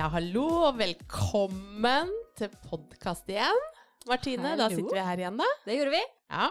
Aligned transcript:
Ja, 0.00 0.06
hallo 0.14 0.44
og 0.70 0.78
velkommen 0.80 2.10
til 2.38 2.48
podkast 2.64 3.28
igjen. 3.30 3.58
Martine, 4.08 4.54
da 4.56 4.68
sitter 4.72 4.96
vi 4.96 5.02
her 5.04 5.20
igjen, 5.20 5.36
da. 5.40 5.48
Det 5.66 5.76
gjorde 5.76 5.92
vi. 5.92 6.00
Ja. 6.32 6.46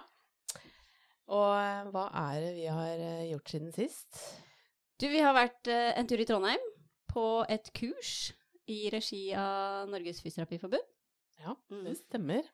Og 1.33 1.49
eh, 1.57 1.89
hva 1.93 2.03
er 2.21 2.37
det 2.43 2.51
vi 2.59 2.67
har 2.69 3.01
eh, 3.05 3.23
gjort 3.31 3.49
siden 3.53 3.71
sist? 3.73 4.19
Du, 5.01 5.07
vi 5.09 5.21
har 5.23 5.33
vært 5.37 5.69
eh, 5.71 5.91
en 5.97 6.09
tur 6.09 6.21
i 6.21 6.27
Trondheim 6.29 6.65
på 7.09 7.25
et 7.49 7.71
kurs 7.77 8.13
i 8.69 8.83
regi 8.93 9.23
av 9.37 9.89
Norges 9.89 10.21
Fysioterapiforbund. 10.25 10.85
Ja, 11.39 11.55
Mm. 11.71 11.85
det 11.87 11.95
stemmer. 12.01 12.47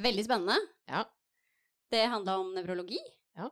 Veldig 0.00 0.24
spennende. 0.26 0.56
Ja. 0.88 1.04
Det 1.92 2.06
handla 2.10 2.38
om 2.40 2.54
nevrologi. 2.56 2.98
Ja. 3.38 3.50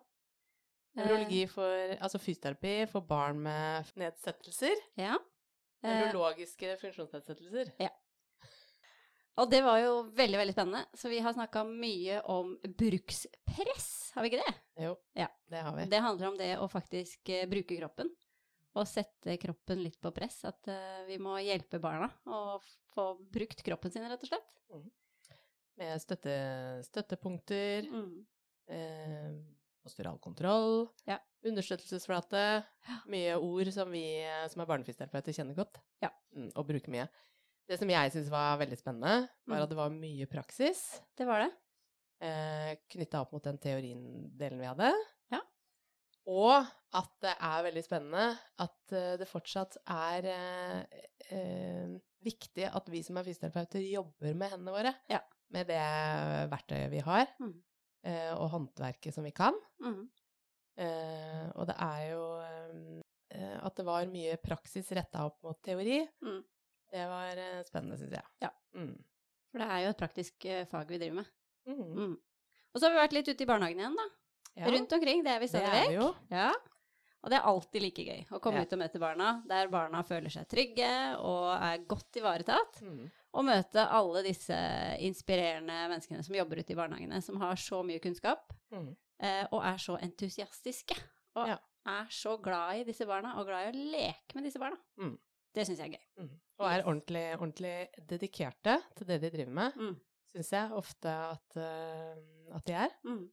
Nevrologi 0.99 1.45
for 1.51 1.93
Altså 2.03 2.19
fysioterapi 2.19 2.89
for 2.91 3.05
barn 3.07 3.39
med 3.45 3.93
nedsettelser. 4.01 4.75
ja. 4.99 5.19
Eh, 5.83 5.99
Nevrologiske 5.99 6.77
funksjonsnedsettelser. 6.81 7.73
og 9.41 9.49
det 9.51 9.63
var 9.65 9.79
jo 9.81 9.93
veldig, 10.15 10.39
veldig 10.43 10.55
spennende. 10.55 10.83
Så 10.95 11.09
vi 11.11 11.19
har 11.25 11.33
snakka 11.35 11.65
mye 11.67 12.21
om 12.31 12.53
brukspress, 12.63 14.13
har 14.15 14.23
vi 14.23 14.31
ikke 14.33 14.43
det? 14.45 14.55
Jo, 14.85 14.97
Ja. 15.17 15.29
det 15.51 15.63
har 15.65 15.77
vi. 15.77 15.87
Det 15.91 16.01
handler 16.05 16.29
om 16.29 16.37
det 16.39 16.51
å 16.59 16.69
faktisk 16.71 17.29
eh, 17.33 17.47
bruke 17.51 17.77
kroppen. 17.79 18.11
Og 18.75 18.87
sette 18.89 19.35
kroppen 19.37 19.83
litt 19.85 19.99
på 20.01 20.13
press. 20.17 20.39
At 20.49 20.65
uh, 20.73 21.03
vi 21.05 21.19
må 21.21 21.35
hjelpe 21.45 21.77
barna 21.83 22.07
å 22.25 22.57
få 22.95 23.19
brukt 23.21 23.61
kroppen 23.67 23.93
sin, 23.93 24.07
rett 24.09 24.23
og 24.25 24.31
slett. 24.31 24.87
Med 25.77 26.01
støtte, 26.01 26.33
støttepunkter, 26.87 27.89
Mm. 27.91 28.25
eh, 28.69 29.35
postural 29.83 30.19
kontroll, 30.23 30.89
Ja. 31.07 31.19
understøttelsesflate. 31.45 32.65
Mye 33.11 33.35
ord 33.41 33.71
som 33.75 33.91
vi 33.91 34.05
som 34.51 34.63
er 34.63 34.67
barnefysioterapeuter 34.71 35.33
kjenner 35.37 35.55
godt. 35.59 35.81
Ja. 36.03 36.11
Mm, 36.37 36.51
og 36.57 36.67
bruker 36.69 36.91
mye. 36.95 37.09
Det 37.69 37.79
som 37.79 37.89
jeg 37.91 38.13
syns 38.13 38.29
var 38.31 38.59
veldig 38.59 38.79
spennende, 38.79 39.29
var 39.47 39.57
Mm. 39.59 39.63
at 39.63 39.69
det 39.69 39.77
var 39.79 39.91
mye 39.91 40.27
praksis 40.27 41.01
Det 41.17 41.27
var 41.27 41.41
det. 41.45 41.53
eh, 42.21 42.77
knytta 42.91 43.21
opp 43.23 43.33
mot 43.33 43.43
den 43.43 43.59
teorien-delen 43.59 44.59
vi 44.61 44.67
hadde. 44.67 44.93
Ja. 45.33 45.41
Og 46.27 46.67
at 46.95 47.11
det 47.21 47.35
er 47.41 47.63
veldig 47.65 47.83
spennende 47.85 48.39
at 48.59 48.93
eh, 48.93 49.17
det 49.17 49.27
fortsatt 49.29 49.77
er 49.89 50.25
eh, 50.25 50.85
eh, 51.35 51.99
viktig 52.23 52.69
at 52.73 52.87
vi 52.89 53.03
som 53.03 53.17
er 53.19 53.25
fysioterapeuter, 53.25 53.83
jobber 53.91 54.35
med 54.35 54.51
hendene 54.53 54.71
våre. 54.77 54.95
Ja. 55.11 55.19
Med 55.51 55.67
det 55.67 55.81
verktøyet 56.51 56.91
vi 56.91 57.01
har, 57.01 57.27
Mm. 57.41 57.63
Eh, 58.05 58.33
og 58.35 58.51
håndverket 58.55 59.15
som 59.15 59.25
vi 59.27 59.33
kan. 59.37 59.55
Mm. 59.83 60.03
Eh, 60.83 61.47
og 61.59 61.67
det 61.69 61.77
er 61.85 62.03
jo 62.13 62.23
eh, 62.41 63.59
at 63.63 63.77
det 63.79 63.85
var 63.87 64.09
mye 64.13 64.37
praksis 64.43 64.91
retta 64.97 65.27
opp 65.29 65.43
mot 65.45 65.61
teori. 65.65 66.01
Mm. 66.25 66.41
Det 66.93 67.07
var 67.09 67.41
eh, 67.41 67.61
spennende, 67.69 67.99
syns 68.01 68.17
jeg. 68.19 68.25
Ja. 68.45 68.51
Mm. 68.77 68.95
For 69.53 69.61
det 69.63 69.69
er 69.69 69.85
jo 69.87 69.93
et 69.93 70.01
praktisk 70.01 70.45
eh, 70.49 70.65
fag 70.71 70.89
vi 70.93 70.99
driver 71.01 71.21
med. 71.23 71.31
Mm. 71.69 71.87
Mm. 71.97 72.19
Og 72.73 72.81
så 72.81 72.87
har 72.89 72.95
vi 72.95 73.03
vært 73.03 73.17
litt 73.19 73.29
ute 73.29 73.45
i 73.45 73.49
barnehagen 73.49 73.81
igjen, 73.83 73.97
da. 74.01 74.09
Ja, 74.57 74.69
Rundt 74.69 74.93
omkring. 74.93 75.23
Det 75.25 75.33
er 75.33 75.41
vi 75.41 75.47
det 75.49 75.53
stadig 75.55 75.69
er 75.73 75.83
vekk. 75.87 75.97
jo. 75.97 76.07
Ja. 76.33 76.51
Og 77.23 77.31
det 77.31 77.37
er 77.39 77.47
alltid 77.47 77.85
like 77.85 78.03
gøy 78.05 78.23
å 78.35 78.41
komme 78.43 78.61
Ja. 78.61 78.67
ut 78.67 78.73
og 78.75 78.81
møte 78.81 78.99
barna, 79.01 79.29
der 79.49 79.69
barna 79.71 80.01
føler 80.05 80.33
seg 80.33 80.49
trygge 80.51 80.89
og 81.23 81.53
er 81.55 81.85
godt 81.89 82.19
ivaretatt. 82.19 82.81
Mm. 82.83 83.05
Og 83.35 83.45
møte 83.49 83.81
alle 83.89 84.23
disse 84.27 84.57
inspirerende 85.01 85.77
menneskene 85.89 86.23
som 86.25 86.35
jobber 86.37 86.61
ute 86.61 86.75
i 86.75 86.77
barnehagene, 86.77 87.23
som 87.25 87.39
har 87.41 87.57
så 87.57 87.83
mye 87.87 88.01
kunnskap, 88.05 88.53
Mm. 88.73 88.97
eh, 89.21 89.47
og 89.53 89.63
er 89.65 89.79
så 89.79 89.97
entusiastiske. 90.01 90.97
Og 91.37 91.49
Ja. 91.49 91.59
er 91.87 92.07
så 92.11 92.37
glad 92.43 92.81
i 92.81 92.85
disse 92.85 93.07
barna, 93.07 93.35
og 93.41 93.47
glad 93.47 93.67
i 93.67 93.71
å 93.73 93.91
leke 93.93 94.35
med 94.35 94.45
disse 94.45 94.59
barna. 94.61 94.77
Mm. 94.99 95.19
Det 95.55 95.67
syns 95.67 95.79
jeg 95.79 95.93
er 95.93 95.99
gøy. 95.99 96.25
Mm. 96.25 96.41
Og 96.61 96.67
er 96.71 96.83
ordentlig, 96.85 97.39
ordentlig 97.39 97.89
dedikerte 98.07 98.83
til 98.97 99.07
det 99.07 99.21
de 99.21 99.31
driver 99.31 99.51
med, 99.53 99.73
Mm. 99.77 99.97
syns 100.37 100.51
jeg 100.51 100.71
ofte 100.73 101.09
at, 101.09 101.57
uh, 101.57 102.57
at 102.57 102.65
de 102.65 102.73
er. 102.73 102.89
Mm. 103.05 103.31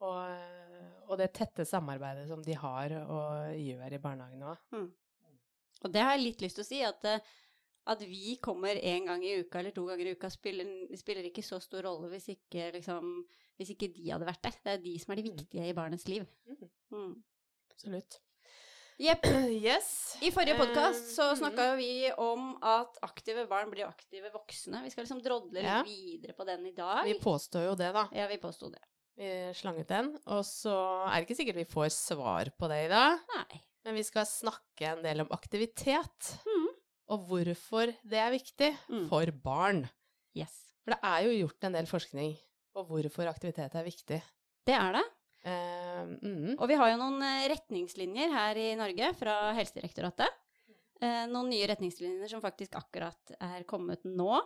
Og, 0.00 1.08
og 1.08 1.18
det 1.18 1.32
tette 1.32 1.64
samarbeidet 1.64 2.28
som 2.28 2.42
de 2.42 2.52
har 2.54 2.90
og 3.06 3.54
gjør 3.54 3.92
i 3.92 3.98
barnehagen 3.98 4.42
òg. 4.42 4.58
Og 5.84 5.92
det 5.92 6.02
har 6.02 6.16
jeg 6.16 6.24
litt 6.24 6.42
lyst 6.42 6.56
til 6.56 6.64
å 6.64 6.66
si, 6.66 6.80
at, 6.82 7.04
eh, 7.04 7.20
at 7.86 8.02
vi 8.06 8.36
kommer 8.42 8.78
en 8.78 9.06
gang 9.06 9.22
i 9.26 9.40
uka 9.42 9.58
eller 9.58 9.74
to 9.74 9.84
ganger 9.88 10.06
i 10.06 10.12
uka, 10.14 10.28
spiller, 10.30 10.68
spiller 10.96 11.26
ikke 11.26 11.42
så 11.42 11.58
stor 11.60 11.82
rolle 11.88 12.08
hvis 12.12 12.28
ikke, 12.36 12.68
liksom, 12.76 13.24
hvis 13.58 13.72
ikke 13.74 13.88
de 13.94 14.10
hadde 14.12 14.28
vært 14.28 14.42
der. 14.46 14.58
Det 14.62 14.72
er 14.76 14.82
de 14.84 14.98
som 15.02 15.12
er 15.12 15.18
de 15.22 15.24
viktige 15.30 15.68
i 15.68 15.74
barnets 15.76 16.06
liv. 16.08 16.26
Mhm. 16.46 16.70
Mm. 16.92 17.16
Absolutt. 17.72 18.20
Jepp. 19.02 19.24
Yes. 19.62 20.18
I 20.22 20.30
forrige 20.30 20.54
podkast 20.60 21.14
så 21.16 21.30
snakka 21.38 21.70
jo 21.72 21.76
vi 21.80 21.90
om 22.22 22.52
at 22.62 22.98
aktive 23.02 23.46
barn 23.50 23.70
blir 23.72 23.88
aktive 23.88 24.30
voksne. 24.34 24.82
Vi 24.84 24.90
skal 24.92 25.06
liksom 25.06 25.22
drodle 25.24 25.56
litt 25.58 25.66
Ja. 25.66 25.80
videre 25.86 26.34
på 26.38 26.46
den 26.46 26.66
i 26.68 26.74
dag. 26.76 27.02
Vi 27.08 27.16
påstår 27.18 27.66
jo 27.70 27.74
det, 27.78 27.90
da. 27.96 28.04
Ja, 28.14 28.28
vi 28.30 28.38
påsto 28.42 28.70
det. 28.70 28.82
Vi 29.18 29.28
slanget 29.58 29.88
den. 29.90 30.12
Og 30.26 30.44
så 30.46 30.72
er 31.08 31.16
det 31.18 31.26
ikke 31.26 31.38
sikkert 31.40 31.58
vi 31.64 31.66
får 31.72 31.90
svar 31.94 32.52
på 32.58 32.68
det 32.70 32.84
i 32.86 32.88
dag, 32.92 33.18
Nei. 33.34 33.60
men 33.84 33.98
vi 33.98 34.04
skal 34.06 34.24
snakke 34.28 34.86
en 34.92 35.02
del 35.04 35.24
om 35.24 35.32
aktivitet. 35.34 36.30
Og 37.12 37.26
hvorfor 37.28 37.92
det 38.08 38.18
er 38.20 38.32
viktig 38.32 38.70
Mm. 38.88 39.08
for 39.10 39.32
barn. 39.44 39.82
Yes. 40.36 40.54
For 40.84 40.94
det 40.94 41.00
er 41.04 41.26
jo 41.26 41.34
gjort 41.46 41.66
en 41.68 41.76
del 41.76 41.86
forskning 41.90 42.36
på 42.72 42.84
hvorfor 42.88 43.28
aktivitet 43.28 43.74
er 43.76 43.84
viktig. 43.84 44.22
Det 44.64 44.74
er 44.74 44.96
det. 44.96 45.04
Eh, 45.44 46.04
mm. 46.22 46.54
Og 46.58 46.68
vi 46.70 46.78
har 46.78 46.92
jo 46.92 47.00
noen 47.00 47.20
eh, 47.26 47.48
retningslinjer 47.52 48.32
her 48.32 48.56
i 48.62 48.70
Norge 48.78 49.12
fra 49.18 49.52
Helsedirektoratet. 49.58 50.40
Eh, 51.02 51.26
noen 51.26 51.50
nye 51.50 51.66
retningslinjer 51.66 52.30
som 52.30 52.40
faktisk 52.44 52.76
akkurat 52.78 53.34
er 53.40 53.64
kommet 53.68 54.04
nå. 54.06 54.40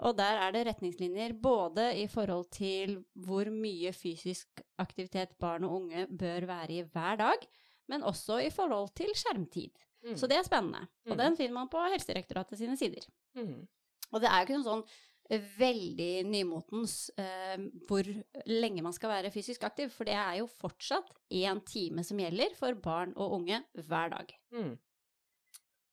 Og 0.00 0.16
der 0.16 0.38
er 0.46 0.54
det 0.54 0.62
retningslinjer 0.70 1.34
både 1.36 1.90
i 2.00 2.06
forhold 2.08 2.46
til 2.54 3.02
hvor 3.20 3.50
mye 3.52 3.92
fysisk 3.92 4.62
aktivitet 4.80 5.34
barn 5.42 5.66
og 5.68 5.82
unge 5.82 6.06
bør 6.08 6.46
være 6.48 6.78
i 6.78 6.86
hver 6.88 7.18
dag, 7.20 7.44
men 7.90 8.06
også 8.06 8.38
i 8.40 8.48
forhold 8.54 8.94
til 8.96 9.10
skjermtid. 9.12 9.74
Mm. 10.04 10.16
Så 10.16 10.26
det 10.30 10.36
er 10.38 10.46
spennende. 10.46 10.80
Og 11.06 11.12
Mm. 11.16 11.18
den 11.18 11.36
finner 11.36 11.54
man 11.54 11.68
på 11.68 11.80
Helsedirektoratet 11.92 12.58
sine 12.58 12.76
sider. 12.76 13.04
Mm. 13.36 13.66
Og 14.12 14.20
det 14.20 14.28
er 14.30 14.40
jo 14.40 14.46
ikke 14.46 14.58
noe 14.58 14.68
sånn 14.70 14.84
eh, 15.30 15.40
veldig 15.58 16.24
nymotens 16.26 17.10
eh, 17.20 17.56
hvor 17.86 18.02
lenge 18.46 18.82
man 18.82 18.92
skal 18.96 19.10
være 19.12 19.30
fysisk 19.30 19.62
aktiv, 19.68 19.90
for 19.94 20.04
det 20.08 20.14
er 20.18 20.38
jo 20.40 20.46
fortsatt 20.48 21.12
én 21.30 21.60
time 21.68 22.02
som 22.02 22.18
gjelder 22.18 22.56
for 22.58 22.74
barn 22.74 23.12
og 23.16 23.36
unge 23.38 23.60
hver 23.74 24.10
dag. 24.16 24.32
Mm. 24.56 24.72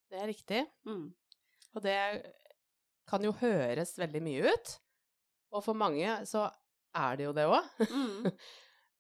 Det 0.10 0.22
er 0.22 0.28
riktig. 0.32 0.64
Mm. 0.88 1.14
Og 1.76 1.84
det 1.84 1.98
kan 3.08 3.24
jo 3.24 3.32
høres 3.44 3.94
veldig 4.00 4.22
mye 4.24 4.54
ut. 4.54 4.78
Og 5.52 5.64
for 5.64 5.74
mange 5.78 6.08
så 6.28 6.48
er 6.96 7.16
det 7.20 7.28
jo 7.28 7.34
det 7.36 7.46
òg. 7.46 7.68
Mm. 7.92 8.32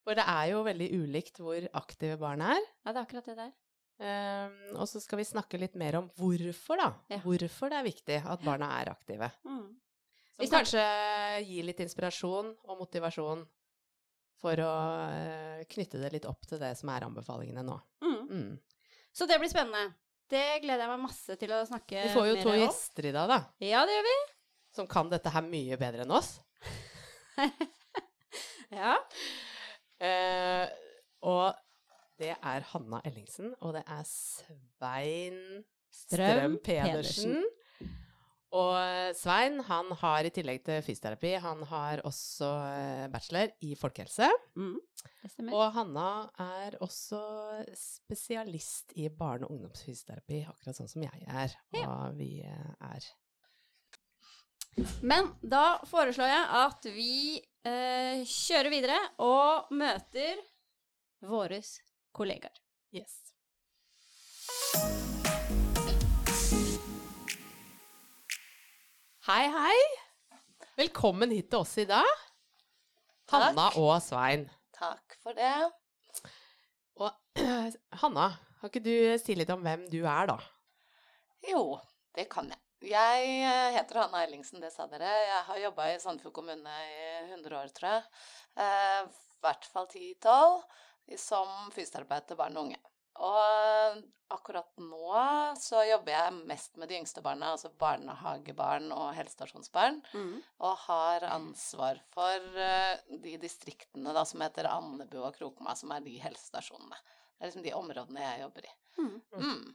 For 0.07 0.15
det 0.15 0.23
er 0.23 0.45
jo 0.53 0.61
veldig 0.63 0.85
ulikt 1.01 1.39
hvor 1.43 1.65
aktive 1.75 2.15
barn 2.21 2.39
er. 2.39 2.59
Ja, 2.85 2.93
det 2.93 2.99
er 3.01 3.05
akkurat 3.07 3.25
det 3.27 3.33
der. 3.35 3.49
Um, 3.97 4.57
og 4.77 4.85
så 4.85 5.01
skal 5.01 5.17
vi 5.17 5.25
snakke 5.25 5.57
litt 5.57 5.73
mer 5.79 5.97
om 5.97 6.07
hvorfor, 6.19 6.77
da. 6.77 6.89
Ja. 7.09 7.17
Hvorfor 7.23 7.71
det 7.73 7.79
er 7.79 7.85
viktig 7.87 8.17
at 8.21 8.43
barna 8.45 8.69
er 8.77 8.91
aktive. 8.93 9.31
Mm. 9.47 9.63
Som 10.37 10.43
Vi 10.43 10.49
kanskje 10.51 10.83
gir 11.47 11.65
litt 11.65 11.79
inspirasjon 11.81 12.51
og 12.67 12.81
motivasjon 12.83 13.41
for 14.37 14.61
å 14.61 14.73
uh, 15.09 15.63
knytte 15.71 16.01
det 16.03 16.11
litt 16.13 16.27
opp 16.29 16.45
til 16.45 16.61
det 16.61 16.75
som 16.77 16.91
er 16.93 17.07
anbefalingene 17.07 17.65
nå. 17.65 17.77
Mm. 18.05 18.19
Mm. 18.29 18.51
Så 19.17 19.25
det 19.25 19.39
blir 19.41 19.49
spennende. 19.49 19.95
Det 20.29 20.45
gleder 20.61 20.83
jeg 20.83 20.91
meg 20.91 21.05
masse 21.07 21.37
til 21.39 21.53
å 21.55 21.63
snakke 21.65 22.03
Vi 22.03 22.13
får 22.13 22.27
jo 22.27 22.35
to 22.43 22.51
om. 22.51 22.59
gjester 22.59 23.07
i 23.09 23.15
dag, 23.15 23.31
da, 23.31 23.39
Ja, 23.63 23.85
det 23.87 23.95
gjør 23.95 24.09
vi. 24.09 24.17
som 24.77 24.89
kan 24.91 25.09
dette 25.09 25.31
her 25.33 25.45
mye 25.47 25.77
bedre 25.79 26.05
enn 26.05 26.13
oss. 26.13 26.35
Ja. 28.67 28.97
Uh, 30.03 30.67
og 31.23 31.55
det 32.17 32.33
er 32.35 32.65
Hanna 32.71 33.01
Ellingsen, 33.05 33.53
og 33.61 33.75
det 33.77 33.83
er 33.85 34.03
Svein 34.09 35.41
Strøm 35.93 36.57
Strøm 36.57 36.57
Pedersen. 36.65 37.43
Og 38.55 38.73
eh, 38.79 39.11
Svein 39.17 39.59
han 39.67 39.91
har 39.99 40.25
i 40.25 40.31
tillegg 40.31 40.61
til 40.63 40.79
fysioterapi, 40.85 41.33
han 41.43 41.63
har 41.67 42.01
også 42.07 42.49
eh, 42.71 43.05
bachelor 43.11 43.51
i 43.67 43.73
folkehelse. 43.75 44.29
Mm. 44.55 44.77
Og 45.51 45.65
Hanna 45.75 46.09
er 46.39 46.77
også 46.81 47.19
spesialist 47.75 48.95
i 48.95 49.09
barne- 49.11 49.49
og 49.49 49.57
ungdomsfysioterapi, 49.57 50.45
akkurat 50.47 50.79
sånn 50.79 50.91
som 50.91 51.03
jeg 51.03 51.27
er, 51.27 51.57
og 51.83 52.15
vi 52.19 52.37
eh, 52.47 52.71
er. 52.87 53.09
Men 55.01 55.33
da 55.41 55.81
foreslår 55.89 56.31
jeg 56.31 56.47
at 56.61 56.87
vi 56.93 57.15
eh, 57.67 58.23
kjører 58.23 58.71
videre 58.71 58.99
og 59.25 59.73
møter 59.75 60.39
våre 61.27 61.59
kollegaer. 62.17 62.57
Yes. 62.95 63.13
Hei, 69.27 69.43
hei. 69.51 69.79
Velkommen 70.79 71.33
hit 71.35 71.49
til 71.51 71.61
oss 71.61 71.75
i 71.81 71.85
dag. 71.89 72.07
Hanna 73.33 73.67
og 73.81 73.97
Svein. 74.01 74.45
Takk 74.77 75.17
for 75.21 75.35
det. 75.37 75.51
Og 77.03 77.11
Hanna, 78.01 78.29
kan 78.61 78.71
ikke 78.71 78.85
du 78.85 78.95
si 79.21 79.35
litt 79.37 79.51
om 79.53 79.65
hvem 79.65 79.83
du 79.91 79.99
er, 80.05 80.31
da? 80.31 80.37
Jo, 81.47 81.77
Det 82.17 82.25
kan 82.31 82.47
jeg. 82.49 82.63
Jeg 82.87 83.29
eh, 83.41 83.75
heter 83.75 83.99
Hanna 84.03 84.23
Ellingsen, 84.25 84.61
det 84.61 84.71
sa 84.73 84.85
dere. 84.89 85.09
Jeg 85.09 85.43
har 85.49 85.59
jobba 85.65 85.89
i 85.91 85.99
Sandefjord 86.01 86.33
kommune 86.33 86.73
i 86.87 87.07
100 87.27 87.57
år, 87.57 87.71
tror 87.73 87.89
jeg. 87.91 88.03
Eh, 88.63 89.01
I 89.37 89.41
hvert 89.43 89.67
fall 89.73 89.89
10-12 89.91 90.61
som 91.15 91.71
fysioterapeut 91.71 92.27
til 92.27 92.39
barn 92.39 92.57
og 92.57 92.67
unge. 92.67 92.79
Og 93.17 94.03
akkurat 94.29 94.67
nå 94.81 95.21
så 95.57 95.81
jobber 95.87 96.13
jeg 96.13 96.35
mest 96.49 96.75
med 96.77 96.91
de 96.91 96.97
yngste 96.99 97.23
barna, 97.25 97.53
altså 97.55 97.71
barnehagebarn 97.79 98.91
og 98.93 99.13
helsestasjonsbarn. 99.17 100.01
Mm. 100.13 100.35
Og 100.67 100.75
har 100.83 101.25
ansvar 101.31 102.01
for 102.13 102.59
eh, 102.61 102.99
de 103.23 103.37
distriktene 103.41 104.13
da, 104.15 104.25
som 104.27 104.43
heter 104.43 104.69
Andebu 104.69 105.21
og 105.23 105.33
Krokma, 105.37 105.75
som 105.79 105.93
er 105.95 106.03
de 106.05 106.17
helsestasjonene. 106.21 106.99
Det 107.37 107.45
er 107.45 107.51
liksom 107.51 107.65
de 107.65 107.75
områdene 107.77 108.25
jeg 108.25 108.43
jobber 108.43 108.67
i. 108.67 108.75
Mm. 108.97 109.15
Mm. 109.37 109.65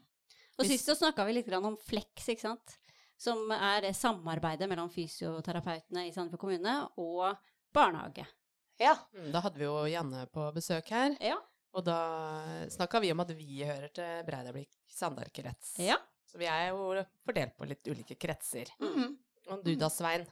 Og 0.58 0.68
sist 0.68 0.90
så 0.90 0.96
snakka 0.98 1.24
vi 1.26 1.38
litt 1.38 1.50
om 1.56 1.78
Flex, 1.80 2.28
ikke 2.28 2.44
sant. 2.44 2.76
Som 3.22 3.50
er 3.54 3.86
samarbeidet 3.94 4.66
mellom 4.70 4.90
fysioterapeutene 4.90 6.08
i 6.08 6.14
Sandefjord 6.14 6.42
kommune 6.42 6.74
og 7.00 7.38
barnehage. 7.74 8.26
Ja. 8.80 8.94
Mm, 9.14 9.32
Da 9.32 9.40
hadde 9.44 9.58
vi 9.60 9.64
jo 9.64 9.84
Janne 9.86 10.26
på 10.32 10.46
besøk 10.54 10.88
her, 10.90 11.16
Ja. 11.20 11.36
og 11.74 11.84
da 11.84 11.98
snakka 12.68 13.00
vi 13.00 13.10
om 13.12 13.20
at 13.20 13.28
vi 13.36 13.62
hører 13.64 13.92
til 13.92 14.24
Breidablikk 14.26 14.70
Sandarkrets. 14.88 15.76
ja. 15.78 15.96
Så 16.32 16.38
vi 16.38 16.46
er 16.48 16.70
jo 16.70 17.04
fordelt 17.26 17.52
på 17.58 17.66
litt 17.68 17.84
ulike 17.86 18.16
kretser. 18.16 18.64
Mhm. 18.80 19.18
Og 19.50 19.62
du 19.64 19.74
da, 19.76 19.88
Svein? 19.90 20.24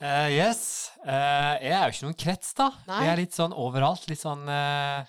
Uh, 0.00 0.30
yes. 0.30 0.92
Uh, 1.04 1.58
jeg 1.60 1.72
er 1.74 1.82
jo 1.88 1.92
ikke 1.92 2.06
noen 2.06 2.18
krets, 2.22 2.54
da. 2.54 2.70
Nei. 2.86 3.00
Jeg 3.04 3.10
er 3.12 3.16
litt 3.20 3.34
sånn 3.36 3.52
overalt. 3.52 4.06
Litt 4.08 4.20
sånn 4.22 4.46
uh, 4.48 5.04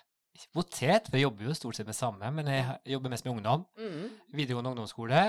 potet, 0.51 1.07
for 1.07 1.15
jeg 1.19 1.27
jobber 1.27 1.45
jo 1.47 1.53
stort 1.53 1.77
sett 1.77 1.85
med 1.87 1.95
samme, 1.95 2.31
men 2.33 2.49
jeg 2.49 2.65
jobber 2.95 3.13
mest 3.13 3.23
med 3.27 3.35
ungdom. 3.37 3.63
Mm. 3.77 4.09
Videregående 4.33 4.73
ungdomsskole, 4.73 5.21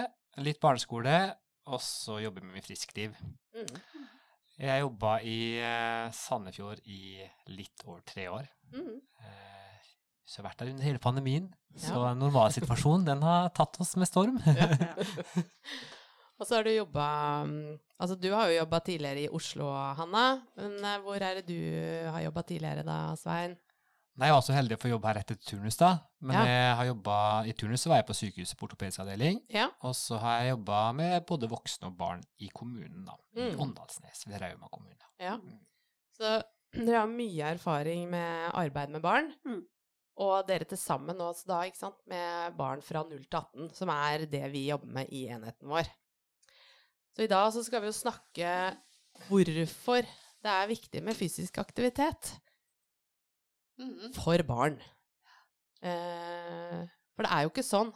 litt 0.43 0.59
barneskole, 0.65 1.37
og 1.69 1.79
så 1.85 2.17
jobber 2.25 2.41
jeg 2.41 2.49
med 2.49 2.57
min 2.57 2.67
friskliv. 2.67 3.15
Mm. 3.55 4.02
Jeg 4.63 4.85
jobba 4.85 5.17
i 5.27 5.37
eh, 5.59 6.11
Sandefjord 6.15 6.83
i 6.87 7.19
litt 7.51 7.83
over 7.89 8.03
tre 8.07 8.29
år. 8.31 8.47
Mm. 8.73 9.01
Eh, 9.19 9.89
så 10.25 10.39
jeg 10.39 10.45
har 10.45 10.51
vært 10.53 10.63
der 10.63 10.71
under 10.73 10.87
hele 10.87 11.03
pandemien. 11.03 11.49
Så 11.75 11.97
Ja. 11.99 12.13
normalsituasjonen, 12.15 13.07
den 13.09 13.23
har 13.27 13.49
tatt 13.57 13.81
oss 13.83 13.97
med 13.99 14.07
storm. 14.11 14.39
Ja. 14.47 14.69
Og 16.39 16.47
så 16.49 16.57
har 16.59 16.65
du 16.67 16.73
jobba 16.75 17.05
Altså, 18.03 18.17
du 18.19 18.33
har 18.35 18.49
jo 18.51 18.57
jobba 18.59 18.81
tidligere 18.83 19.21
i 19.27 19.29
Oslo, 19.31 19.69
Hanna. 19.99 20.43
Men 20.59 20.79
eh, 20.85 20.99
hvor 21.05 21.19
er 21.23 21.39
det 21.41 21.45
du 21.51 21.59
har 22.11 22.23
jobba 22.25 22.43
tidligere 22.47 22.83
da, 22.87 23.01
Svein? 23.19 23.55
Nei, 24.21 24.27
jeg 24.29 24.35
var 24.37 24.43
så 24.45 24.53
heldig 24.53 24.77
å 24.77 24.81
få 24.83 24.91
jobbe 24.91 25.09
her 25.09 25.19
etter 25.23 25.37
turnus, 25.41 25.77
da. 25.81 25.91
Men 26.21 26.37
Ja. 26.37 26.45
jeg 26.45 26.77
har 26.77 26.85
jobbet, 26.91 27.47
i 27.49 27.53
turnus 27.57 27.81
så 27.83 27.89
var 27.89 27.97
jeg 28.03 28.07
på 28.07 28.17
sykehuset 28.19 28.59
på 28.59 28.67
ortopedisk 28.69 29.01
avdeling. 29.01 29.41
Ja. 29.49 29.71
Og 29.83 29.95
så 29.97 30.19
har 30.21 30.43
jeg 30.43 30.51
jobba 30.53 30.93
med 30.95 31.25
både 31.27 31.49
voksne 31.49 31.87
og 31.89 31.97
barn 31.97 32.23
i 32.39 32.49
kommunen, 32.55 33.07
da. 33.07 33.17
I 33.35 33.51
Mm. 33.53 33.59
Åndalsnes 33.61 34.27
ved 34.29 34.41
Rauma 34.41 34.69
kommune. 34.69 35.01
ja. 35.19 35.37
Mm. 35.39 35.59
Så 36.19 36.43
dere 36.75 36.99
har 37.01 37.07
mye 37.09 37.55
erfaring 37.55 38.11
med 38.11 38.53
arbeid 38.53 38.91
med 38.91 39.01
barn. 39.03 39.33
Mm. 39.47 39.65
Og 40.19 40.47
dere 40.47 40.65
til 40.69 40.77
sammen 40.77 41.17
nå, 41.17 41.33
så 41.35 41.47
da, 41.47 41.63
ikke 41.63 41.79
sant, 41.79 41.97
med 42.07 42.55
barn 42.57 42.83
fra 42.83 43.03
0 43.03 43.25
til 43.25 43.39
18, 43.41 43.71
som 43.75 43.89
er 43.89 44.27
det 44.27 44.53
vi 44.53 44.67
jobber 44.69 44.87
med 44.93 45.09
i 45.11 45.27
enheten 45.29 45.67
vår. 45.67 45.89
Så 47.17 47.25
i 47.25 47.27
dag 47.27 47.51
så 47.53 47.65
skal 47.65 47.81
vi 47.81 47.87
jo 47.89 47.93
snakke 47.93 48.77
hvorfor 49.29 50.03
det 50.43 50.51
er 50.51 50.67
viktig 50.69 51.03
med 51.03 51.17
fysisk 51.17 51.57
aktivitet. 51.59 52.39
For 54.17 54.45
barn. 54.47 54.79
Eh, 55.83 56.83
for 57.13 57.27
det 57.27 57.33
er 57.33 57.45
jo 57.45 57.53
ikke 57.53 57.67
sånn 57.67 57.91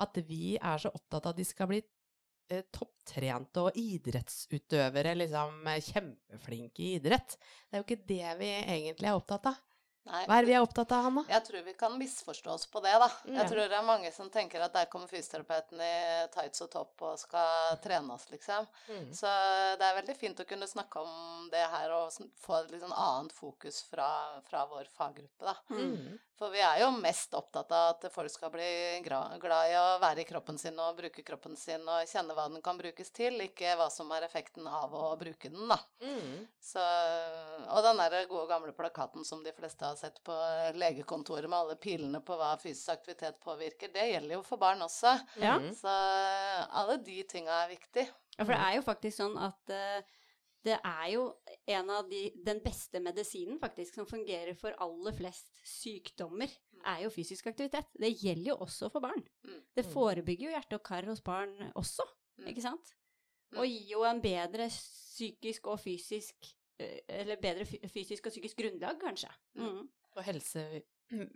at 0.00 0.20
vi 0.28 0.54
er 0.56 0.80
så 0.80 0.92
opptatt 0.92 1.26
av 1.26 1.34
at 1.34 1.40
de 1.40 1.46
skal 1.48 1.68
bli 1.70 1.80
eh, 1.80 2.64
topptrente 2.72 3.64
og 3.64 3.78
idrettsutøvere, 3.78 5.16
liksom 5.18 5.64
kjempeflinke 5.90 6.84
i 6.84 6.94
idrett. 6.98 7.36
Det 7.66 7.76
er 7.76 7.82
jo 7.82 7.88
ikke 7.88 8.08
det 8.12 8.36
vi 8.40 8.52
egentlig 8.60 9.10
er 9.10 9.18
opptatt 9.18 9.50
av. 9.52 9.60
Nei. 10.08 10.22
Hva 10.24 10.38
er 10.38 10.46
det 10.46 10.48
vi 10.48 10.54
er 10.56 10.64
opptatt 10.64 10.92
av, 10.96 11.04
Hanna? 11.06 11.22
Jeg 11.28 11.44
tror 11.44 11.64
vi 11.66 11.74
kan 11.78 11.96
misforstå 12.00 12.54
oss 12.54 12.64
på 12.72 12.80
det, 12.84 12.94
da. 13.02 13.08
Mm. 13.28 13.34
Jeg 13.36 13.50
tror 13.50 13.60
det 13.60 13.76
er 13.76 13.84
mange 13.84 14.12
som 14.14 14.30
tenker 14.32 14.64
at 14.64 14.72
der 14.74 14.88
kommer 14.92 15.10
fysioterapeuten 15.10 15.82
i 15.84 15.92
tights 16.32 16.64
og 16.64 16.70
topp 16.72 17.04
og 17.10 17.20
skal 17.20 17.76
trene 17.84 18.16
oss, 18.16 18.24
liksom. 18.32 18.66
Mm. 18.88 19.10
Så 19.16 19.34
det 19.76 19.86
er 19.86 19.98
veldig 20.00 20.16
fint 20.16 20.40
å 20.40 20.48
kunne 20.48 20.70
snakke 20.70 21.04
om 21.04 21.50
det 21.52 21.66
her 21.76 21.92
og 21.98 22.16
få 22.40 22.62
et 22.62 22.72
litt 22.72 22.82
sånn 22.86 22.96
annet 22.96 23.36
fokus 23.36 23.84
fra, 23.90 24.08
fra 24.48 24.64
vår 24.72 24.88
faggruppe, 24.96 25.44
da. 25.44 25.56
Mm. 25.76 26.18
For 26.40 26.48
vi 26.48 26.62
er 26.64 26.78
jo 26.80 26.86
mest 26.96 27.34
opptatt 27.36 27.68
av 27.76 27.90
at 27.90 28.06
folk 28.14 28.32
skal 28.32 28.48
bli 28.54 28.66
glad 29.04 29.42
i 29.68 29.74
å 29.76 29.98
være 30.00 30.22
i 30.22 30.28
kroppen 30.28 30.56
sin 30.56 30.78
og 30.80 30.96
bruke 30.96 31.20
kroppen 31.26 31.52
sin 31.60 31.84
og 31.84 32.08
kjenne 32.08 32.32
hva 32.32 32.46
den 32.48 32.62
kan 32.64 32.80
brukes 32.80 33.12
til, 33.12 33.36
ikke 33.44 33.74
hva 33.76 33.90
som 33.92 34.08
er 34.16 34.24
effekten 34.24 34.64
av 34.64 34.94
å 34.96 35.10
bruke 35.20 35.52
den, 35.52 35.68
da. 35.68 35.76
Mm. 36.00 36.46
Så, 36.64 36.80
og 37.68 37.84
den 37.84 38.00
der 38.00 38.24
gode 38.30 38.46
gamle 38.48 38.72
plakaten 38.72 39.28
som 39.28 39.44
de 39.44 39.52
fleste 39.52 39.89
har 39.90 39.98
sett 40.00 40.20
på 40.26 40.34
legekontoret 40.80 41.50
med 41.50 41.58
alle 41.58 41.76
pilene 41.80 42.20
på 42.24 42.36
hva 42.38 42.54
fysisk 42.60 42.92
aktivitet 42.94 43.40
påvirker, 43.42 43.92
det 43.94 44.06
gjelder 44.12 44.36
jo 44.38 44.42
for 44.46 44.60
barn 44.62 44.82
også. 44.86 45.12
Ja. 45.42 45.58
Mm. 45.60 45.70
Så 45.76 45.92
alle 46.80 46.96
de 47.04 47.18
tinga 47.28 47.64
er 47.64 47.74
viktig. 47.74 48.06
Ja, 48.38 48.44
for 48.46 48.54
det 48.54 48.62
er 48.64 48.78
jo 48.78 48.86
faktisk 48.86 49.18
sånn 49.20 49.36
at 49.42 49.72
uh, 49.74 50.16
det 50.64 50.76
er 50.76 51.06
jo 51.14 51.22
en 51.72 51.90
av 51.90 52.08
de 52.10 52.18
Den 52.44 52.58
beste 52.60 53.00
medisinen 53.00 53.56
faktisk 53.60 53.94
som 53.96 54.06
fungerer 54.08 54.52
for 54.60 54.76
aller 54.84 55.14
flest 55.16 55.48
sykdommer, 55.64 56.50
er 56.84 57.02
jo 57.04 57.10
fysisk 57.12 57.46
aktivitet. 57.50 57.88
Det 58.00 58.10
gjelder 58.22 58.50
jo 58.52 58.56
også 58.64 58.88
for 58.92 59.00
barn. 59.04 59.20
Mm. 59.44 59.60
Det 59.76 59.84
Mm. 59.86 59.92
forebygger 59.92 60.46
jo 60.48 60.54
hjerte 60.56 60.74
og 60.78 60.82
kar 60.84 61.04
hos 61.08 61.20
barn 61.24 61.72
også, 61.74 62.04
Mm. 62.38 62.46
ikke 62.48 62.62
sant? 62.62 62.94
Mm. 63.52 63.58
Og 63.58 63.66
gir 63.66 63.88
jo 63.90 64.02
en 64.04 64.20
bedre 64.22 64.68
psykisk 64.68 65.66
og 65.66 65.80
fysisk 65.80 66.54
Eller 67.08 67.36
bedre 67.42 67.64
fysisk 67.90 68.26
og 68.26 68.32
psykisk 68.34 68.56
grunnlag, 68.62 69.00
kanskje. 69.02 69.30
Mm. 69.58 69.82
Og 70.16 70.22
helse 70.26 70.64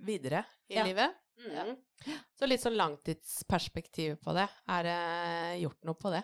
videre 0.07 0.45
i 0.71 0.77
Ja. 0.79 0.85
livet. 0.87 1.15
Mm. 1.39 1.77
Så 2.39 2.47
litt 2.47 2.63
sånn 2.63 2.77
langtidsperspektiv 2.79 4.17
på 4.23 4.35
det. 4.37 4.49
Er 4.71 4.83
det 4.87 5.61
gjort 5.63 5.85
noe 5.85 5.95
på 5.99 6.13
det? 6.15 6.23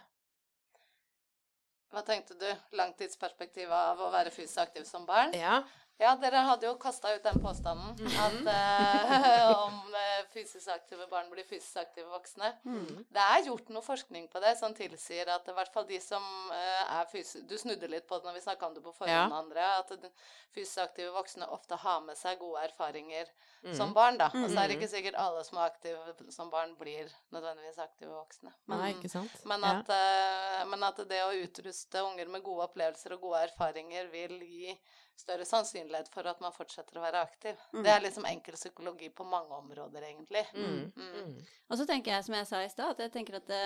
Hva 1.90 2.04
tenkte 2.06 2.36
du? 2.38 2.46
Langtidsperspektivet 2.78 3.74
av 3.74 3.98
å 3.98 4.10
være 4.12 4.30
fysisk 4.30 4.58
aktiv 4.62 4.84
som 4.86 5.06
barn? 5.08 5.32
Ja. 5.34 5.64
Ja, 6.00 6.14
dere 6.16 6.40
hadde 6.49 6.64
jo 6.64 6.75
kasta 6.80 7.11
ut 7.14 7.23
den 7.26 7.40
påstanden 7.45 7.97
Mhm. 8.00 8.47
at 8.49 8.49
eh, 9.37 9.50
om 9.66 9.95
eh, 9.95 10.23
fysisk 10.33 10.69
aktive 10.73 11.07
barn 11.11 11.28
blir 11.30 11.45
fysisk 11.45 11.76
aktive 11.76 12.07
voksne. 12.09 12.54
Mm. 12.64 13.04
Det 13.12 13.25
er 13.25 13.45
gjort 13.45 13.69
noe 13.75 13.83
forskning 13.85 14.28
på 14.33 14.40
det 14.40 14.54
som 14.59 14.73
tilsier 14.75 15.28
at 15.28 15.49
i 15.49 15.52
hvert 15.52 15.73
fall 15.75 15.85
de 15.88 15.99
som 16.00 16.23
eh, 16.52 17.00
er 17.00 17.04
fysisk 17.12 17.47
Du 17.50 17.57
snudde 17.59 17.88
litt 17.90 18.07
på 18.09 18.16
det 18.19 18.25
når 18.30 18.38
vi 18.38 18.45
snakka 18.47 18.66
om 18.71 18.75
det 18.75 18.83
på 18.87 18.95
Ja. 19.09 19.26
Andre. 19.30 19.61
At 19.80 19.92
fysisk 20.54 20.78
aktive 20.87 21.12
voksne 21.12 21.47
ofte 21.52 21.76
har 21.76 22.00
med 22.00 22.16
seg 22.16 22.38
gode 22.38 22.64
erfaringer 22.64 23.26
Mm. 23.62 23.75
som 23.76 23.92
barn, 23.92 24.16
da. 24.16 24.30
Og 24.33 24.49
så 24.49 24.57
er 24.62 24.69
det 24.69 24.76
Mhm. 24.78 24.80
ikke 24.83 24.88
sikkert 24.90 25.19
alle 25.21 25.45
som 25.45 25.59
er 25.59 25.66
aktive 25.69 26.33
som 26.33 26.49
barn, 26.50 26.75
blir 26.76 27.11
nødvendigvis 27.30 27.76
aktive 27.78 28.09
voksne. 28.11 28.50
Nei, 28.69 28.95
ikke 28.95 29.11
sant? 29.11 29.30
Men 29.45 29.62
at, 29.64 29.85
eh, 29.90 30.64
men 30.64 30.83
at 30.83 30.97
det 30.97 31.21
å 31.21 31.35
utruste 31.45 32.00
unger 32.02 32.26
med 32.26 32.42
gode 32.42 32.64
opplevelser 32.71 33.12
og 33.12 33.21
gode 33.21 33.42
erfaringer 33.50 34.09
vil 34.11 34.40
gi 34.40 34.78
større 35.20 35.46
sannsynlighet 35.48 36.10
for 36.12 36.26
at 36.30 36.40
man 36.42 36.54
fortsetter 36.54 36.98
å 36.98 37.04
være 37.04 37.22
aktiv. 37.26 37.62
Mm. 37.74 37.84
Det 37.84 37.92
er 37.92 38.04
liksom 38.04 38.26
enkel 38.28 38.58
psykologi 38.58 39.10
på 39.14 39.26
mange 39.28 39.56
områder, 39.62 40.08
egentlig. 40.08 40.44
Mm. 40.56 40.90
Mm. 40.96 41.16
Mm. 41.16 41.40
Og 41.68 41.80
så 41.80 41.86
tenker 41.88 42.16
jeg, 42.16 42.26
som 42.26 42.36
jeg 42.38 42.50
sa 42.50 42.62
i 42.64 42.70
stad, 42.72 42.94
at 42.94 43.04
jeg 43.04 43.14
tenker 43.14 43.38
at 43.40 43.48
det, 43.50 43.62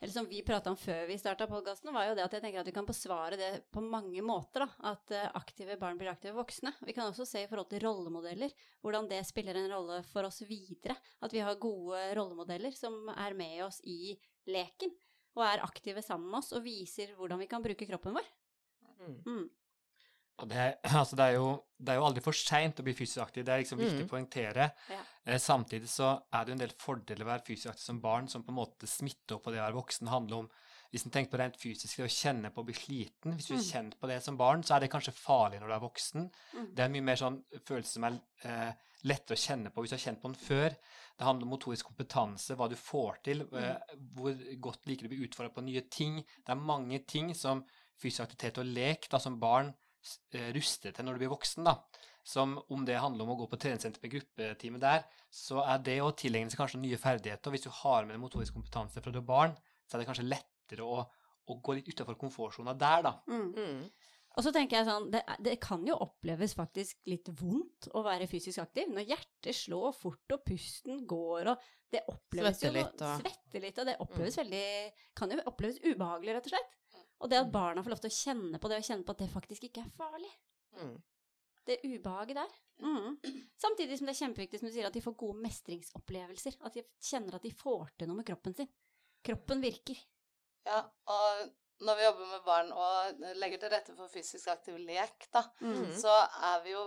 eller 0.00 0.14
som 0.14 0.28
vi 0.28 0.40
prata 0.46 0.72
om 0.72 0.78
før 0.80 1.04
vi 1.10 1.18
starta 1.20 1.48
podkasten, 1.50 1.92
var 1.92 2.08
jo 2.08 2.14
det 2.16 2.24
at 2.24 2.34
jeg 2.36 2.44
tenker 2.44 2.62
at 2.62 2.70
vi 2.70 2.74
kan 2.76 2.88
besvare 2.88 3.36
det 3.36 3.50
på 3.72 3.82
mange 3.84 4.22
måter. 4.24 4.64
da, 4.64 4.92
At 4.94 5.12
eh, 5.12 5.28
aktive 5.36 5.76
barn 5.80 6.00
blir 6.00 6.12
aktive 6.12 6.38
voksne. 6.38 6.72
Vi 6.88 6.94
kan 6.96 7.10
også 7.10 7.26
se 7.28 7.44
i 7.44 7.50
forhold 7.50 7.68
til 7.72 7.84
rollemodeller, 7.84 8.54
hvordan 8.80 9.10
det 9.10 9.20
spiller 9.28 9.60
en 9.60 9.70
rolle 9.74 10.00
for 10.08 10.24
oss 10.28 10.40
videre. 10.48 10.96
At 11.20 11.36
vi 11.36 11.44
har 11.44 11.60
gode 11.60 12.00
rollemodeller 12.16 12.72
som 12.76 13.12
er 13.12 13.36
med 13.36 13.60
oss 13.66 13.82
i 13.84 14.16
leken, 14.48 14.94
og 15.36 15.44
er 15.46 15.62
aktive 15.68 16.02
sammen 16.02 16.30
med 16.32 16.40
oss 16.40 16.54
og 16.56 16.64
viser 16.64 17.12
hvordan 17.18 17.44
vi 17.44 17.50
kan 17.50 17.62
bruke 17.62 17.86
kroppen 17.86 18.16
vår. 18.16 18.30
Mm. 19.00 19.16
Mm. 19.26 19.44
Det, 20.48 20.56
er- 20.56 20.76
altså 21.02 21.16
det, 21.16 21.24
er 21.24 21.32
jo, 21.38 21.64
det 21.78 21.88
er 21.92 21.98
jo 22.00 22.04
aldri 22.06 22.22
for 22.24 22.32
seint 22.32 22.80
å 22.80 22.84
bli 22.86 22.94
fysisk 22.94 23.18
aktiv. 23.24 23.44
Det 23.44 23.52
er 23.54 23.62
liksom 23.64 23.78
viktig 23.78 24.00
Mm. 24.04 24.08
å 24.08 24.12
poengtere. 24.14 24.70
Ja. 24.90 25.00
Eh, 25.26 25.38
samtidig 25.38 25.88
så 25.88 26.22
er 26.32 26.44
det 26.44 26.48
jo 26.48 26.58
en 26.58 26.64
del 26.66 26.74
fordeler 26.80 27.24
å 27.26 27.30
være 27.34 27.44
fysisk 27.46 27.68
aktiv 27.74 27.84
som 27.84 28.00
barn, 28.00 28.28
som 28.28 28.42
på 28.42 28.50
en 28.50 28.60
måte 28.62 28.86
smitter 28.88 29.36
opp 29.36 29.44
på 29.44 29.52
det 29.52 29.60
å 29.60 29.66
være 29.68 29.80
voksen. 29.82 30.08
Handler 30.08 30.36
om 30.44 30.50
Hvis 30.90 31.04
en 31.06 31.12
tenker 31.14 31.30
på 31.30 31.38
rent 31.38 31.54
fysisk, 31.56 31.96
det 32.00 32.08
å 32.08 32.10
kjenne 32.10 32.48
på 32.50 32.62
å 32.62 32.66
bli 32.66 32.74
sliten 32.74 33.36
Hvis 33.38 33.46
du 33.46 33.54
Mm. 33.54 33.60
kjent 33.62 33.92
på 34.00 34.08
det 34.08 34.24
som 34.24 34.36
barn, 34.36 34.62
så 34.64 34.74
er 34.74 34.80
det 34.80 34.90
kanskje 34.90 35.12
farlig 35.14 35.60
når 35.60 35.68
du 35.68 35.74
er 35.76 35.84
voksen. 35.84 36.30
Mm. 36.52 36.74
Det 36.74 36.82
er 36.82 36.88
mye 36.88 37.00
mer 37.06 37.14
sånn 37.14 37.36
følelse 37.64 37.92
som 37.92 38.04
er 38.08 38.16
eh, 38.42 38.72
lettere 39.04 39.36
å 39.36 39.44
kjenne 39.46 39.70
på 39.70 39.82
hvis 39.84 39.90
du 39.90 39.94
har 39.94 40.02
kjent 40.12 40.20
på 40.20 40.32
den 40.32 40.34
før. 40.34 40.70
Det 41.16 41.24
handler 41.28 41.46
om 41.46 41.50
motorisk 41.54 41.86
kompetanse, 41.86 42.56
hva 42.56 42.68
du 42.68 42.74
får 42.74 43.22
til, 43.22 43.42
eh, 43.54 43.76
hvor 44.16 44.34
godt 44.60 44.84
liker 44.90 45.06
du 45.06 45.14
å 45.14 45.14
bli 45.14 45.28
utfordret 45.28 45.54
på 45.54 45.62
nye 45.62 45.80
ting. 45.88 46.16
Det 46.44 46.48
er 46.50 46.56
mange 46.58 46.98
ting 47.06 47.32
som 47.34 47.62
fysisk 47.96 48.26
aktivitet 48.26 48.58
og 48.58 48.66
lek 48.66 49.08
da, 49.08 49.18
som 49.18 49.38
barn 49.38 49.72
eh, 50.34 50.52
til 50.52 51.04
når 51.06 51.16
du 51.16 51.22
blir 51.22 51.32
voksen. 51.32 51.64
da. 51.64 51.76
Som 52.24 52.58
om 52.68 52.84
det 52.84 52.98
handler 53.00 53.24
om 53.24 53.32
å 53.34 53.38
gå 53.40 53.48
på 53.50 53.58
treningssenter 53.58 54.02
med 54.04 54.12
gruppetime 54.12 54.78
der, 54.82 55.06
så 55.32 55.62
er 55.64 55.80
det 55.82 55.98
å 56.04 56.12
tilegne 56.12 56.52
seg 56.52 56.60
kanskje 56.60 56.82
nye 56.82 56.98
ferdigheter. 57.00 57.50
Hvis 57.54 57.64
du 57.64 57.70
har 57.82 58.04
med 58.04 58.14
deg 58.14 58.22
motorisk 58.22 58.54
kompetanse 58.58 59.00
fra 59.00 59.12
du 59.12 59.18
er 59.22 59.26
barn, 59.26 59.56
så 59.88 59.96
er 59.96 60.02
det 60.02 60.10
kanskje 60.10 60.28
lettere 60.28 60.84
å, 60.86 61.00
å 61.48 61.58
gå 61.64 61.78
litt 61.78 61.88
utafor 61.88 62.18
komfortsona 62.20 62.76
der, 62.78 63.06
da. 63.08 63.14
Mm. 63.30 63.48
Mm. 63.56 63.84
Og 64.38 64.44
så 64.46 64.52
tenker 64.54 64.78
jeg 64.78 64.86
sånn, 64.86 65.08
det, 65.10 65.24
det 65.42 65.56
kan 65.62 65.82
jo 65.88 65.96
oppleves 66.04 66.52
faktisk 66.54 67.00
litt 67.10 67.26
vondt 67.40 67.88
å 67.98 68.04
være 68.06 68.28
fysisk 68.30 68.62
aktiv. 68.62 68.92
Når 68.94 69.08
hjertet 69.10 69.56
slår 69.58 69.96
fort 69.96 70.36
og 70.36 70.44
pusten 70.46 71.02
går 71.08 71.50
og 71.50 71.64
det 71.90 72.04
oppleves 72.06 72.60
Svetter 72.60 72.70
jo 72.70 72.76
litt, 72.76 73.02
og- 73.02 73.24
Svette 73.24 73.62
litt, 73.64 73.80
og 73.82 73.88
det 73.88 73.96
oppleves 74.04 74.38
veldig 74.38 74.66
Kan 75.18 75.34
jo 75.34 75.40
oppleves 75.50 75.80
ubehagelig, 75.82 76.36
rett 76.36 76.46
og 76.46 76.54
slett. 76.54 76.76
Og 77.20 77.30
det 77.30 77.38
at 77.40 77.52
barna 77.52 77.82
får 77.84 77.92
lov 77.94 78.00
til 78.00 78.10
å 78.10 78.16
kjenne 78.16 78.58
på 78.60 78.68
det, 78.70 78.78
og 78.80 78.86
kjenne 78.88 79.04
på 79.04 79.12
at 79.14 79.18
det 79.22 79.30
faktisk 79.32 79.66
ikke 79.68 79.82
er 79.84 79.90
farlig. 79.96 80.30
Mm. 80.80 80.94
Det 81.68 81.76
ubehaget 81.84 82.38
der. 82.40 82.54
Mm. 82.80 83.18
Samtidig 83.60 83.98
som 83.98 84.08
det 84.08 84.14
er 84.14 84.20
kjempeviktig 84.24 84.60
som 84.60 84.68
du 84.70 84.72
sier, 84.72 84.86
at 84.88 84.96
de 84.96 85.02
får 85.04 85.18
gode 85.20 85.42
mestringsopplevelser. 85.44 86.56
At 86.64 86.78
de 86.78 86.84
kjenner 87.04 87.36
at 87.36 87.44
de 87.44 87.52
får 87.52 87.90
til 87.98 88.08
noe 88.08 88.16
med 88.16 88.26
kroppen 88.30 88.56
sin. 88.56 88.70
Kroppen 89.26 89.60
virker. 89.60 90.00
Ja, 90.64 90.80
og 91.12 91.50
når 91.84 91.96
vi 91.96 92.04
jobber 92.06 92.30
med 92.32 92.42
barn 92.44 92.72
og 92.72 93.22
legger 93.40 93.60
til 93.60 93.72
rette 93.72 93.94
for 93.96 94.08
fysisk 94.12 94.48
aktiv 94.52 94.78
lek, 94.80 95.28
da, 95.32 95.44
Mm. 95.60 95.92
så 95.96 96.12
er 96.52 96.64
vi 96.64 96.72
jo 96.72 96.86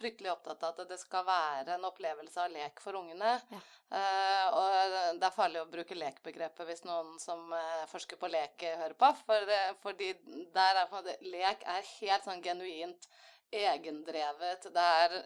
fryktelig 0.00 0.32
opptatt 0.32 0.62
av 0.64 0.80
at 0.80 0.90
det 0.90 0.98
skal 1.00 1.24
være 1.26 1.76
en 1.76 1.86
opplevelse 1.88 2.40
av 2.42 2.52
lek 2.52 2.80
for 2.82 2.98
ungene. 2.98 3.34
Ja. 3.52 3.60
Uh, 3.92 4.46
og 4.56 5.18
det 5.20 5.26
er 5.26 5.34
farlig 5.34 5.60
å 5.60 5.68
bruke 5.68 5.96
lekbegrepet 5.98 6.68
hvis 6.68 6.84
noen 6.88 7.18
som 7.20 7.52
uh, 7.52 7.82
forsker 7.90 8.20
på 8.20 8.30
lek, 8.32 8.56
eh, 8.64 8.78
hører 8.80 8.96
på. 8.98 9.10
For, 9.26 9.52
eh, 9.58 9.74
fordi 9.82 10.14
der 10.54 10.80
er 10.84 11.10
Lek 11.26 11.66
er 11.68 11.84
helt 12.00 12.24
sånn 12.24 12.42
genuint 12.44 13.08
egendrevet. 13.52 14.68
Det 14.72 14.88
er 15.04 15.18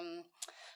um, 0.00 0.14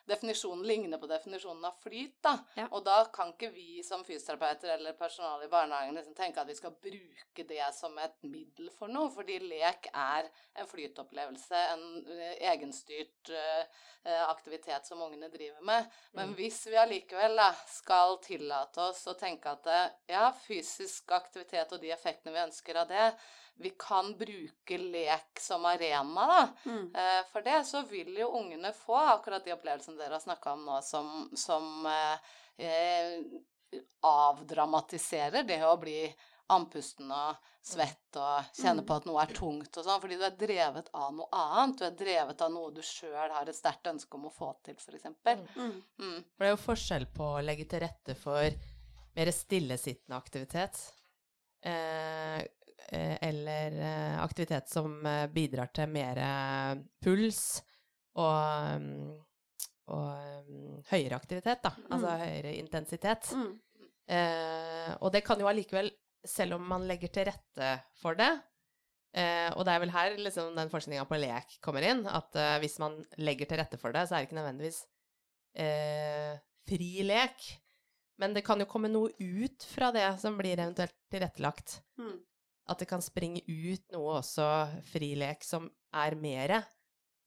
Definisjonen 0.05 0.67
ligner 0.69 0.99
på 1.01 1.09
definisjonen 1.09 1.65
av 1.65 1.79
flyt, 1.81 2.19
da. 2.21 2.35
Ja. 2.59 2.67
Og 2.77 2.83
da 2.85 2.99
kan 3.09 3.31
ikke 3.33 3.49
vi 3.55 3.79
som 3.87 4.03
fysioterapeuter 4.05 4.75
eller 4.75 4.93
personale 4.99 5.47
i 5.47 5.49
barnehagen 5.49 5.97
liksom 5.97 6.13
tenke 6.19 6.43
at 6.43 6.51
vi 6.51 6.57
skal 6.59 6.75
bruke 6.77 7.47
det 7.49 7.71
som 7.73 7.97
et 7.99 8.19
middel 8.29 8.69
for 8.77 8.93
noe, 8.93 9.09
fordi 9.15 9.39
lek 9.41 9.89
er 9.89 10.29
en 10.61 10.69
flytopplevelse, 10.69 11.63
en 11.73 11.87
eh, 12.19 12.35
egenstyrt 12.51 13.33
eh, 13.33 13.81
aktivitet 14.29 14.85
som 14.85 15.01
ungene 15.07 15.31
driver 15.33 15.65
med. 15.65 15.89
Men 16.13 16.35
Mm. 16.35 16.37
hvis 16.37 16.67
vi 16.69 16.77
allikevel 16.77 17.41
da, 17.41 17.49
skal 17.69 18.19
tillate 18.21 18.85
oss 18.91 19.07
å 19.09 19.17
tenke 19.17 19.57
at 19.57 19.73
ja, 20.09 20.29
fysisk 20.45 21.17
aktivitet 21.17 21.73
og 21.73 21.81
de 21.81 21.97
effektene 21.97 22.37
vi 22.37 22.45
ønsker 22.45 22.77
av 22.77 22.93
det, 22.93 23.09
vi 23.57 23.71
kan 23.79 24.13
bruke 24.19 24.79
lek 24.79 25.39
som 25.41 25.65
arena, 25.65 26.27
da. 26.27 26.41
Mm. 26.71 26.89
Eh, 26.95 27.21
For 27.33 27.41
det 27.47 27.61
så 27.69 27.83
vil 27.87 28.11
jo 28.19 28.29
ungene 28.41 28.73
få 28.75 28.97
akkurat 28.97 29.45
de 29.45 29.53
opplevelsene 29.55 29.99
dere 30.01 30.17
har 30.19 30.25
snakka 30.25 30.53
om 30.57 30.65
nå, 30.67 30.81
som, 30.83 31.31
som 31.39 31.87
eh, 31.87 32.19
eh, 32.67 33.21
avdramatiserer 34.05 35.43
det 35.47 35.61
å 35.67 35.77
bli 35.81 35.99
andpusten 36.53 37.09
og 37.15 37.37
svett 37.65 38.17
og 38.21 38.51
kjenne 38.53 38.83
Mm. 38.83 38.87
på 38.87 38.97
at 38.99 39.07
noe 39.09 39.23
er 39.23 39.33
tungt 39.33 39.79
og 39.81 39.85
sånn, 39.87 40.01
fordi 40.03 40.19
du 40.21 40.25
er 40.27 40.35
drevet 40.37 40.91
av 40.93 41.15
noe 41.17 41.29
annet. 41.33 41.79
Du 41.79 41.85
er 41.87 41.95
drevet 41.97 42.43
av 42.45 42.51
noe 42.53 42.71
du 42.75 42.83
sjøl 42.85 43.31
har 43.33 43.49
et 43.49 43.57
sterkt 43.57 43.87
ønske 43.89 44.15
om 44.19 44.27
å 44.29 44.33
få 44.35 44.51
til, 44.63 44.75
f.eks. 44.77 45.05
Mm. 45.25 45.47
Mm. 45.57 45.83
Mm. 45.99 46.19
For 46.35 46.45
det 46.45 46.51
er 46.51 46.53
jo 46.53 46.61
forskjell 46.67 47.07
på 47.17 47.31
å 47.39 47.41
legge 47.43 47.65
til 47.71 47.81
rette 47.87 48.15
for 48.21 48.51
mer 49.17 49.31
stillesittende 49.33 50.19
aktivitet, 50.19 50.77
eh, 51.63 52.43
eh, 52.43 52.45
eller 52.93 53.77
eh, 53.81 54.17
aktivitet 54.23 54.69
som 54.69 54.99
eh, 55.07 55.27
bidrar 55.33 55.71
til 55.75 55.89
mer 55.89 56.19
eh, 56.21 56.75
puls 57.05 57.63
og, 58.15 58.81
mm, 58.81 59.15
og 59.95 60.49
mm, 60.49 60.81
høyere 60.93 61.17
aktivitet, 61.19 61.63
da. 61.65 61.73
Altså 61.91 62.09
Mm. 62.15 62.25
høyere 62.25 62.55
intensitet. 62.61 63.31
Mm. 63.35 63.53
Eh, 64.09 64.91
og 65.01 65.13
det 65.13 65.25
kan 65.25 65.41
jo 65.41 65.49
allikevel, 65.49 65.91
selv 66.25 66.55
om 66.59 66.67
man 66.69 66.85
legger 66.89 67.09
til 67.13 67.25
rette 67.29 67.71
for 68.01 68.17
det 68.17 68.29
eh, 69.17 69.51
Og 69.57 69.65
det 69.65 69.73
er 69.75 69.81
vel 69.81 69.93
her 69.93 70.15
liksom 70.17 70.55
den 70.57 70.71
forskninga 70.73 71.05
på 71.09 71.19
lek 71.21 71.59
kommer 71.65 71.85
inn, 71.85 72.07
at 72.09 72.37
eh, 72.37 72.59
hvis 72.63 72.79
man 72.81 72.97
legger 73.19 73.47
til 73.49 73.61
rette 73.61 73.79
for 73.81 73.93
det, 73.93 74.07
så 74.09 74.15
er 74.17 74.23
det 74.25 74.29
ikke 74.31 74.39
nødvendigvis 74.41 74.79
eh, 75.57 76.39
fri 76.69 76.89
lek. 77.07 77.45
Men 78.21 78.35
det 78.37 78.45
kan 78.47 78.61
jo 78.63 78.67
komme 78.71 78.89
noe 78.93 79.11
ut 79.19 79.65
fra 79.67 79.91
det 79.95 80.07
som 80.23 80.37
blir 80.39 80.55
eventuelt 80.59 80.95
tilrettelagt. 81.11 81.81
Mm. 81.99 82.19
At 82.67 82.79
det 82.81 82.89
kan 82.89 83.03
springe 83.05 83.43
ut 83.47 83.83
noe 83.93 84.19
også 84.23 84.47
frilek 84.89 85.45
som 85.45 85.67
er 85.93 86.15
mer 86.17 86.55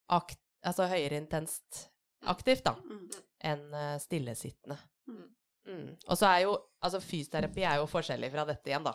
akt, 0.09 0.39
altså 0.65 0.87
høyere 0.89 1.19
intenst 1.21 1.89
aktivt, 2.25 2.63
da 2.65 2.73
Mm. 2.81 3.09
enn 3.43 3.73
eh, 3.73 3.97
stillesittende. 4.01 4.77
Mm. 5.07 5.27
Mm. 5.67 5.97
Og 6.07 6.17
så 6.17 6.25
er 6.31 6.39
jo 6.47 6.57
Altså, 6.81 6.99
fysioterapi 7.01 7.63
er 7.65 7.77
jo 7.81 7.87
forskjellig 7.89 8.29
fra 8.31 8.43
dette 8.45 8.69
igjen, 8.69 8.83
da. 8.85 8.93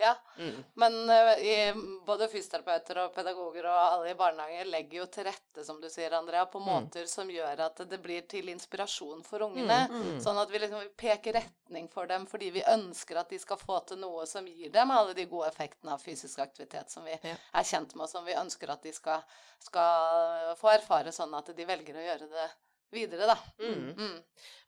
Ja, 0.00 0.14
Mm. 0.38 0.64
men 0.74 0.94
uh, 1.10 1.38
i, 1.38 1.72
både 2.06 2.26
fysioterapeuter 2.32 2.98
og 3.04 3.12
pedagoger 3.14 3.66
og 3.68 3.76
alle 3.78 4.10
i 4.10 4.14
barnehager 4.18 4.64
legger 4.72 4.98
jo 5.02 5.04
til 5.12 5.24
rette, 5.28 5.64
som 5.64 5.80
du 5.80 5.88
sier, 5.92 6.10
Andrea, 6.16 6.46
på 6.46 6.58
Mm. 6.58 6.66
måter 6.66 7.06
som 7.06 7.28
gjør 7.30 7.60
at 7.66 7.76
det 7.88 7.98
blir 8.02 8.22
til 8.26 8.48
inspirasjon 8.48 9.22
for 9.22 9.44
ungene. 9.46 9.88
Mm. 9.92 10.16
Sånn 10.24 10.40
at 10.42 10.50
vi 10.50 10.58
liksom 10.58 10.88
peker 10.96 11.32
retning 11.36 11.88
for 11.92 12.06
dem 12.06 12.26
fordi 12.26 12.50
vi 12.50 12.62
ønsker 12.66 13.20
at 13.20 13.28
de 13.30 13.38
skal 13.38 13.56
få 13.60 13.78
til 13.86 13.98
noe 13.98 14.26
som 14.26 14.46
gir 14.46 14.70
dem 14.72 14.90
alle 14.90 15.14
de 15.14 15.26
gode 15.26 15.48
effektene 15.52 15.92
av 15.92 16.02
fysisk 16.02 16.38
aktivitet 16.38 16.90
som 16.90 17.04
vi 17.04 17.12
Ja. 17.22 17.36
er 17.54 17.62
kjent 17.62 17.94
med, 17.94 18.02
og 18.04 18.08
som 18.08 18.24
vi 18.24 18.32
ønsker 18.34 18.70
at 18.70 18.82
de 18.82 18.92
skal, 18.92 19.22
skal 19.60 20.56
få 20.58 20.72
erfare 20.74 21.12
sånn 21.12 21.34
at 21.38 21.54
de 21.54 21.64
velger 21.68 21.94
å 21.94 22.06
gjøre 22.08 22.30
det 22.32 22.48
videre, 22.92 23.26
da. 23.26 23.36
Mm. 23.60 23.94
Mm. 23.96 24.18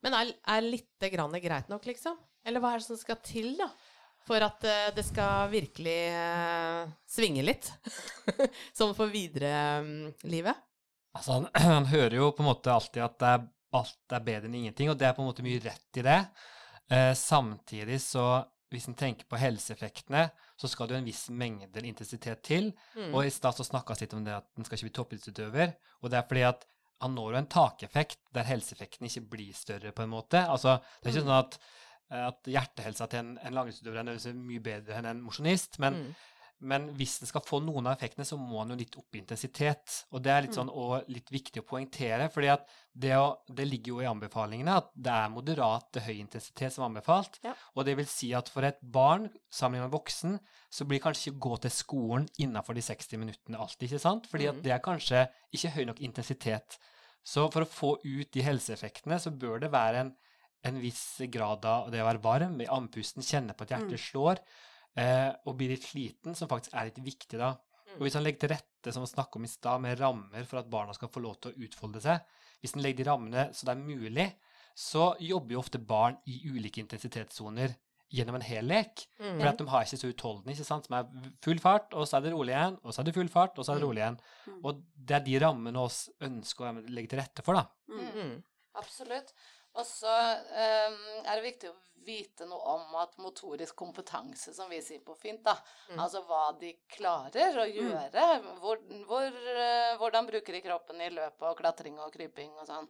Men 0.02 0.14
er, 0.14 0.35
er 0.47 0.61
lite 0.62 1.11
grann 1.11 1.33
greit 1.33 1.69
nok, 1.69 1.83
liksom? 1.85 2.16
Eller 2.45 2.61
hva 2.61 2.75
er 2.75 2.78
det 2.78 2.87
som 2.87 2.97
skal 3.00 3.16
til, 3.25 3.57
da? 3.57 3.71
For 4.25 4.40
at 4.45 4.64
eh, 4.64 4.87
det 4.97 5.04
skal 5.04 5.50
virkelig 5.52 5.99
eh, 6.16 6.85
svinge 7.11 7.45
litt? 7.45 7.69
sånn 8.78 8.95
for 8.97 9.12
videre 9.12 9.83
mm, 9.85 10.14
livet? 10.33 10.57
Altså, 11.14 11.37
han, 11.38 11.49
han 11.78 11.90
hører 11.93 12.16
jo 12.21 12.31
på 12.33 12.45
en 12.45 12.50
måte 12.52 12.73
alltid 12.73 13.04
at 13.04 13.19
det 13.21 13.35
er, 13.35 13.47
alt 13.75 14.16
er 14.16 14.25
bedre 14.31 14.49
enn 14.50 14.59
ingenting, 14.62 14.90
og 14.93 14.99
det 15.00 15.09
er 15.09 15.14
på 15.16 15.25
en 15.25 15.28
måte 15.28 15.45
mye 15.47 15.61
rett 15.64 16.00
i 16.00 16.07
det. 16.07 16.19
Eh, 16.93 17.12
samtidig 17.19 18.00
så, 18.04 18.26
hvis 18.73 18.88
en 18.90 18.97
tenker 18.99 19.28
på 19.28 19.40
helseeffektene, 19.40 20.28
så 20.57 20.71
skal 20.71 20.88
det 20.88 20.97
jo 20.97 21.00
en 21.02 21.09
viss 21.09 21.25
mengde 21.35 21.83
intensitet 21.85 22.45
til. 22.47 22.71
Mm. 22.97 23.11
Og 23.12 23.26
i 23.26 23.33
stad 23.35 23.57
så 23.59 23.66
snakka 23.66 23.97
vi 23.97 24.07
litt 24.07 24.16
om 24.16 24.25
det 24.26 24.37
at 24.38 24.47
en 24.57 24.66
skal 24.66 24.78
ikke 24.78 24.88
bli 24.88 24.97
toppidrettsutøver, 25.00 25.75
og 26.00 26.12
det 26.12 26.21
er 26.21 26.28
fordi 26.31 26.47
at 26.49 26.64
han 27.02 27.16
når 27.19 27.35
jo 27.35 27.38
en 27.43 27.49
takeffekt 27.50 28.21
der 28.33 28.47
helseeffekten 28.49 29.09
ikke 29.09 29.25
blir 29.35 29.57
større, 29.59 29.90
på 29.93 30.04
en 30.07 30.12
måte. 30.14 30.40
Altså, 30.49 30.78
det 31.02 31.11
er 31.11 31.12
ikke 31.16 31.25
Mm. 31.25 31.28
sånn 31.28 31.40
at, 31.43 31.59
at 32.11 32.42
hjertehelsa 32.44 33.08
til 33.08 33.18
en, 33.18 33.38
en 33.42 33.54
langrennsutøver 33.54 33.99
er 34.04 34.34
mye 34.34 34.61
bedre 34.61 34.99
enn 35.00 35.06
en 35.06 35.23
mosjonist, 35.25 35.78
men 35.78 35.94
Mm. 35.94 36.14
men 36.61 36.84
hvis 36.96 37.18
den 37.18 37.26
skal 37.28 37.42
få 37.44 37.58
noen 37.61 37.87
av 37.87 37.96
effektene, 37.99 38.25
så 38.25 38.38
må 38.38 38.62
den 38.62 38.70
jo 38.78 38.84
litt 38.84 38.96
opp 38.96 39.14
i 39.14 39.18
intensitet. 39.18 40.04
Og 40.12 40.23
det 40.23 40.30
er 40.32 40.42
litt 40.42 40.50
Mm. 40.52 40.56
sånn 40.68 40.70
og 40.73 41.04
litt 41.08 41.28
viktig 41.28 41.61
å 41.61 41.66
poengtere, 41.66 42.30
fordi 42.32 42.56
det, 42.96 43.12
det 43.52 43.66
ligger 43.68 43.88
jo 43.88 44.00
i 44.00 44.06
anbefalingene 44.06 44.76
at 44.76 44.88
det 44.96 45.12
er 45.12 45.28
moderat 45.28 45.90
til 45.92 46.02
høy 46.02 46.20
intensitet 46.20 46.73
som 46.73 46.84
er 46.84 46.88
anbefalt. 47.00 47.38
Ja. 47.44 47.54
Og 47.76 47.84
det 47.84 47.96
vil 47.96 48.06
si 48.06 48.32
at 48.32 48.49
for 48.49 48.62
et 48.64 48.78
barn 48.80 49.28
sammenlignet 49.50 49.90
med 49.90 49.99
voksen, 50.00 50.40
så 50.70 50.87
blir 50.87 51.00
kanskje 51.00 51.32
ikke 51.32 51.40
gå 51.40 51.61
til 51.61 51.70
skolen 51.70 52.28
innenfor 52.38 52.75
de 52.75 52.80
60 52.80 53.18
minuttene 53.18 53.58
alltid, 53.58 53.90
ikke 53.90 54.00
sant? 54.00 54.26
Fordi 54.30 54.49
at 54.49 54.54
Mm. 54.56 54.62
det 54.62 54.73
er 54.73 54.78
kanskje 54.78 55.28
ikke 55.52 55.70
høy 55.75 55.84
nok 55.87 56.00
intensitet. 56.00 56.78
Så 57.25 57.50
for 57.52 57.62
å 57.64 57.68
få 57.68 57.99
ut 58.04 58.30
de 58.32 58.42
helseeffektene, 58.42 59.18
så 59.20 59.30
bør 59.37 59.58
det 59.61 59.70
være 59.73 59.96
en, 60.00 60.16
en 60.64 60.80
viss 60.80 61.21
grad 61.30 61.64
av 61.68 61.90
det 61.92 62.00
å 62.02 62.06
være 62.09 62.23
varm, 62.25 62.61
i 62.61 62.66
andpusten, 62.73 63.23
kjenne 63.23 63.54
på 63.56 63.62
at 63.66 63.75
hjertet 63.76 63.99
Mm. 63.99 64.04
slår, 64.09 64.38
eh, 64.97 65.33
og 65.47 65.56
bli 65.59 65.68
litt 65.68 65.83
sliten, 65.85 66.35
som 66.35 66.49
faktisk 66.49 66.75
er 66.75 66.85
litt 66.90 67.02
viktig 67.04 67.38
da. 67.38 67.52
Mm. 67.54 67.97
Og 67.99 68.00
hvis 68.06 68.14
han 68.14 68.25
legger 68.25 68.40
til 68.40 68.49
rette, 68.56 68.92
som 68.92 69.02
vi 69.04 69.11
snakket 69.12 69.37
om 69.37 69.44
i 69.44 69.49
stad, 69.49 69.80
med 69.80 69.99
rammer 70.00 70.44
for 70.47 70.59
at 70.59 70.71
barna 70.71 70.92
skal 70.94 71.09
få 71.09 71.21
lov 71.23 71.40
til 71.40 71.52
å 71.52 71.59
utfolde 71.68 72.00
seg, 72.02 72.21
hvis 72.62 72.75
han 72.75 72.83
legger 72.83 73.04
de 73.04 73.11
rammene 73.11 73.49
så 73.54 73.64
det 73.66 73.76
er 73.76 73.85
mulig, 73.85 74.33
så 74.75 75.14
jobber 75.21 75.52
jo 75.52 75.61
ofte 75.61 75.78
barn 75.78 76.16
i 76.26 76.40
ulike 76.50 76.80
intensitetssoner 76.83 77.76
gjennom 78.14 78.37
en 78.37 78.42
hel 78.47 78.64
lek. 78.66 79.06
Mm. 79.21 79.38
For 79.40 79.47
at 79.49 79.59
de 79.59 79.66
har 79.66 79.85
ikke 79.85 79.99
så 80.00 80.11
utholdende, 80.12 80.52
ikke 80.54 80.64
sant, 80.66 80.87
som 80.87 80.97
er 80.99 81.30
full 81.42 81.59
fart, 81.59 81.92
og 81.94 82.06
så 82.06 82.16
er 82.18 82.21
det 82.26 82.33
rolig 82.33 82.54
igjen, 82.54 82.78
og 82.85 82.92
så 82.94 83.00
er 83.00 83.04
det 83.04 83.14
full 83.14 83.28
fart, 83.28 83.59
og 83.59 83.64
så 83.64 83.73
er 83.73 83.78
det 83.78 83.83
Mm. 83.83 83.88
rolig 83.88 84.02
igjen. 84.02 84.18
Mm. 84.49 84.61
Og 84.64 84.83
det 85.04 85.14
er 85.16 85.25
de 85.25 85.38
rammene 85.44 85.76
oss 85.78 86.11
ønsker 86.21 86.64
å 86.73 86.88
legge 86.90 87.09
til 87.11 87.18
rette 87.21 87.42
for, 87.44 87.54
da. 87.54 87.66
Mm. 87.88 88.11
Mm. 88.14 88.42
Absolutt. 88.76 89.33
Og 89.75 89.87
så 89.88 90.12
um, 90.12 91.00
er 91.25 91.35
det 91.35 91.49
viktig 91.49 91.73
å 91.73 91.81
vite 92.04 92.45
noe 92.45 92.75
om 92.75 92.97
at 93.00 93.16
motorisk 93.23 93.78
kompetanse, 93.81 94.52
som 94.54 94.69
vi 94.69 94.83
sier 94.85 95.00
på 95.04 95.14
fint, 95.16 95.40
da, 95.45 95.57
Mm. 95.88 95.99
altså 96.00 96.21
hva 96.28 96.52
de 96.61 96.75
klarer 96.88 97.59
å 97.61 97.64
gjøre, 97.69 98.25
hvor, 98.61 98.81
hvor, 99.09 99.26
uh, 99.57 99.97
hvordan 100.00 100.28
bruker 100.28 100.52
de 100.52 100.61
kroppen 100.64 101.00
i 101.00 101.11
løpet 101.12 101.49
og 101.49 101.59
klatring 101.59 101.99
og 102.00 102.12
kryping 102.12 102.52
og 102.61 102.66
sånn, 102.69 102.88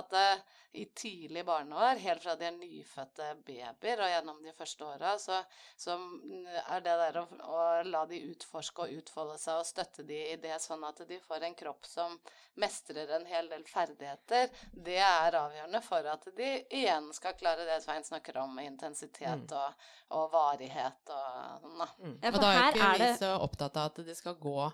at 0.00 0.12
uh, 0.16 0.42
i 0.74 0.84
tidlig 0.96 1.44
barneår, 1.46 2.00
helt 2.02 2.22
fra 2.24 2.34
de 2.34 2.48
er 2.48 2.56
nyfødte 2.56 3.28
babyer 3.46 4.00
og 4.02 4.10
gjennom 4.10 4.40
de 4.42 4.54
første 4.58 4.86
åra, 4.88 5.12
så, 5.22 5.38
så 5.78 5.94
mm, 6.00 6.48
er 6.64 6.82
det 6.82 6.96
der 6.98 7.18
å, 7.20 7.24
å 7.46 7.66
la 7.86 8.02
de 8.10 8.18
utforske 8.32 8.82
og 8.88 8.96
utfolde 8.98 9.38
seg 9.38 9.60
og 9.60 9.68
støtte 9.68 10.02
de 10.08 10.18
i 10.32 10.36
det, 10.42 10.56
sånn 10.64 10.82
at 10.88 11.04
de 11.06 11.20
får 11.22 11.46
en 11.46 11.54
kropp 11.54 11.86
som 11.86 12.18
mestrer 12.58 13.12
en 13.14 13.26
hel 13.30 13.48
del 13.52 13.62
ferdigheter, 13.70 14.50
det 14.74 14.98
er 14.98 15.38
avgjørende 15.38 15.82
for 15.84 16.10
at 16.10 16.23
at 16.26 16.36
de 16.36 16.50
igjen 16.70 17.10
skal 17.14 17.34
klare 17.38 17.66
det 17.68 17.82
Svein 17.84 18.04
snakker 18.04 18.36
om, 18.42 18.58
intensitet 18.58 19.44
Mm. 19.50 19.56
og, 19.56 19.74
og 20.10 20.30
varighet 20.32 21.10
og 21.10 21.60
sånn, 21.62 21.78
da. 21.78 21.88
Mm. 22.00 22.18
Ja, 22.22 22.30
og 22.34 22.40
da 22.40 22.52
er 22.52 22.72
ikke 22.72 22.88
er 22.88 22.92
vi 22.98 23.04
det- 23.04 23.18
så 23.20 23.32
opptatt 23.40 23.76
av 23.76 23.90
at 23.92 24.04
det 24.06 24.16
skal 24.16 24.34
gå 24.34 24.72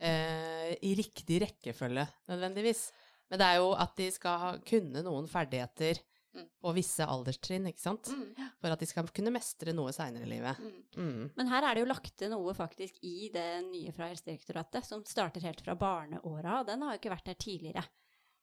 eh, 0.00 0.74
i 0.82 0.94
riktig 0.98 1.40
rekkefølge 1.42 2.06
nødvendigvis. 2.28 2.90
Men 3.30 3.38
det 3.40 3.46
er 3.46 3.56
jo 3.62 3.72
at 3.74 3.96
de 3.96 4.10
skal 4.14 4.38
ha, 4.38 4.50
kunne 4.58 5.02
noen 5.02 5.26
ferdigheter 5.28 5.98
Mm. 6.36 6.44
på 6.62 6.72
visse 6.76 7.00
alderstrinn, 7.00 7.64
ikke 7.66 7.80
sant? 7.80 8.04
Mm. 8.12 8.50
For 8.60 8.68
at 8.68 8.78
de 8.78 8.84
skal 8.86 9.06
kunne 9.08 9.32
mestre 9.32 9.72
noe 9.72 9.88
seinere 9.90 10.26
i 10.26 10.28
livet. 10.28 10.58
Mm. 10.60 10.82
Mm. 11.00 11.30
Men 11.34 11.46
her 11.48 11.64
er 11.64 11.74
det 11.74 11.80
jo 11.86 11.88
lagt 11.94 12.14
til 12.18 12.28
noe 12.28 12.52
faktisk 12.52 12.98
i 13.02 13.30
det 13.32 13.64
nye 13.64 13.90
fra 13.96 14.10
Helsedirektoratet, 14.10 14.84
som 14.84 15.02
starter 15.08 15.40
helt 15.40 15.62
fra 15.64 15.74
barneåra, 15.74 16.60
og 16.60 16.66
den 16.66 16.82
har 16.82 16.92
jo 16.92 16.98
ikke 17.00 17.14
vært 17.16 17.24
der 17.24 17.34
tidligere. 17.40 17.84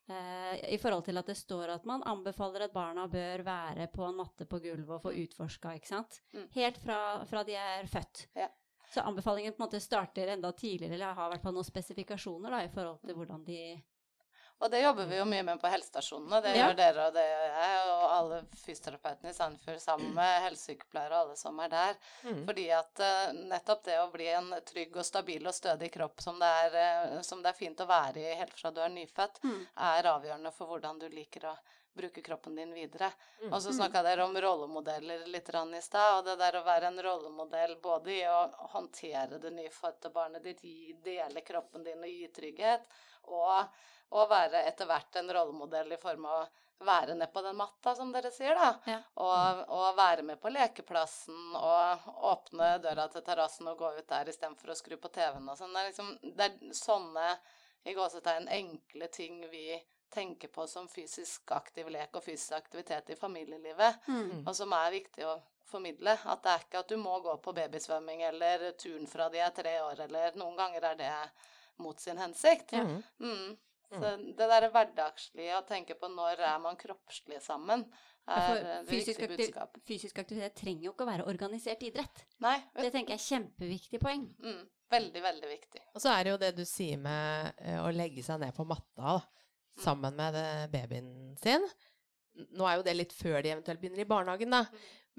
Eh, 0.09 0.73
I 0.73 0.77
forhold 0.81 1.05
til 1.07 1.17
at 1.17 1.29
det 1.31 1.37
står 1.39 1.71
at 1.77 1.85
man 1.87 2.03
anbefaler 2.09 2.65
at 2.65 2.73
barna 2.75 3.05
bør 3.07 3.45
være 3.47 3.87
på 3.93 4.03
en 4.07 4.17
matte 4.19 4.47
på 4.49 4.59
gulvet 4.63 4.97
og 4.97 5.05
få 5.05 5.13
utforska, 5.23 5.77
ikke 5.77 5.91
sant. 5.93 6.19
Mm. 6.35 6.49
Helt 6.57 6.81
fra, 6.83 6.99
fra 7.29 7.43
de 7.47 7.55
er 7.55 7.87
født. 7.87 8.27
Ja. 8.35 8.49
Så 8.93 9.01
anbefalingen 9.01 9.55
på 9.55 9.63
en 9.63 9.65
måte 9.65 9.79
starter 9.81 10.33
enda 10.35 10.51
tidligere, 10.51 10.93
eller 10.93 11.15
har 11.17 11.31
i 11.31 11.33
hvert 11.33 11.45
fall 11.45 11.55
noen 11.55 11.65
spesifikasjoner 11.65 12.53
da, 12.53 12.59
i 12.65 12.73
forhold 12.73 12.99
til 13.07 13.17
hvordan 13.17 13.45
de 13.47 13.61
Og 14.63 14.71
det 14.71 14.79
jobber 14.79 15.05
vi 15.09 15.17
jo 15.19 15.25
mye 15.27 15.43
med 15.43 15.59
på 15.59 15.67
helsestasjonene. 15.67 16.37
Det 16.45 16.53
Ja. 16.55 16.69
gjør 16.69 16.75
dere, 16.79 17.07
og 17.09 17.13
det 17.17 17.23
gjør 17.27 17.49
jeg, 17.51 17.79
og 17.91 18.03
alle 18.17 18.37
fysioterapeutene 18.63 19.29
i 19.33 19.35
Sandefjord 19.35 19.81
sammen 19.83 20.13
med 20.19 20.41
helsesykepleiere 20.45 21.11
og 21.17 21.19
alle 21.25 21.35
som 21.41 21.59
er 21.59 21.73
der. 21.73 21.99
Mm. 22.23 22.45
Fordi 22.47 22.65
at 22.71 23.03
eh, 23.03 23.33
nettopp 23.51 23.83
det 23.89 23.99
å 23.99 24.07
bli 24.13 24.27
en 24.31 24.49
trygg 24.71 24.95
og 24.95 25.05
stabil 25.05 25.45
og 25.51 25.53
stødig 25.57 25.91
kropp 25.91 26.21
som 26.23 26.39
det 26.39 26.47
er, 26.63 26.79
eh, 26.85 27.21
som 27.27 27.43
det 27.43 27.51
er 27.51 27.59
fint 27.59 27.83
å 27.83 27.89
være 27.91 28.23
i 28.23 28.35
helt 28.39 28.55
fra 28.59 28.71
du 28.71 28.79
er 28.81 28.89
nyfødt, 28.95 29.43
Mm. 29.43 29.67
er 29.77 30.03
avgjørende 30.15 30.53
for 30.55 30.67
hvordan 30.71 30.99
du 31.03 31.09
liker 31.09 31.49
å 31.51 31.57
bruke 31.93 32.21
kroppen 32.25 32.55
din 32.55 32.73
videre. 32.73 33.11
Og 33.51 33.61
så 33.61 33.69
Mm. 33.69 33.77
snakka 33.77 34.03
dere 34.03 34.25
om 34.25 34.35
rollemodeller 34.35 35.27
litt 35.27 35.49
i 35.49 35.81
stad, 35.81 36.17
og 36.17 36.25
det 36.25 36.37
der 36.39 36.59
å 36.59 36.65
være 36.65 36.87
en 36.87 37.01
rollemodell 37.03 37.75
både 37.81 38.11
i 38.11 38.23
å 38.27 38.49
håndtere 38.73 39.39
det 39.39 39.51
nyfødte 39.53 40.11
barnet 40.13 40.43
ditt, 40.43 40.61
dele 41.03 41.41
kroppen 41.41 41.83
din 41.83 41.99
og 42.03 42.09
gi 42.09 42.27
trygghet, 42.27 42.81
og 43.23 43.65
å 44.11 44.27
være 44.29 44.65
etter 44.67 44.85
hvert 44.85 45.15
en 45.15 45.29
rollemodell 45.29 45.91
i 45.91 45.97
form 45.97 46.25
av 46.25 46.43
å 46.43 46.85
være 46.85 47.15
ned 47.15 47.31
på 47.33 47.41
den 47.41 47.55
matta, 47.55 47.95
som 47.95 48.11
dere 48.11 48.31
sier, 48.31 48.55
da. 48.55 48.73
Ja. 48.85 48.99
Og, 49.15 49.63
og 49.69 49.95
være 49.95 50.23
med 50.23 50.41
på 50.41 50.51
lekeplassen 50.51 51.55
og 51.55 51.99
åpne 52.33 52.81
døra 52.83 53.07
til 53.11 53.21
terrassen 53.21 53.67
og 53.67 53.77
gå 53.77 53.97
ut 53.97 54.07
der 54.07 54.25
istedenfor 54.29 54.73
å 54.73 54.75
skru 54.75 54.97
på 54.97 55.11
TV-en 55.13 55.49
og 55.49 55.57
sånn. 55.57 55.73
Det 55.73 55.85
liksom 55.91 56.35
det 56.35 56.49
er 56.49 56.73
sånne 56.73 57.37
i 57.85 57.93
gåsetegn 57.93 58.47
enkle 58.47 59.07
ting 59.11 59.41
vi 59.51 59.79
tenker 60.13 60.51
på 60.53 60.67
som 60.69 60.87
fysisk 60.91 61.51
aktiv 61.55 61.89
lek 61.93 62.13
og 62.15 62.23
fysisk 62.23 62.53
aktivitet 62.59 63.09
i 63.09 63.17
familielivet, 63.19 63.99
Mm. 64.07 64.43
og 64.47 64.53
som 64.55 64.71
er 64.77 64.91
viktig 64.99 65.25
å 65.25 65.35
formidle. 65.65 66.13
At 66.29 66.43
det 66.43 66.51
er 66.53 66.63
ikke 66.67 66.79
at 66.83 66.87
du 66.93 66.97
må 67.01 67.17
gå 67.23 67.33
på 67.41 67.53
babysvømming 67.57 68.21
eller 68.29 68.71
turn 68.77 69.07
fra 69.09 69.29
de 69.33 69.39
er 69.41 69.49
tre 69.57 69.75
år, 69.81 69.99
eller 70.05 70.35
noen 70.37 70.55
ganger 70.59 70.83
er 70.91 70.95
det 70.95 71.11
mot 71.81 71.99
sin 71.99 72.17
hensikt. 72.21 72.71
Ja. 72.77 72.83
Mm. 72.83 73.03
Mm. 73.19 73.57
Så 73.93 74.09
det 74.37 74.47
derre 74.49 74.69
hverdagslige 74.73 75.57
å 75.59 75.65
tenke 75.67 75.93
på 75.99 76.07
når 76.09 76.39
er 76.41 76.59
man 76.59 76.75
kroppslig 76.77 77.41
sammen, 77.45 77.83
er 78.27 78.47
for 78.47 78.55
det 78.63 78.77
fysisk, 78.87 79.19
viktige 79.19 79.25
aktiv 79.27 79.37
budskap. 79.37 79.77
fysisk 79.85 80.19
aktivitet 80.23 80.55
trenger 80.55 80.83
jo 80.87 80.93
ikke 80.93 81.03
å 81.05 81.09
være 81.11 81.25
organisert 81.27 81.83
idrett. 81.83 82.23
Nei, 82.39 82.55
Det 82.73 82.91
tenker 82.93 83.13
jeg 83.13 83.19
er 83.19 83.27
kjempeviktig 83.37 83.99
poeng. 84.01 84.23
mm, 84.39 84.63
veldig, 84.89 85.21
veldig 85.21 85.49
viktig. 85.49 85.81
Og 85.95 86.01
så 86.01 86.09
er 86.17 86.23
det 86.23 86.31
jo 86.31 86.37
det 86.37 86.55
du 86.55 86.63
sier 86.65 86.97
med 86.97 87.53
eh, 87.59 87.77
å 87.83 87.91
legge 87.93 88.23
seg 88.23 88.39
ned 88.39 88.55
på 88.55 88.65
matta 88.65 89.01
da, 89.03 89.21
sammen 89.79 90.15
med 90.17 90.35
det, 90.37 90.47
babyen 90.73 91.09
sin. 91.41 91.65
Nå 92.57 92.65
er 92.67 92.79
jo 92.79 92.85
det 92.85 92.97
litt 92.97 93.13
før 93.15 93.41
de 93.43 93.53
eventuelt 93.53 93.81
begynner 93.81 94.03
i 94.03 94.09
barnehagen, 94.09 94.53
da. 94.53 94.65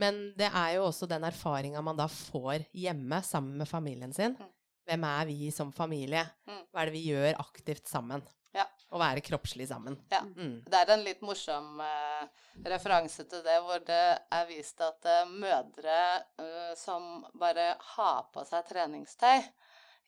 Men 0.01 0.33
det 0.38 0.49
er 0.51 0.75
jo 0.77 0.88
også 0.88 1.07
den 1.11 1.27
erfaringa 1.27 1.83
man 1.85 1.99
da 1.99 2.09
får 2.11 2.67
hjemme 2.75 3.21
sammen 3.23 3.61
med 3.61 3.71
familien 3.71 4.14
sin. 4.14 4.35
Mm. 4.35 4.55
Hvem 4.85 5.05
er 5.09 5.29
vi 5.31 5.51
som 5.55 5.71
familie? 5.73 6.25
Mm. 6.49 6.64
Hva 6.71 6.83
er 6.83 6.90
det 6.90 6.97
vi 6.97 7.05
gjør 7.12 7.38
aktivt 7.40 7.87
sammen? 7.88 8.25
Ja. 8.55 8.67
Å 8.95 9.01
være 9.01 9.23
kroppslig 9.27 9.67
sammen. 9.71 9.97
Ja. 10.12 10.21
Mm. 10.23 10.61
Det 10.67 10.81
er 10.81 10.93
en 10.95 11.05
litt 11.07 11.23
morsom 11.27 11.81
uh, 11.83 12.27
referanse 12.71 13.27
til 13.31 13.43
det, 13.47 13.57
hvor 13.64 13.83
det 13.87 14.03
er 14.38 14.51
vist 14.51 14.83
at 14.85 15.09
uh, 15.09 15.31
mødre 15.31 15.99
uh, 16.38 16.75
som 16.79 17.25
bare 17.40 17.73
har 17.95 18.29
på 18.35 18.45
seg 18.47 18.69
treningstøy, 18.71 19.43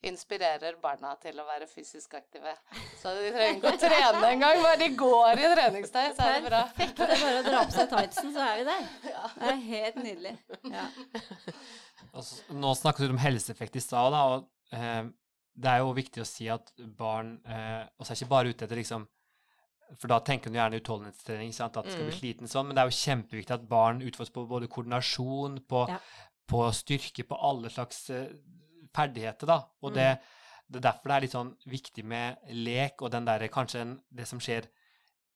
inspirerer 0.02 0.76
barna 0.82 1.14
til 1.22 1.38
å 1.40 1.44
være 1.48 1.66
fysisk 1.66 2.14
aktive. 2.18 2.52
Så 3.00 3.14
de 3.16 3.30
trenger 3.32 3.56
ikke 3.56 3.72
å 3.72 3.80
trene 3.80 4.28
engang, 4.34 4.60
bare 4.62 4.78
de 4.82 4.88
går 4.96 5.40
i 5.40 5.48
treningstøy, 5.54 6.10
så 6.14 6.26
er 6.26 6.34
det 6.40 6.50
bra. 6.50 6.60
Perfekt. 6.76 6.96
Det 7.00 7.08
er 7.16 7.22
bare 7.24 7.40
å 7.40 7.46
dra 7.46 7.62
på 7.64 7.74
seg 7.76 7.88
tightsen, 7.94 8.32
så 8.36 8.44
er 8.44 8.56
vi 8.60 8.66
der. 8.68 8.88
Det 9.40 9.50
er 9.52 9.62
helt 9.70 9.96
nydelig. 10.04 10.34
Ja. 10.70 10.86
Altså, 12.12 12.40
nå 12.54 12.72
snakket 12.76 13.06
du 13.08 13.14
om 13.16 13.20
helseeffekt 13.20 13.76
i 13.76 13.82
stad, 13.82 14.12
da, 14.14 14.22
og 14.36 14.76
eh, 14.76 15.08
det 15.56 15.72
er 15.72 15.82
jo 15.82 15.92
viktig 15.96 16.22
å 16.22 16.28
si 16.28 16.48
at 16.52 16.72
barn 16.98 17.38
eh, 17.48 17.84
også 17.98 18.12
er 18.12 18.18
ikke 18.20 18.30
bare 18.34 18.52
ute 18.52 18.66
etter 18.66 18.76
liksom 18.82 19.06
For 20.00 20.10
da 20.10 20.16
tenker 20.20 20.50
du 20.50 20.56
gjerne 20.58 20.80
utholdenhetstrening, 20.80 21.52
sant? 21.54 21.76
at 21.78 21.86
du 21.86 21.92
skal 21.94 22.08
bli 22.08 22.12
Mm. 22.12 22.18
sliten 22.20 22.48
sånn, 22.50 22.66
men 22.66 22.74
det 22.74 22.82
er 22.82 22.88
jo 22.90 22.96
kjempeviktig 23.00 23.54
at 23.54 23.68
barn 23.70 24.00
utfordres 24.02 24.32
på 24.34 24.42
både 24.50 24.66
koordinasjon, 24.68 25.60
på, 25.70 25.84
Ja. 25.88 25.98
på 26.50 26.64
styrke, 26.74 27.22
på 27.28 27.38
alle 27.38 27.70
slags 27.70 28.10
eh, 28.10 28.26
ferdigheter, 28.96 29.46
da. 29.46 29.60
Og 29.82 29.92
Mm. 29.92 29.94
det, 30.00 30.08
det 30.72 30.80
er 30.80 30.86
derfor 30.88 31.12
det 31.12 31.16
er 31.16 31.24
litt 31.26 31.36
sånn 31.36 31.52
viktig 31.70 32.04
med 32.04 32.36
lek 32.50 33.02
og 33.02 33.12
den 33.14 33.26
derre 33.28 33.48
kanskje 33.52 33.80
en, 33.84 33.96
det 34.10 34.26
som 34.28 34.40
skjer 34.42 34.66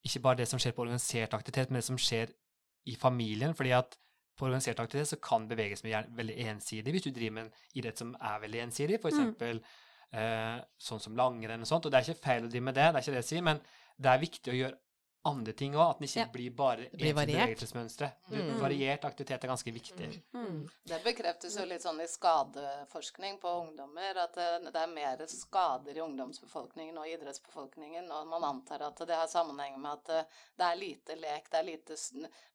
Ikke 0.03 0.23
bare 0.25 0.39
det 0.41 0.47
som 0.49 0.59
skjer 0.59 0.73
på 0.73 0.81
organisert 0.81 1.35
aktivitet, 1.37 1.69
men 1.69 1.77
det 1.77 1.85
som 1.85 1.99
skjer 2.01 2.31
i 2.89 2.95
familien. 2.97 3.53
fordi 3.55 3.71
at 3.77 3.99
på 4.39 4.47
organisert 4.47 4.79
aktivitet 4.81 5.11
så 5.11 5.19
kan 5.21 5.47
beveges 5.49 5.83
med 5.85 6.07
veldig 6.17 6.37
ensidig 6.49 6.95
hvis 6.95 7.03
du 7.05 7.11
driver 7.11 7.35
med 7.37 7.45
en 7.45 7.53
idrett 7.77 7.99
som 8.01 8.15
er 8.17 8.39
veldig 8.41 8.63
ensidig, 8.65 8.97
f.eks. 9.03 9.19
Mm. 9.19 9.61
eh, 10.17 10.57
sånn 10.81 11.01
som 11.05 11.17
langrenn 11.17 11.61
og 11.61 11.69
sånt. 11.69 11.85
Og 11.85 11.93
det 11.93 11.99
er 12.01 12.09
ikke 12.09 12.25
feil 12.25 12.47
å 12.47 12.49
drive 12.49 12.65
med 12.65 12.75
det, 12.75 12.87
det 12.89 12.97
er 12.97 13.05
ikke 13.05 13.13
det 13.19 13.21
jeg 13.21 13.29
sier, 13.35 13.45
men 13.45 13.61
det 14.01 14.11
er 14.15 14.23
viktig 14.25 14.53
å 14.55 14.57
gjøre 14.57 14.79
andre 15.23 15.53
ting 15.53 15.75
òg. 15.77 15.91
At 15.91 15.99
den 15.99 16.09
ikke 16.09 16.21
Ja. 16.21 16.27
blir 16.33 16.51
bare 16.51 16.89
blir 16.93 17.15
variert. 17.15 17.63
Mm. 18.31 18.61
Variert 18.61 19.05
aktivitet 19.05 19.45
er 19.45 19.49
ganske 19.49 19.73
viktig. 19.73 20.23
Mm. 20.33 20.69
Det 20.85 21.03
bekreftes 21.05 21.57
jo 21.59 21.65
litt 21.65 21.83
sånn 21.83 22.01
i 22.01 22.07
skadeforskning 22.07 23.39
på 23.41 23.49
ungdommer, 23.49 24.17
at 24.17 24.35
det, 24.35 24.73
det 24.73 24.81
er 24.81 24.87
mer 24.87 25.27
skader 25.27 25.97
i 25.97 26.01
ungdomsbefolkningen 26.01 26.99
og 26.99 27.09
idrettsbefolkningen, 27.09 28.11
og 28.11 28.27
man 28.27 28.45
antar 28.45 28.87
at 28.89 28.97
det 29.07 29.17
har 29.17 29.27
sammenheng 29.27 29.79
med 29.81 29.93
at 29.93 30.09
eh, 30.09 30.25
det 30.57 30.67
er 30.67 30.81
lite 30.81 31.17
lek, 31.17 31.51
det 31.51 31.59
er 31.59 31.69
lite 31.69 31.97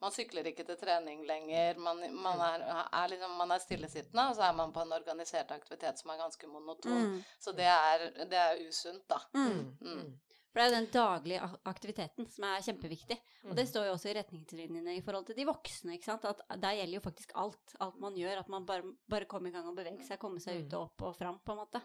Man 0.02 0.12
sykler 0.12 0.48
ikke 0.48 0.66
til 0.66 0.78
trening 0.78 1.26
lenger, 1.26 1.78
man, 1.78 2.02
man, 2.16 2.42
er, 2.42 2.66
er 2.92 3.08
liksom, 3.10 3.38
man 3.38 3.52
er 3.52 3.60
stillesittende, 3.60 4.30
og 4.30 4.36
så 4.36 4.50
er 4.50 4.54
man 4.58 4.74
på 4.74 4.82
en 4.82 4.94
organisert 4.94 5.52
aktivitet 5.52 6.00
som 6.00 6.12
er 6.12 6.18
ganske 6.18 6.48
monoton. 6.48 6.92
Mm. 6.92 7.24
Så 7.40 7.52
det 7.52 7.70
er, 7.70 8.10
det 8.26 8.40
er 8.40 8.62
usunt, 8.68 9.06
da. 9.10 9.20
Mm. 9.34 10.20
Mm. 10.56 10.58
For 10.58 10.62
det 10.62 10.66
er 10.66 10.72
jo 10.72 10.78
den 10.80 10.92
daglige 10.96 11.48
aktiviteten 11.68 12.28
som 12.32 12.46
er 12.48 12.62
kjempeviktig. 12.64 13.18
Og 13.44 13.52
Mm. 13.52 13.56
det 13.60 13.68
står 13.68 13.86
jo 13.90 13.94
også 13.98 14.10
i 14.10 14.14
retningslinjene 14.16 14.96
i 14.96 15.02
forhold 15.04 15.26
til 15.28 15.36
de 15.36 15.46
voksne. 15.46 15.94
ikke 15.94 16.06
sant? 16.08 16.24
At 16.26 16.40
der 16.62 16.78
gjelder 16.80 16.96
jo 16.96 17.02
faktisk 17.04 17.32
alt. 17.36 17.76
Alt 17.80 18.00
man 18.00 18.16
gjør. 18.16 18.40
At 18.40 18.48
man 18.50 18.66
bare, 18.66 18.84
bare 19.08 19.26
kommer 19.26 19.50
i 19.50 19.52
gang 19.52 19.68
og 19.68 19.76
beveger 19.76 20.06
seg. 20.08 20.18
Komme 20.20 20.40
seg 20.40 20.64
ut 20.66 20.74
og 20.74 20.82
opp 20.88 21.02
og 21.10 21.16
fram, 21.18 21.40
på 21.44 21.52
en 21.52 21.60
måte. 21.60 21.82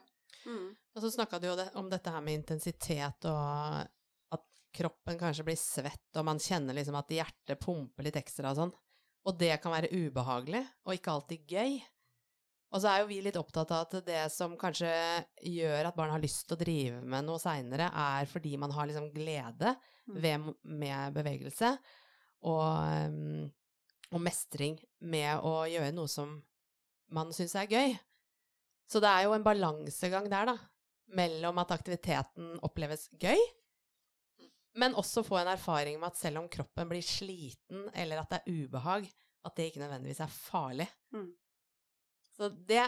Mm. 0.46 0.76
Og 0.94 1.02
så 1.02 1.10
snakka 1.10 1.40
du 1.40 1.48
jo 1.48 1.56
om 1.74 1.90
dette 1.90 2.08
her 2.10 2.20
med 2.22 2.38
intensitet, 2.38 3.24
og 3.26 3.88
at 4.32 4.46
kroppen 4.72 5.18
kanskje 5.18 5.44
blir 5.44 5.58
svett, 5.58 6.16
og 6.16 6.24
man 6.24 6.38
kjenner 6.38 6.72
liksom 6.72 6.94
at 6.96 7.08
hjertet 7.08 7.58
pumper 7.60 8.04
litt 8.06 8.14
ekstra 8.16 8.52
og 8.52 8.56
sånn. 8.56 8.72
Og 9.26 9.36
det 9.36 9.60
kan 9.60 9.72
være 9.72 9.90
ubehagelig, 9.90 10.62
og 10.86 10.94
ikke 10.94 11.10
alltid 11.12 11.46
gøy. 11.50 11.82
Og 12.70 12.82
så 12.82 12.90
er 12.90 13.00
jo 13.00 13.08
vi 13.10 13.18
litt 13.24 13.38
opptatt 13.40 13.72
av 13.74 13.86
at 13.88 14.06
det 14.06 14.20
som 14.30 14.52
kanskje 14.58 14.90
gjør 15.42 15.88
at 15.88 15.96
barn 15.96 16.12
har 16.14 16.22
lyst 16.22 16.44
til 16.46 16.54
å 16.54 16.60
drive 16.60 17.00
med 17.02 17.26
noe 17.26 17.40
seinere, 17.42 17.88
er 17.90 18.28
fordi 18.30 18.54
man 18.62 18.70
har 18.76 18.86
liksom 18.86 19.08
glede 19.14 19.74
Mm. 20.10 20.22
ved, 20.22 20.54
med 20.62 21.14
bevegelse, 21.14 21.70
og, 22.42 22.66
um, 23.06 23.50
og 24.10 24.22
mestring 24.24 24.78
med 25.00 25.42
å 25.46 25.66
gjøre 25.70 25.92
noe 25.94 26.10
som 26.10 26.38
man 27.14 27.30
syns 27.36 27.54
er 27.58 27.70
gøy. 27.70 27.94
Så 28.90 29.02
det 29.02 29.10
er 29.10 29.28
jo 29.28 29.36
en 29.36 29.46
balansegang 29.46 30.26
der, 30.30 30.50
da, 30.50 30.56
mellom 31.14 31.60
at 31.62 31.74
aktiviteten 31.76 32.56
oppleves 32.66 33.08
gøy, 33.22 33.38
men 34.80 34.94
også 34.98 35.24
få 35.26 35.40
en 35.40 35.52
erfaring 35.52 35.98
med 35.98 36.12
at 36.12 36.18
selv 36.18 36.42
om 36.42 36.48
kroppen 36.50 36.90
blir 36.90 37.04
sliten, 37.04 37.88
eller 37.94 38.22
at 38.22 38.30
det 38.30 38.40
er 38.40 38.64
ubehag, 38.64 39.06
at 39.46 39.56
det 39.56 39.70
ikke 39.70 39.82
nødvendigvis 39.82 40.22
er 40.24 40.34
farlig. 40.34 40.88
Mm. 41.14 41.30
Så 42.40 42.48
det, 42.68 42.82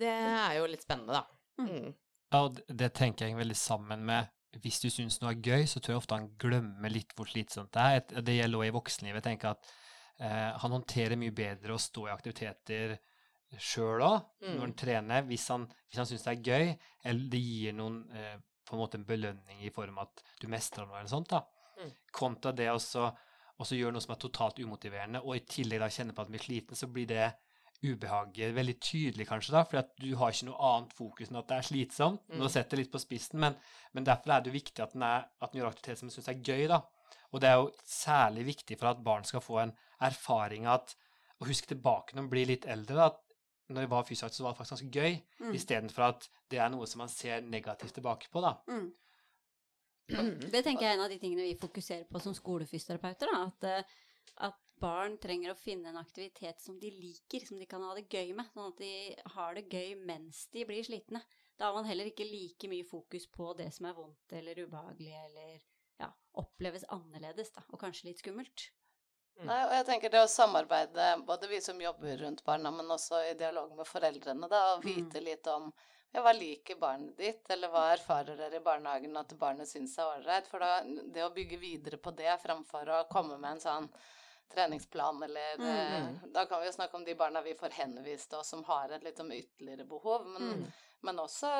det 0.00 0.10
er 0.12 0.58
jo 0.58 0.66
litt 0.68 0.84
spennende, 0.84 1.22
da. 1.22 1.62
Mm. 1.62 1.70
Mm. 1.70 1.94
Ja, 2.30 2.42
og 2.44 2.60
det, 2.68 2.92
tenker 2.94 3.26
jeg 3.26 3.36
veldig 3.36 3.56
sammen 3.58 4.04
med 4.06 4.28
Hvis 4.62 4.78
du 4.82 4.86
syns 4.90 5.18
noe 5.20 5.32
er 5.32 5.40
gøy, 5.42 5.64
så 5.70 5.80
tror 5.80 5.94
jeg 5.94 6.00
ofte 6.00 6.16
han 6.18 6.28
glemmer 6.40 6.90
litt 6.90 7.12
hvor 7.16 7.28
slitsomt 7.30 7.70
det 7.74 7.86
er. 7.86 8.22
Det 8.26 8.34
gjelder 8.34 8.58
også 8.58 8.70
i 8.70 8.74
voksenlivet. 8.74 9.20
Jeg 9.20 9.26
tenker 9.28 9.52
at 9.52 9.68
eh, 10.18 10.48
han 10.62 10.74
håndterer 10.74 11.20
mye 11.20 11.34
bedre 11.34 11.76
å 11.76 11.82
stå 11.82 12.08
i 12.08 12.14
aktiviteter 12.14 12.96
sjøl 13.58 14.02
òg, 14.06 14.26
Mm. 14.42 14.54
når 14.56 14.64
han 14.64 14.74
trener, 14.82 15.24
hvis 15.28 15.46
han, 15.54 15.68
hvis 15.86 16.00
han 16.02 16.08
syns 16.10 16.26
det 16.26 16.32
er 16.32 16.50
gøy, 16.50 16.72
eller 17.10 17.30
det 17.30 17.40
gir 17.42 17.76
noen 17.78 18.00
eh, 18.14 18.36
på 18.66 18.74
en 18.74 18.82
måte 18.82 18.98
en 18.98 19.06
belønning 19.06 19.62
i 19.66 19.72
form 19.74 19.98
av 19.98 20.08
at 20.10 20.22
du 20.42 20.48
mestrer 20.50 20.86
noe 20.86 20.98
eller 20.98 21.10
sånt, 21.10 21.30
da. 21.30 21.42
Mm. 21.78 21.94
Kontra 22.14 22.52
det 22.52 22.68
også 22.74 23.08
gjøre 23.60 23.76
gjør 23.76 23.92
noe 23.92 24.02
som 24.02 24.14
er 24.14 24.20
totalt 24.22 24.58
umotiverende, 24.62 25.20
og 25.22 25.36
i 25.36 25.44
tillegg 25.44 25.82
da 25.82 25.90
kjenner 25.92 26.16
på 26.16 26.22
at 26.22 26.30
du 26.30 26.34
blir 26.34 26.44
sliten, 26.46 26.78
så 26.78 26.88
blir 26.90 27.06
det 27.10 27.26
ubehaget 27.82 28.54
veldig 28.54 28.74
tydelig, 28.84 29.26
kanskje, 29.28 29.52
da, 29.54 29.62
at 29.80 29.92
du 30.00 30.10
har 30.20 30.32
ikke 30.34 30.48
noe 30.50 30.70
annet 30.70 30.92
fokus 30.98 31.30
enn 31.30 31.38
at 31.40 31.48
det 31.48 31.56
er 31.56 31.68
slitsomt. 31.68 32.22
Mm. 32.28 32.38
Nå 32.42 32.48
setter 32.52 32.76
jeg 32.76 32.84
litt 32.84 32.92
på 32.92 33.00
spissen, 33.00 33.40
men, 33.40 33.56
men 33.96 34.04
derfor 34.04 34.34
er 34.34 34.42
det 34.44 34.52
jo 34.52 34.58
viktig 34.58 34.84
at 34.84 34.92
den, 34.96 35.04
er, 35.06 35.24
at 35.40 35.52
den 35.52 35.62
gjør 35.62 35.70
aktivitet 35.70 36.00
som 36.00 36.10
du 36.10 36.14
syns 36.14 36.28
er 36.28 36.42
gøy, 36.44 36.66
da. 36.68 36.82
Og 37.32 37.40
det 37.40 37.48
er 37.48 37.56
jo 37.60 37.70
særlig 37.86 38.44
viktig 38.50 38.76
for 38.78 38.90
at 38.90 39.02
barn 39.06 39.24
skal 39.24 39.42
få 39.44 39.60
en 39.62 39.72
erfaring 40.00 40.66
av 40.66 40.82
at 40.82 40.96
Å 41.40 41.46
huske 41.48 41.70
tilbake 41.70 42.12
når 42.12 42.26
de 42.26 42.30
blir 42.34 42.48
litt 42.50 42.66
eldre, 42.68 42.96
da, 42.98 43.04
at 43.06 43.72
når 43.72 43.86
jeg 43.86 43.90
var 43.94 44.02
fysisk 44.04 44.34
så 44.36 44.42
var 44.44 44.52
det 44.52 44.58
faktisk 44.58 44.74
ganske 44.74 44.98
gøy, 45.00 45.14
Mm. 45.40 45.54
istedenfor 45.56 46.02
at 46.04 46.26
det 46.52 46.58
er 46.60 46.68
noe 46.68 46.84
som 46.86 47.00
man 47.00 47.08
ser 47.08 47.40
negativt 47.40 47.94
tilbake 47.96 48.28
på, 48.28 48.42
da. 48.44 48.58
Mm. 48.68 48.90
Det 50.52 50.60
tenker 50.66 50.84
jeg 50.84 50.90
er 50.90 50.98
en 50.98 51.04
av 51.06 51.08
de 51.08 51.18
tingene 51.22 51.46
vi 51.46 51.56
fokuserer 51.56 52.04
på 52.10 52.20
som 52.20 52.34
skolefysioterapeuter. 52.34 53.30
At, 53.38 53.64
eh, 53.64 53.82
at 54.48 54.58
barn 54.80 55.16
trenger 55.20 55.52
å 55.52 55.58
finne 55.58 55.90
en 55.90 56.00
aktivitet 56.00 56.62
som 56.62 56.78
de 56.80 56.90
liker, 56.94 57.44
som 57.46 57.60
de 57.60 57.68
kan 57.68 57.84
ha 57.84 57.94
det 57.96 58.08
gøy 58.08 58.32
med. 58.36 58.48
Sånn 58.54 58.72
at 58.72 58.80
de 58.80 58.92
har 59.36 59.56
det 59.56 59.68
gøy 59.68 59.94
mens 60.08 60.46
de 60.54 60.64
blir 60.68 60.84
slitne. 60.86 61.22
Da 61.60 61.68
har 61.68 61.76
man 61.76 61.88
heller 61.88 62.08
ikke 62.08 62.28
like 62.28 62.70
mye 62.72 62.86
fokus 62.88 63.28
på 63.28 63.52
det 63.58 63.68
som 63.76 63.90
er 63.90 63.96
vondt 63.98 64.36
eller 64.36 64.62
ubehagelig 64.64 65.16
eller 65.26 65.56
ja, 66.00 66.08
oppleves 66.40 66.86
annerledes, 66.88 67.52
da, 67.52 67.64
og 67.68 67.80
kanskje 67.82 68.08
litt 68.08 68.22
skummelt. 68.22 68.70
Nei, 69.40 69.60
og 69.64 69.72
jeg 69.72 69.86
tenker 69.88 70.12
det 70.12 70.20
å 70.20 70.28
samarbeide, 70.28 71.04
både 71.28 71.48
vi 71.48 71.60
som 71.64 71.78
jobber 71.80 72.18
rundt 72.20 72.42
barna, 72.44 72.72
men 72.74 72.92
også 72.92 73.22
i 73.30 73.36
dialog 73.40 73.72
med 73.76 73.88
foreldrene, 73.88 74.48
da, 74.52 74.60
og 74.74 74.84
vite 74.84 75.22
litt 75.24 75.48
om 75.48 75.70
ja, 76.12 76.20
hva 76.24 76.32
liker 76.36 76.76
barnet 76.80 77.16
ditt, 77.16 77.44
eller 77.52 77.72
hva 77.72 77.86
erfarer 77.94 78.36
dere 78.36 78.58
i 78.58 78.64
barnehagen 78.64 79.16
at 79.16 79.32
barnet 79.40 79.70
syns 79.70 79.96
er 79.98 80.10
ålreit? 80.10 80.48
For 80.50 80.60
da, 80.60 80.80
det 80.84 81.24
å 81.24 81.32
bygge 81.32 81.60
videre 81.60 82.00
på 82.02 82.12
det 82.18 82.34
framfor 82.42 82.90
å 82.96 83.04
komme 83.12 83.38
med 83.38 83.56
en 83.56 83.64
sånn 83.64 83.88
treningsplan, 84.52 85.22
eller 85.22 85.60
eh, 85.60 86.08
Da 86.34 86.44
kan 86.46 86.60
vi 86.60 86.66
jo 86.68 86.72
snakke 86.76 86.96
om 86.98 87.04
de 87.06 87.14
barna 87.14 87.42
vi 87.42 87.54
får 87.54 87.70
henvist, 87.78 88.32
og 88.34 88.44
som 88.46 88.64
har 88.68 88.92
et 88.96 89.04
litt 89.06 89.20
om 89.22 89.30
ytterligere 89.32 89.86
behov, 89.88 90.26
men, 90.26 90.64
men 91.02 91.16
også 91.22 91.50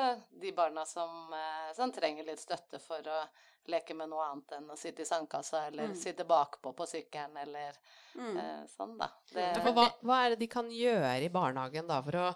de 0.41 0.51
barna 0.57 0.85
som, 0.85 1.33
eh, 1.33 1.73
som 1.77 1.91
trenger 1.95 2.27
litt 2.27 2.39
støtte 2.43 2.79
for 2.83 3.01
å 3.07 3.21
leke 3.69 3.93
med 3.93 4.09
noe 4.09 4.23
annet 4.25 4.55
enn 4.57 4.71
å 4.73 4.77
sitte 4.79 5.03
i 5.03 5.05
sandkassa, 5.05 5.67
eller 5.67 5.91
Mm. 5.91 5.95
sitte 5.95 6.25
bakpå 6.25 6.73
på 6.75 6.87
sykkelen, 6.89 7.37
eller 7.37 7.77
Mm. 8.15 8.37
eh, 8.37 8.65
sånn, 8.67 8.97
da. 8.97 9.07
Det, 9.33 9.45
Ja, 9.55 9.71
hva, 9.71 9.87
hva 10.03 10.25
er 10.25 10.29
det 10.33 10.39
de 10.39 10.47
kan 10.47 10.67
gjøre 10.69 11.21
i 11.23 11.29
barnehagen 11.29 11.87
da 11.87 12.01
for 12.01 12.11
å 12.17 12.35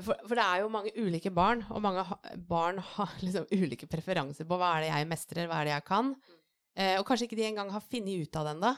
for, 0.00 0.14
for 0.26 0.34
det 0.38 0.44
er 0.44 0.60
jo 0.62 0.68
mange 0.72 0.88
ulike 0.96 1.28
barn, 1.34 1.66
og 1.68 1.82
mange 1.84 2.02
ha, 2.08 2.16
barn 2.48 2.78
har 2.78 3.10
liksom 3.26 3.44
ulike 3.52 3.86
preferanser 3.86 4.46
på 4.48 4.56
hva 4.56 4.70
er 4.78 4.86
det 4.86 4.88
jeg 4.92 5.08
mestrer, 5.10 5.48
hva 5.50 5.58
er 5.60 5.64
det 5.68 5.74
jeg 5.74 5.84
kan. 5.84 6.14
Eh, 6.74 6.94
og 6.98 7.04
kanskje 7.04 7.26
ikke 7.28 7.36
de 7.36 7.44
engang 7.50 7.70
har 7.74 7.80
funnet 7.84 8.22
ut 8.24 8.36
av 8.40 8.46
det 8.48 8.54
ennå. 8.56 8.70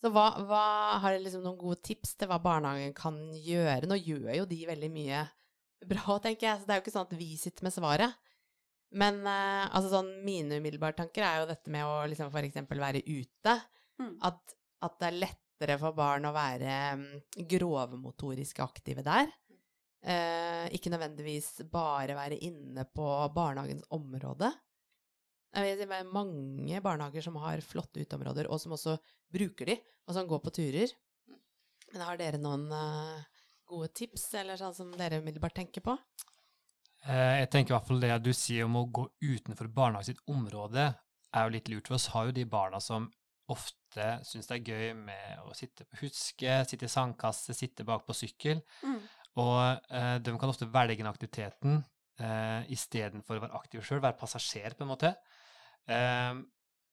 Så 0.00 0.08
hva, 0.14 0.30
hva 0.48 0.64
har 1.02 1.12
dere 1.12 1.24
liksom 1.26 1.44
noen 1.44 1.58
gode 1.60 1.82
tips 1.84 2.14
til 2.16 2.30
hva 2.30 2.38
barnehagen 2.40 2.94
kan 2.96 3.18
gjøre? 3.36 3.88
Nå 3.88 3.98
gjør 4.00 4.32
jo 4.38 4.46
de 4.48 4.62
veldig 4.68 4.88
mye 4.94 5.26
bra, 5.90 6.16
tenker 6.22 6.46
jeg, 6.46 6.60
så 6.60 6.68
det 6.68 6.74
er 6.74 6.80
jo 6.80 6.84
ikke 6.84 6.94
sånn 6.94 7.08
at 7.08 7.18
vi 7.18 7.28
sitter 7.40 7.66
med 7.66 7.74
svaret. 7.74 8.30
Men 9.00 9.20
eh, 9.22 9.66
altså 9.68 9.92
sånn 9.92 10.10
mine 10.26 10.58
umiddelbare 10.58 10.96
tanker 10.98 11.24
er 11.24 11.42
jo 11.42 11.50
dette 11.50 11.72
med 11.72 11.86
å 11.86 12.00
liksom 12.10 12.32
for 12.32 12.46
eksempel 12.46 12.80
være 12.82 13.04
ute. 13.06 13.54
Mm. 14.00 14.16
At, 14.26 14.56
at 14.86 14.96
det 14.98 15.10
er 15.10 15.20
lettere 15.26 15.76
for 15.82 15.96
barn 15.96 16.26
å 16.26 16.34
være 16.34 16.78
mm, 16.98 17.06
grovmotorisk 17.52 18.64
aktive 18.64 19.04
der. 19.06 19.30
Eh, 20.00 20.66
ikke 20.74 20.92
nødvendigvis 20.92 21.60
bare 21.70 22.16
være 22.16 22.40
inne 22.48 22.86
på 22.88 23.06
barnehagens 23.36 23.84
område. 23.94 24.48
Det 25.50 25.82
er 25.82 26.10
mange 26.14 26.80
barnehager 26.84 27.24
som 27.26 27.36
har 27.42 27.62
flotte 27.66 28.02
uteområder, 28.04 28.46
og 28.50 28.60
som 28.62 28.76
også 28.76 28.96
bruker 29.32 29.72
de, 29.72 29.76
og 30.06 30.14
som 30.14 30.28
går 30.30 30.42
på 30.44 30.52
turer. 30.54 30.92
Men 31.90 32.04
har 32.06 32.18
dere 32.20 32.38
noen 32.38 32.68
eh, 32.70 33.40
gode 33.70 33.90
tips, 33.98 34.28
eller 34.38 34.60
sånn 34.60 34.76
som 34.76 34.92
dere 34.98 35.18
umiddelbart 35.22 35.56
tenker 35.58 35.82
på? 35.82 35.96
Eh, 37.06 37.40
Jeg 37.42 37.50
tenker 37.50 37.74
i 37.74 37.76
hvert 37.78 37.88
fall 37.88 38.02
det 38.02 38.16
du 38.22 38.32
sier 38.36 38.68
om 38.68 38.78
å 38.78 38.86
gå 38.86 39.08
utenfor 39.24 39.70
barnehagen 39.74 40.12
sitt 40.12 40.22
område, 40.30 40.92
er 41.30 41.46
jo 41.46 41.54
litt 41.54 41.70
lurt. 41.70 41.88
For 41.88 41.98
oss 41.98 42.10
har 42.14 42.28
jo 42.28 42.36
de 42.36 42.46
barna 42.50 42.80
som 42.82 43.10
ofte 43.50 44.06
syns 44.26 44.46
det 44.46 44.56
er 44.60 44.68
gøy 44.70 44.92
med 44.98 45.46
å 45.46 45.54
sitte 45.58 45.86
på 45.86 46.04
huske, 46.04 46.60
sitte 46.70 46.86
i 46.86 46.90
sandkasse, 46.90 47.54
sitte 47.58 47.86
bak 47.86 48.06
på 48.06 48.14
sykkel. 48.14 48.62
Mm. 48.86 49.00
Og 49.42 49.90
eh, 49.94 50.16
de 50.22 50.34
kan 50.38 50.50
ofte 50.50 50.70
velge 50.70 51.02
den 51.02 51.10
aktiviteten 51.10 51.82
eh, 52.20 52.62
istedenfor 52.74 53.38
å 53.38 53.44
være 53.46 53.58
aktiv 53.58 53.82
sjøl, 53.86 54.00
være 54.04 54.18
passasjer, 54.20 54.74
på 54.76 54.84
en 54.86 54.90
måte. 54.92 55.14
Eh, 55.90 56.40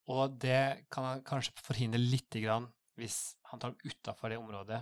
og 0.08 0.38
det 0.40 0.88
kan 0.94 1.04
han 1.04 1.24
kanskje 1.28 1.52
forhindre 1.66 2.00
lite 2.00 2.40
grann 2.44 2.70
hvis 2.98 3.36
han 3.52 3.60
tar 3.62 3.76
utafor 3.86 4.32
det 4.32 4.40
området. 4.40 4.80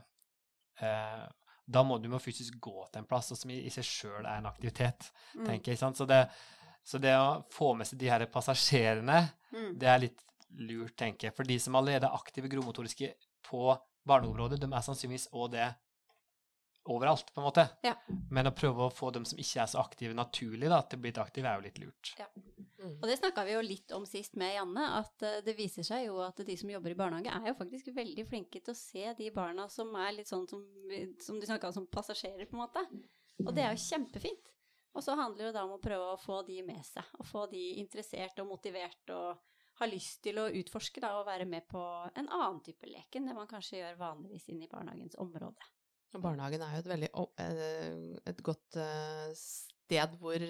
Eh, 0.79 1.23
da 1.67 1.81
må 1.83 1.97
du 2.01 2.07
må 2.11 2.19
fysisk 2.21 2.59
gå 2.61 2.85
til 2.91 3.01
en 3.01 3.07
plass, 3.09 3.31
og 3.33 3.39
som 3.39 3.49
i, 3.51 3.57
i 3.65 3.71
seg 3.73 3.83
sjøl 3.87 4.21
er 4.27 4.37
en 4.37 4.45
aktivitet, 4.51 5.09
Mm. 5.35 5.45
tenker 5.49 5.71
jeg. 5.73 5.79
sant? 5.81 5.97
Så 5.97 6.05
det, 6.07 6.21
så 6.85 6.99
det 7.01 7.15
å 7.17 7.43
få 7.51 7.73
med 7.75 7.87
seg 7.89 7.99
de 7.99 8.09
her 8.13 8.25
passasjerene, 8.31 9.31
Mm. 9.51 9.77
det 9.79 9.87
er 9.89 9.99
litt 9.99 10.21
lurt, 10.59 10.95
tenker 10.95 11.27
jeg. 11.27 11.35
For 11.35 11.43
de 11.43 11.57
som 11.59 11.75
allerede 11.75 12.05
er 12.05 12.13
aktive 12.15 12.47
gromotoriske 12.51 13.13
på 13.43 13.73
barneområdet, 14.07 14.59
de 14.61 14.67
er 14.67 14.85
sannsynligvis 14.85 15.27
òg 15.33 15.51
det 15.51 15.75
overalt, 16.91 17.33
på 17.33 17.41
en 17.41 17.47
måte. 17.47 17.65
Ja. 17.85 17.95
Men 18.31 18.49
å 18.49 18.53
prøve 18.55 18.85
å 18.85 18.93
få 18.93 19.09
dem 19.15 19.25
som 19.25 19.39
ikke 19.41 19.63
er 19.63 19.69
så 19.71 19.81
aktive 19.81 20.15
naturlig, 20.17 20.69
da, 20.71 20.81
til 20.85 20.99
å 20.99 21.03
bli 21.05 21.13
aktive, 21.23 21.49
er 21.49 21.59
jo 21.59 21.65
litt 21.65 21.79
lurt. 21.81 22.11
Og 22.85 23.05
det 23.09 23.17
snakka 23.17 23.45
vi 23.47 23.55
jo 23.55 23.63
litt 23.65 23.93
om 23.97 24.05
sist 24.05 24.37
med 24.37 24.53
Janne, 24.53 24.85
at 24.99 25.25
eh, 25.25 25.39
det 25.45 25.55
viser 25.57 25.85
seg 25.87 26.05
jo 26.05 26.19
at 26.21 26.41
de 26.45 26.57
som 26.59 26.69
jobber 26.69 26.93
i 26.93 26.97
barnehage, 26.99 27.33
er 27.33 27.49
jo 27.49 27.57
faktisk 27.57 27.89
veldig 27.95 28.27
flinke 28.29 28.61
til 28.61 28.75
å 28.75 28.77
se 28.77 29.15
de 29.17 29.31
barna 29.33 29.65
som 29.73 29.89
er 29.97 30.13
litt 30.19 30.29
sånn 30.29 30.45
som, 30.49 30.61
som 31.21 31.39
du 31.41 31.47
snakka 31.49 31.71
om 31.71 31.79
som 31.79 31.89
passasjerer, 31.89 32.45
på 32.49 32.59
en 32.59 32.65
måte. 32.65 32.85
Og 33.45 33.51
det 33.55 33.65
er 33.65 33.73
jo 33.73 33.85
kjempefint. 33.87 34.53
Og 34.95 35.03
så 35.03 35.15
handler 35.19 35.49
det 35.49 35.57
da 35.57 35.65
om 35.65 35.73
å 35.75 35.81
prøve 35.81 36.13
å 36.13 36.21
få 36.21 36.39
de 36.47 36.61
med 36.63 36.85
seg, 36.87 37.03
og 37.19 37.27
få 37.27 37.49
de 37.51 37.63
interessert 37.81 38.39
og 38.39 38.47
motivert 38.53 39.11
og 39.11 39.41
har 39.81 39.91
lyst 39.91 40.21
til 40.23 40.39
å 40.39 40.47
utforske 40.55 41.01
da, 41.03 41.17
og 41.19 41.27
være 41.27 41.47
med 41.49 41.65
på 41.67 41.81
en 42.15 42.29
annen 42.29 42.61
type 42.63 42.87
lek 42.87 43.17
enn 43.17 43.27
det 43.27 43.35
man 43.35 43.49
kanskje 43.49 43.81
gjør 43.81 43.97
vanligvis 43.99 44.47
inne 44.53 44.69
i 44.69 44.71
barnehagens 44.71 45.17
område. 45.19 45.67
Barnehagen 46.23 46.61
er 46.61 46.75
jo 46.75 46.83
et 46.83 46.91
veldig 46.91 47.09
eh, 47.39 48.19
et 48.31 48.43
godt 48.43 48.77
eh, 48.81 49.31
sted 49.35 50.15
hvor 50.21 50.45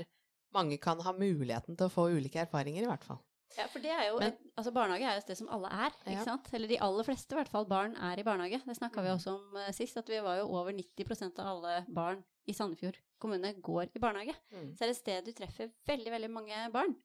mange 0.56 0.78
kan 0.80 1.00
ha 1.04 1.12
muligheten 1.14 1.76
til 1.78 1.88
å 1.88 1.92
få 1.92 2.10
ulike 2.16 2.44
erfaringer, 2.46 2.84
i 2.84 2.90
hvert 2.90 3.04
fall. 3.04 3.20
Ja, 3.56 3.68
for 3.72 3.80
det 3.80 3.92
er 3.92 4.10
jo, 4.10 4.20
Men- 4.20 4.38
altså 4.58 4.72
barnehage 4.74 5.04
er 5.08 5.14
jo 5.16 5.22
et 5.22 5.24
sted 5.24 5.38
som 5.38 5.50
alle 5.50 5.68
er, 5.72 5.92
ikke 6.06 6.18
Ja. 6.18 6.24
sant? 6.24 6.50
Eller 6.54 6.68
de 6.68 6.78
aller 6.80 7.04
fleste 7.04 7.32
i 7.32 7.36
hvert 7.40 7.50
fall 7.52 7.66
barn 7.66 7.96
er 7.96 8.20
i 8.20 8.24
barnehage. 8.24 8.62
Det 8.66 8.76
snakka 8.78 9.02
vi 9.02 9.14
også 9.14 9.36
om 9.36 9.58
eh, 9.58 9.72
sist, 9.72 9.98
at 9.98 10.08
vi 10.08 10.20
var 10.20 10.40
jo 10.40 10.48
over 10.50 10.72
90% 10.74 11.40
av 11.40 11.46
alle 11.58 11.86
barn 11.88 12.24
i 12.48 12.54
Sandefjord 12.54 12.98
kommune 13.20 13.54
går 13.62 13.90
i 13.96 14.00
barnehage. 14.00 14.36
Mm. 14.52 14.76
Så 14.76 14.82
er 14.84 14.88
det 14.92 14.96
et 14.98 15.02
sted 15.02 15.26
du 15.26 15.32
treffer 15.32 15.72
veldig, 15.88 16.12
veldig 16.12 16.30
mange 16.32 16.72
barn. 16.72 16.96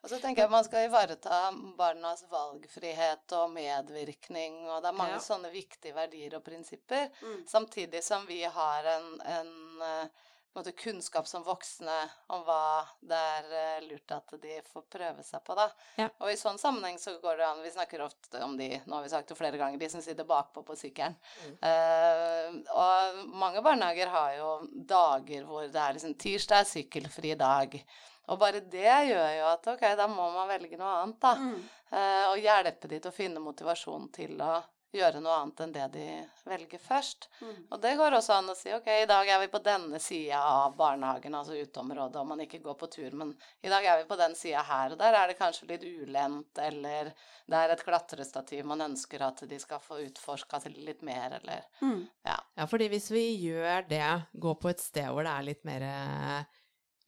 Og 0.00 0.08
så 0.08 0.16
tenker 0.20 0.46
jeg 0.46 0.52
man 0.52 0.64
skal 0.64 0.86
ivareta 0.88 1.42
barnas 1.76 2.24
valgfrihet 2.30 3.36
og 3.36 3.52
medvirkning, 3.52 4.62
og 4.70 4.80
det 4.80 4.88
er 4.88 4.96
mange 4.96 5.18
Ja. 5.18 5.26
sånne 5.26 5.52
viktige 5.52 5.94
verdier 5.94 6.36
og 6.38 6.44
prinsipper. 6.44 7.10
Mm. 7.20 7.46
Samtidig 7.46 8.02
som 8.04 8.26
vi 8.26 8.42
har 8.42 8.84
en, 8.96 9.20
en, 9.20 9.82
eh, 9.82 10.08
en 10.56 10.72
kunnskap 10.72 11.28
som 11.28 11.44
voksne 11.44 11.98
om 12.28 12.42
hva 12.44 12.86
det 13.02 13.14
er 13.14 13.52
eh, 13.52 13.88
lurt 13.90 14.10
at 14.10 14.32
de 14.40 14.62
får 14.72 14.82
prøve 14.88 15.22
seg 15.22 15.44
på, 15.44 15.54
da. 15.54 15.68
Ja. 15.96 16.08
Og 16.18 16.32
i 16.32 16.36
sånn 16.36 16.58
sammenheng 16.58 16.98
så 16.98 17.18
går 17.20 17.36
det 17.36 17.46
an 17.46 17.62
Vi 17.62 17.70
snakker 17.70 18.00
ofte 18.00 18.42
om 18.42 18.56
de, 18.56 18.80
nå 18.86 18.94
har 18.94 19.02
vi 19.02 19.12
sagt 19.12 19.28
det 19.28 19.36
flere 19.36 19.58
ganger, 19.58 19.78
de 19.78 19.88
som 19.88 20.00
sitter 20.00 20.24
bakpå 20.24 20.64
på 20.64 20.76
sykkelen. 20.76 21.14
Mm. 21.44 21.56
Uh, 21.60 22.72
og 22.72 23.26
mange 23.36 23.60
barnehager 23.60 24.08
har 24.08 24.36
jo 24.38 24.66
dager 24.72 25.44
hvor 25.44 25.68
det 25.68 25.76
er 25.76 25.92
liksom 25.92 26.14
tirsdag 26.14 26.64
er 26.64 26.72
sykkelfri 26.72 27.34
dag. 27.36 27.84
Og 28.30 28.38
bare 28.38 28.62
det 28.62 28.96
gjør 29.10 29.30
jo 29.36 29.46
at 29.50 29.70
ok, 29.74 29.86
da 29.98 30.08
må 30.10 30.30
man 30.34 30.50
velge 30.50 30.78
noe 30.78 30.96
annet, 31.02 31.20
da. 31.22 31.34
Mm. 31.36 31.62
Eh, 31.90 32.26
og 32.30 32.42
hjelpe 32.42 32.90
de 32.90 33.00
til 33.00 33.10
å 33.10 33.16
finne 33.16 33.42
motivasjon 33.42 34.10
til 34.14 34.38
å 34.44 34.60
gjøre 34.90 35.20
noe 35.22 35.34
annet 35.38 35.60
enn 35.62 35.72
det 35.74 35.86
de 35.94 36.04
velger 36.50 36.80
først. 36.82 37.28
Mm. 37.40 37.58
Og 37.70 37.80
det 37.82 37.92
går 37.98 38.16
også 38.16 38.36
an 38.40 38.50
å 38.50 38.56
si 38.58 38.72
ok, 38.74 38.88
i 39.02 39.08
dag 39.10 39.28
er 39.30 39.38
vi 39.42 39.50
på 39.52 39.60
denne 39.62 40.00
sida 40.02 40.40
av 40.42 40.74
barnehagen, 40.78 41.34
altså 41.38 41.58
uteområdet, 41.58 42.18
og 42.18 42.30
man 42.32 42.42
ikke 42.42 42.62
går 42.64 42.78
på 42.80 42.88
tur, 42.90 43.14
men 43.18 43.32
i 43.62 43.70
dag 43.70 43.86
er 43.86 44.00
vi 44.00 44.08
på 44.10 44.18
den 44.18 44.34
sida 44.38 44.64
her, 44.66 44.94
og 44.94 44.98
der 44.98 45.18
er 45.18 45.30
det 45.30 45.38
kanskje 45.38 45.68
litt 45.70 45.86
ulendt, 45.86 46.58
eller 46.58 47.12
det 47.50 47.60
er 47.60 47.74
et 47.74 47.84
klatrestativ 47.86 48.66
man 48.66 48.82
ønsker 48.90 49.22
at 49.26 49.44
de 49.50 49.58
skal 49.62 49.82
få 49.82 50.00
utforska 50.08 50.62
litt 50.74 51.02
mer, 51.06 51.38
eller 51.40 51.66
Mm. 51.80 52.08
Ja, 52.26 52.66
fordi 52.68 52.88
hvis 52.92 53.10
vi 53.10 53.22
gjør 53.46 53.86
det, 53.88 54.22
gå 54.32 54.54
på 54.60 54.68
et 54.68 54.80
sted 54.82 55.06
hvor 55.08 55.24
det 55.24 55.32
er 55.32 55.46
litt 55.46 55.62
mer 55.64 55.84
eh, 55.86 56.59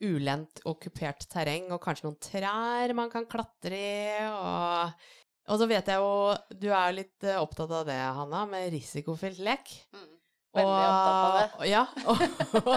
ulendt 0.03 0.63
okkupert 0.69 1.27
terreng, 1.31 1.69
og 1.75 1.81
kanskje 1.85 2.09
noen 2.09 2.21
trær 2.23 2.95
man 2.99 3.11
kan 3.13 3.27
klatre 3.31 3.79
i, 3.79 4.25
og, 4.29 5.05
og 5.53 5.61
så 5.61 5.69
vet 5.71 5.91
jeg 5.93 6.03
jo, 6.03 6.15
du 6.59 6.69
er 6.71 6.89
jo 6.91 6.97
litt 6.99 7.27
eh, 7.29 7.39
opptatt 7.41 7.71
av 7.81 7.87
det, 7.89 7.99
Hanna, 8.19 8.45
med 8.51 8.71
risikofylt 8.75 9.43
lek. 9.47 9.71
mm, 9.95 10.09
Veldig 10.59 10.89
opptatt 10.89 11.23
av 11.23 11.37
det. 11.39 11.69
Ja, 11.73 11.85
og, 12.11 12.73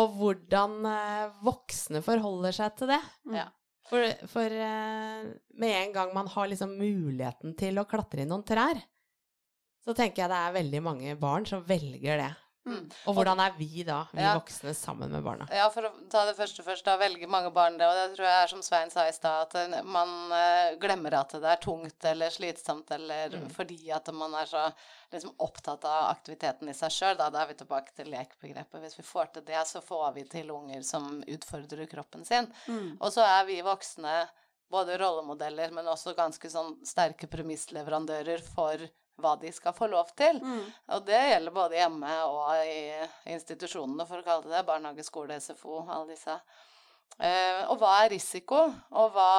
og 0.00 0.16
hvordan 0.18 0.78
eh, 0.90 1.36
voksne 1.46 2.00
forholder 2.04 2.56
seg 2.56 2.80
til 2.80 2.90
det. 2.94 3.02
Ja. 3.36 3.46
For, 3.90 4.00
for 4.32 4.48
eh, 4.64 5.26
med 5.60 5.76
en 5.82 5.92
gang 5.92 6.14
man 6.16 6.30
har 6.32 6.48
liksom 6.48 6.72
muligheten 6.80 7.52
til 7.60 7.76
å 7.78 7.84
klatre 7.88 8.24
i 8.24 8.28
noen 8.28 8.46
trær, 8.48 8.80
så 9.84 9.92
tenker 9.92 10.24
jeg 10.24 10.32
det 10.32 10.38
er 10.40 10.54
veldig 10.56 10.80
mange 10.80 11.14
barn 11.20 11.44
som 11.44 11.60
velger 11.68 12.16
det. 12.22 12.30
Mm. 12.64 12.86
Og 13.06 13.14
hvordan 13.18 13.40
er 13.44 13.52
vi 13.58 13.82
da, 13.84 14.06
vi 14.12 14.22
Ja. 14.22 14.34
voksne, 14.38 14.72
sammen 14.74 15.10
med 15.12 15.22
barna? 15.22 15.46
Ja, 15.52 15.66
for 15.70 15.82
å 15.82 15.90
ta 16.08 16.24
det 16.24 16.36
første 16.38 16.62
først, 16.64 16.84
da 16.86 16.96
velger 16.96 17.28
mange 17.28 17.50
barn 17.52 17.76
det, 17.76 17.84
og 17.86 17.94
det 17.94 18.16
tror 18.16 18.24
jeg 18.26 18.42
er 18.44 18.48
som 18.48 18.62
Svein 18.62 18.90
sa 18.90 19.04
i 19.06 19.12
stad, 19.12 19.48
at 19.54 19.54
eh, 19.74 19.82
man 19.82 20.32
eh, 20.32 20.76
glemmer 20.80 21.12
at 21.20 21.28
det 21.36 21.44
er 21.44 21.60
tungt 21.60 22.04
eller 22.04 22.30
slitsomt, 22.30 22.90
eller 22.90 23.28
Mm. 23.34 23.50
fordi 23.52 23.90
at 23.92 24.08
man 24.14 24.32
er 24.34 24.46
så 24.46 24.72
liksom 25.12 25.34
opptatt 25.38 25.84
av 25.84 26.10
aktiviteten 26.16 26.68
i 26.68 26.72
seg 26.74 26.90
sjøl, 26.90 27.16
da, 27.18 27.28
da 27.30 27.42
er 27.42 27.46
vi 27.52 27.54
tilbake 27.60 27.92
til 27.94 28.06
lekbegrepet. 28.10 28.80
Hvis 28.80 28.96
vi 28.96 29.02
får 29.04 29.32
til 29.34 29.42
det, 29.44 29.60
så 29.66 29.82
får 29.84 30.14
vi 30.14 30.24
til 30.24 30.50
unger 30.50 30.82
som 30.82 31.22
utfordrer 31.28 31.86
kroppen 31.86 32.24
sin. 32.24 32.48
Mm. 32.66 32.96
Og 33.00 33.12
så 33.12 33.20
er 33.22 33.44
vi 33.46 33.60
voksne 33.62 34.28
både 34.70 34.96
rollemodeller, 34.98 35.70
men 35.70 35.84
også 35.86 36.16
ganske 36.16 36.48
sånn 36.50 36.78
sterke 36.84 37.28
premissleverandører 37.30 38.40
for 38.42 38.88
hva 39.20 39.34
de 39.40 39.50
skal 39.54 39.74
få 39.76 39.88
lov 39.90 40.10
til. 40.18 40.40
Mm. 40.42 40.62
Og 40.96 41.06
det 41.06 41.20
gjelder 41.30 41.54
både 41.54 41.78
hjemme 41.78 42.14
og 42.26 42.62
i 42.66 43.34
institusjonene, 43.34 44.06
for 44.08 44.20
å 44.20 44.26
kalle 44.26 44.48
det 44.48 44.56
det. 44.56 44.64
Barnehage, 44.68 45.06
skole, 45.06 45.38
SFO, 45.40 45.82
alle 45.84 46.14
disse. 46.14 46.38
Uh, 47.14 47.60
og 47.70 47.78
hva 47.78 47.92
er 48.02 48.10
risiko, 48.10 48.64
og 48.98 49.12
hva 49.14 49.30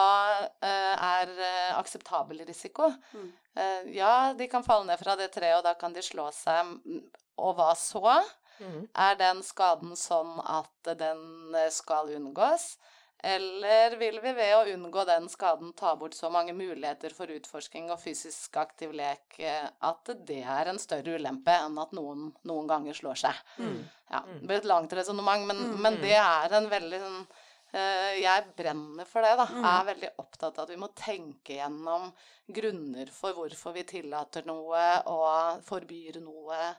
uh, 0.48 0.94
er 0.96 1.32
eh, 1.34 1.74
akseptabel 1.76 2.40
risiko? 2.48 2.88
Mm. 3.12 3.26
Uh, 3.52 3.90
ja, 3.92 4.14
de 4.38 4.48
kan 4.52 4.64
falle 4.64 4.88
ned 4.88 5.02
fra 5.02 5.18
det 5.20 5.28
treet, 5.34 5.58
og 5.58 5.66
da 5.66 5.74
kan 5.80 5.96
de 5.96 6.04
slå 6.06 6.30
seg, 6.32 6.72
mm, 6.86 7.02
og 7.44 7.58
hva 7.58 7.74
så? 7.76 8.22
Mm. 8.64 8.86
Er 8.96 9.20
den 9.20 9.44
skaden 9.44 9.92
sånn 10.00 10.38
at 10.40 10.94
den 10.96 11.58
skal 11.76 12.14
unngås? 12.16 12.78
Eller 13.26 13.96
vil 13.98 14.20
vi 14.22 14.32
ved 14.38 14.52
å 14.54 14.66
unngå 14.76 15.02
den 15.10 15.26
skaden 15.32 15.72
ta 15.78 15.96
bort 15.98 16.14
så 16.14 16.30
mange 16.30 16.54
muligheter 16.54 17.14
for 17.16 17.32
utforsking 17.34 17.88
og 17.90 17.98
fysisk 18.04 18.58
aktiv 18.62 18.92
lek 18.94 19.40
eh, 19.42 19.66
at 19.90 20.12
det 20.28 20.44
er 20.44 20.70
en 20.70 20.78
større 20.82 21.16
ulempe 21.18 21.56
enn 21.64 21.80
at 21.82 21.96
noen 21.98 22.28
noen 22.46 22.68
ganger 22.70 22.94
slår 22.94 23.18
seg? 23.24 23.40
Mm. 23.58 23.80
Ja, 24.12 24.20
Mm. 24.22 24.40
det 24.40 24.48
blir 24.48 24.58
et 24.62 24.70
langt 24.70 24.94
resonnement, 24.94 25.48
men, 25.50 25.58
Mm. 25.58 25.82
men 25.82 25.98
det 26.02 26.14
er 26.20 26.54
en 26.54 26.70
veldig 26.70 27.00
sånn 27.02 27.26
eh, 27.74 28.22
Jeg 28.22 28.44
brenner 28.56 29.06
for 29.10 29.22
det, 29.26 29.34
da. 29.38 29.46
Mm. 29.50 29.64
Jeg 29.64 29.80
er 29.82 29.88
veldig 29.94 30.12
opptatt 30.22 30.60
av 30.60 30.64
at 30.64 30.70
vi 30.70 30.78
må 30.84 30.88
tenke 30.96 31.58
gjennom 31.58 32.12
grunner 32.54 33.10
for 33.12 33.34
hvorfor 33.34 33.74
vi 33.74 33.84
tillater 33.84 34.46
noe 34.46 34.84
og 35.08 35.64
forbyr 35.66 36.22
noe. 36.22 36.76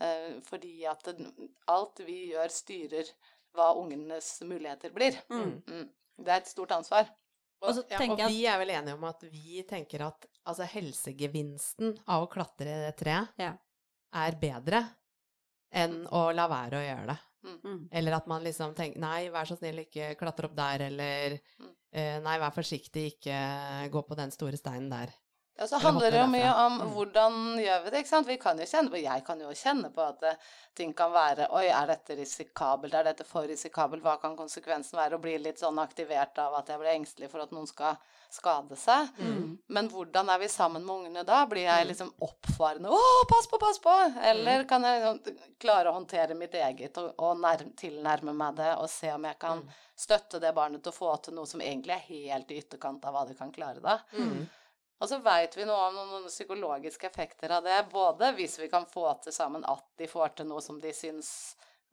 eh, 0.00 0.38
fordi 0.46 0.86
at 0.86 1.08
alt 1.74 1.98
vi 2.06 2.30
gjør, 2.30 2.48
styrer 2.54 3.08
hva 3.58 3.72
ungenes 3.78 4.30
muligheter 4.46 4.94
blir. 4.94 5.18
Mm. 5.30 5.56
Mm. 5.66 5.88
Det 6.24 6.32
er 6.34 6.42
et 6.44 6.50
stort 6.50 6.72
ansvar. 6.78 7.10
Og 7.60 7.74
så 7.74 7.82
Ja, 7.90 7.98
og 8.06 8.20
vi 8.30 8.44
er 8.46 8.58
vel 8.60 8.70
enige 8.70 8.94
om 8.94 9.04
at 9.08 9.22
vi 9.32 9.62
tenker 9.66 10.04
at 10.06 10.26
altså, 10.46 10.62
helsegevinsten 10.70 11.96
av 12.06 12.22
å 12.26 12.30
klatre 12.30 12.70
i 12.70 12.84
det 12.86 12.92
treet 13.00 13.28
Ja. 13.42 13.52
er 14.14 14.36
bedre 14.38 14.84
enn 15.74 16.04
å 16.14 16.28
la 16.34 16.46
være 16.48 16.78
å 16.78 16.84
gjøre 16.86 17.06
det. 17.10 17.18
mm. 17.64 17.88
Eller 17.92 18.12
at 18.16 18.26
man 18.30 18.42
liksom 18.44 18.74
tenker 18.74 18.98
Nei, 19.02 19.28
vær 19.30 19.44
så 19.46 19.56
snill, 19.58 19.78
ikke 19.84 20.14
klatre 20.18 20.44
opp 20.48 20.54
der, 20.56 20.86
eller 20.86 21.38
Mm. 21.58 21.74
eh, 21.92 22.20
Nei, 22.20 22.38
vær 22.38 22.54
forsiktig, 22.54 23.04
ikke 23.18 23.90
gå 23.90 24.02
på 24.08 24.16
den 24.16 24.30
store 24.30 24.56
steinen 24.56 24.88
der. 24.90 25.12
Ja, 25.58 25.66
så 25.66 25.78
handler 25.82 26.10
det 26.14 26.20
jo 26.20 26.26
mye 26.30 26.50
om 26.66 26.74
Mm. 26.80 26.90
hvordan 26.94 27.32
gjør 27.58 27.84
vi 27.84 27.90
det, 27.90 27.98
ikke 28.04 28.08
sant. 28.08 28.26
Vi 28.28 28.36
kan 28.38 28.58
jo 28.58 28.64
kjenne 28.64 28.90
på, 28.92 29.00
jeg 29.02 29.24
kan 29.26 29.40
jo 29.40 29.48
kjenne 29.50 29.88
på 29.92 30.02
at 30.08 30.22
eh, 30.22 30.34
ting 30.74 30.92
kan 30.94 31.10
være 31.10 31.48
Oi, 31.50 31.64
er 31.66 31.86
dette 31.90 32.14
risikabelt? 32.16 32.94
Er 32.94 33.02
dette 33.08 33.24
for 33.26 33.42
risikabelt? 33.42 34.02
Hva 34.04 34.20
kan 34.20 34.36
konsekvensen 34.36 34.94
være? 35.00 35.18
Å 35.18 35.20
bli 35.20 35.36
litt 35.38 35.58
sånn 35.58 35.78
aktivert 35.82 36.38
av 36.38 36.54
at 36.54 36.68
jeg 36.68 36.78
blir 36.78 36.94
engstelig 36.94 37.30
for 37.32 37.40
at 37.42 37.50
noen 37.50 37.66
skal 37.66 37.96
skade 38.30 38.76
seg. 38.76 39.08
Mm. 39.18 39.58
Men 39.68 39.88
hvordan 39.90 40.28
er 40.30 40.38
vi 40.38 40.46
sammen 40.52 40.84
med 40.84 40.94
ungene 40.94 41.24
da? 41.26 41.44
Blir 41.46 41.64
jeg 41.64 41.84
Mm. 41.86 41.88
liksom 41.88 42.12
oppfarende 42.22 42.88
'Å, 42.88 43.26
pass 43.28 43.46
på, 43.48 43.58
pass 43.58 43.78
på!' 43.78 44.14
Eller 44.22 44.62
kan 44.64 44.82
jeg 44.82 45.02
liksom 45.02 45.38
klare 45.58 45.86
å 45.90 45.94
håndtere 45.98 46.34
mitt 46.36 46.52
eget 46.54 46.96
og, 46.98 47.14
og 47.18 47.36
nærme, 47.40 47.74
tilnærme 47.74 48.32
meg 48.32 48.54
det 48.56 48.76
og 48.78 48.88
se 48.88 49.10
om 49.12 49.24
jeg 49.24 49.38
kan 49.40 49.58
Mm. 49.62 49.68
støtte 49.96 50.38
det 50.40 50.54
barnet 50.54 50.82
til 50.84 50.92
å 50.92 50.94
få 50.94 51.22
til 51.22 51.34
noe 51.34 51.46
som 51.46 51.60
egentlig 51.60 51.90
er 51.96 52.06
helt 52.06 52.50
i 52.52 52.60
ytterkant 52.62 53.04
av 53.04 53.12
hva 53.14 53.26
det 53.26 53.36
kan 53.38 53.50
klare 53.50 53.80
da? 53.82 53.98
Mm. 54.12 54.48
Og 55.00 55.08
så 55.08 55.18
veit 55.22 55.54
vi 55.56 55.64
noe 55.68 55.88
om 55.90 55.98
noen, 55.98 56.24
psykologiske 56.30 57.06
effekter 57.06 57.52
av 57.54 57.62
det, 57.64 57.76
både 57.92 58.32
hvis 58.38 58.58
vi 58.58 58.68
kan 58.72 58.86
få 58.90 59.06
til 59.22 59.32
sammen 59.32 59.64
at 59.68 59.84
de 60.00 60.08
får 60.10 60.34
til 60.40 60.46
noe 60.50 60.60
som 60.64 60.80
de 60.82 60.90
syns 60.92 61.30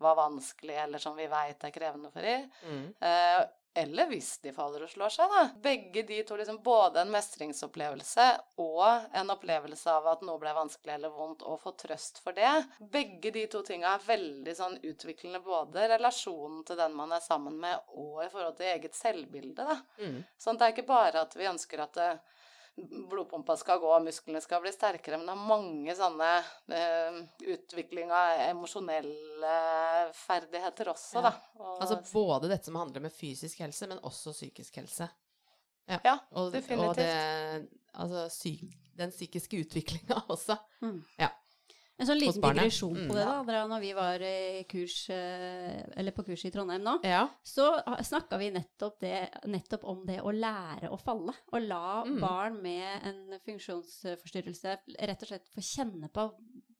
var 0.02 0.16
vanskelig, 0.18 0.76
eller 0.88 1.00
som 1.00 1.16
vi 1.16 1.28
veit 1.32 1.62
er 1.64 1.72
krevende 1.72 2.10
for 2.12 2.22
dem, 2.26 2.50
Mm. 2.66 2.96
eh, 3.00 3.46
eller 3.78 4.08
hvis 4.08 4.38
de 4.42 4.52
faller 4.56 4.84
og 4.84 4.90
slår 4.90 5.10
seg, 5.12 5.30
da. 5.32 5.44
Begge 5.62 6.04
de 6.08 6.22
to, 6.24 6.36
liksom 6.40 6.62
både 6.64 7.02
en 7.02 7.12
mestringsopplevelse 7.12 8.26
og 8.64 9.16
en 9.16 9.30
opplevelse 9.34 9.88
av 9.92 10.08
at 10.14 10.22
noe 10.26 10.40
ble 10.40 10.54
vanskelig 10.56 10.94
eller 10.96 11.12
vondt, 11.12 11.44
og 11.44 11.60
få 11.62 11.74
trøst 11.78 12.22
for 12.24 12.32
det. 12.38 12.52
Begge 12.80 13.32
de 13.36 13.46
to 13.52 13.62
tinga 13.68 13.94
er 13.98 14.06
veldig 14.08 14.56
sånn 14.56 14.78
utviklende, 14.82 15.42
både 15.44 15.88
relasjonen 15.92 16.64
til 16.68 16.80
den 16.80 16.96
man 16.96 17.12
er 17.16 17.20
sammen 17.24 17.58
med, 17.60 17.80
og 17.96 18.24
i 18.26 18.30
forhold 18.32 18.56
til 18.58 18.66
eget 18.74 18.96
selvbilde, 18.96 19.56
da. 19.68 19.78
Mm. 20.00 20.24
Sånn 20.40 20.58
det 20.58 20.68
er 20.70 20.76
ikke 20.76 20.88
bare 20.88 21.22
at 21.26 21.36
vi 21.36 21.50
ønsker 21.52 21.84
at 21.84 21.98
eh, 21.98 22.16
blodpumpa 22.76 23.56
skal 23.58 23.80
gå 23.80 23.88
og 23.96 24.04
musklene 24.04 24.42
skal 24.44 24.62
bli 24.64 24.72
sterkere, 24.76 25.18
men 25.18 25.30
det 25.30 25.36
er 25.36 25.48
mange 25.48 25.96
sånne 25.96 26.32
uh, 26.74 27.20
utvikling 27.56 28.12
av 28.12 28.42
emosjonelle 28.50 29.54
ferdigheter 30.26 30.92
også, 30.92 31.22
Ja. 31.22 31.30
da. 31.30 31.34
Og, 31.60 31.78
Altså 31.82 32.00
både 32.12 32.50
dette 32.52 32.66
som 32.70 32.76
handler 32.76 33.06
med 33.08 33.14
fysisk 33.16 33.60
helse, 33.64 33.88
men 33.88 34.00
også 34.04 34.34
psykisk 34.36 34.76
helse. 34.82 35.08
ja, 35.88 36.18
Og, 36.34 36.52
definitivt. 36.52 36.90
og 36.90 36.96
det, 36.96 37.70
altså 37.94 38.26
syk, 38.30 38.76
den 38.98 39.12
psykiske 39.12 39.60
utviklinga 39.64 40.22
også. 40.36 40.58
En 41.98 42.06
sånn 42.10 42.20
liten 42.20 42.42
digresjon 42.42 42.94
Mm. 42.98 43.08
på 43.08 43.14
det, 43.16 43.24
da. 43.26 43.68
Når 43.72 43.80
vi 43.80 43.94
var 43.94 44.20
i 44.20 44.64
kurs, 44.68 45.10
eh, 45.10 45.84
eller 45.96 46.12
på 46.12 46.26
kurs 46.26 46.44
i 46.46 46.52
Trondheim 46.52 46.82
nå, 46.84 47.00
Ja. 47.04 47.30
så 47.42 47.82
snakka 48.04 48.38
vi 48.38 48.50
nettopp, 48.52 49.00
det, 49.00 49.30
nettopp 49.46 49.84
om 49.86 50.06
det 50.06 50.20
å 50.22 50.34
lære 50.34 50.90
å 50.92 51.00
falle. 51.00 51.34
Å 51.54 51.60
la 51.68 52.04
Mm. 52.04 52.20
barn 52.20 52.62
med 52.62 53.02
en 53.06 53.40
funksjonsforstyrrelse 54.00 54.78
rett 55.00 55.22
og 55.24 55.28
slett 55.30 55.48
få 55.54 55.62
kjenne 55.64 56.10
på 56.12 56.32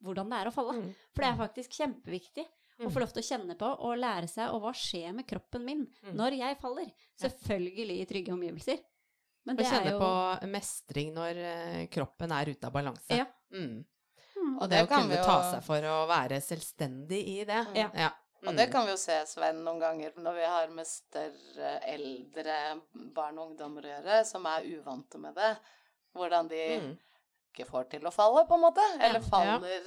hvordan 0.04 0.30
det 0.30 0.38
er 0.42 0.50
å 0.52 0.54
falle. 0.54 0.74
Mm. 0.82 0.94
For 1.14 1.22
det 1.24 1.32
er 1.32 1.48
faktisk 1.48 1.70
kjempeviktig 1.80 2.46
å 2.80 2.86
Mm. 2.88 2.92
få 2.92 3.00
lov 3.00 3.14
til 3.14 3.24
å 3.24 3.30
kjenne 3.40 3.58
på 3.58 3.80
og 3.80 3.98
lære 3.98 4.28
seg 4.30 4.50
og 4.54 4.62
hva 4.64 4.74
skjer 4.74 5.14
med 5.16 5.26
kroppen 5.28 5.64
min 5.64 5.88
Mm. 6.04 6.16
når 6.16 6.38
jeg 6.38 6.60
faller. 6.60 6.92
Selvfølgelig 7.18 8.02
i 8.02 8.06
trygge 8.06 8.34
omgivelser. 8.34 8.80
Men 9.46 9.56
Å 9.56 9.58
det 9.60 9.66
er 9.68 9.72
kjenne 9.80 9.92
jo 9.92 10.00
på 10.00 10.50
mestring 10.50 11.14
når 11.14 11.36
eh, 11.38 11.88
kroppen 11.88 12.32
er 12.32 12.46
ute 12.52 12.66
av 12.66 12.74
balanse. 12.74 13.10
Ja. 13.16 13.26
Mm. 13.54 13.86
Mm. 14.46 14.58
Og 14.62 14.70
det, 14.70 14.78
det 14.78 14.84
å 14.86 14.88
kunne 14.92 15.10
vi 15.10 15.16
ta 15.26 15.36
jo- 15.42 15.52
seg 15.52 15.64
for 15.66 15.88
å 15.90 15.96
være 16.08 16.38
selvstendig 16.42 17.22
i 17.28 17.44
det. 17.50 17.64
Ja. 17.76 17.90
Ja. 17.94 18.12
Og 18.46 18.52
Mm. 18.54 18.58
det 18.58 18.68
kan 18.72 18.86
vi 18.86 18.92
jo 18.92 18.98
se, 18.98 19.16
Sven, 19.26 19.64
noen 19.66 19.80
ganger 19.82 20.12
når 20.22 20.36
vi 20.36 20.44
har 20.46 20.68
med 20.70 20.86
større, 20.86 21.80
eldre 21.90 22.58
barn 23.16 23.40
og 23.40 23.50
ungdommer 23.52 23.82
å 23.82 23.94
gjøre, 23.96 24.26
som 24.26 24.46
er 24.46 24.62
uvante 24.70 25.18
med 25.18 25.34
det. 25.36 25.58
Hvordan 26.16 26.48
de 26.50 26.80
Mm. 26.80 26.98
ikke 27.56 27.68
får 27.70 27.90
til 27.90 28.02
å 28.06 28.14
falle, 28.14 28.46
på 28.48 28.54
en 28.54 28.62
måte. 28.62 28.86
Eller 29.02 29.20
Ja. 29.20 29.30
faller 29.30 29.82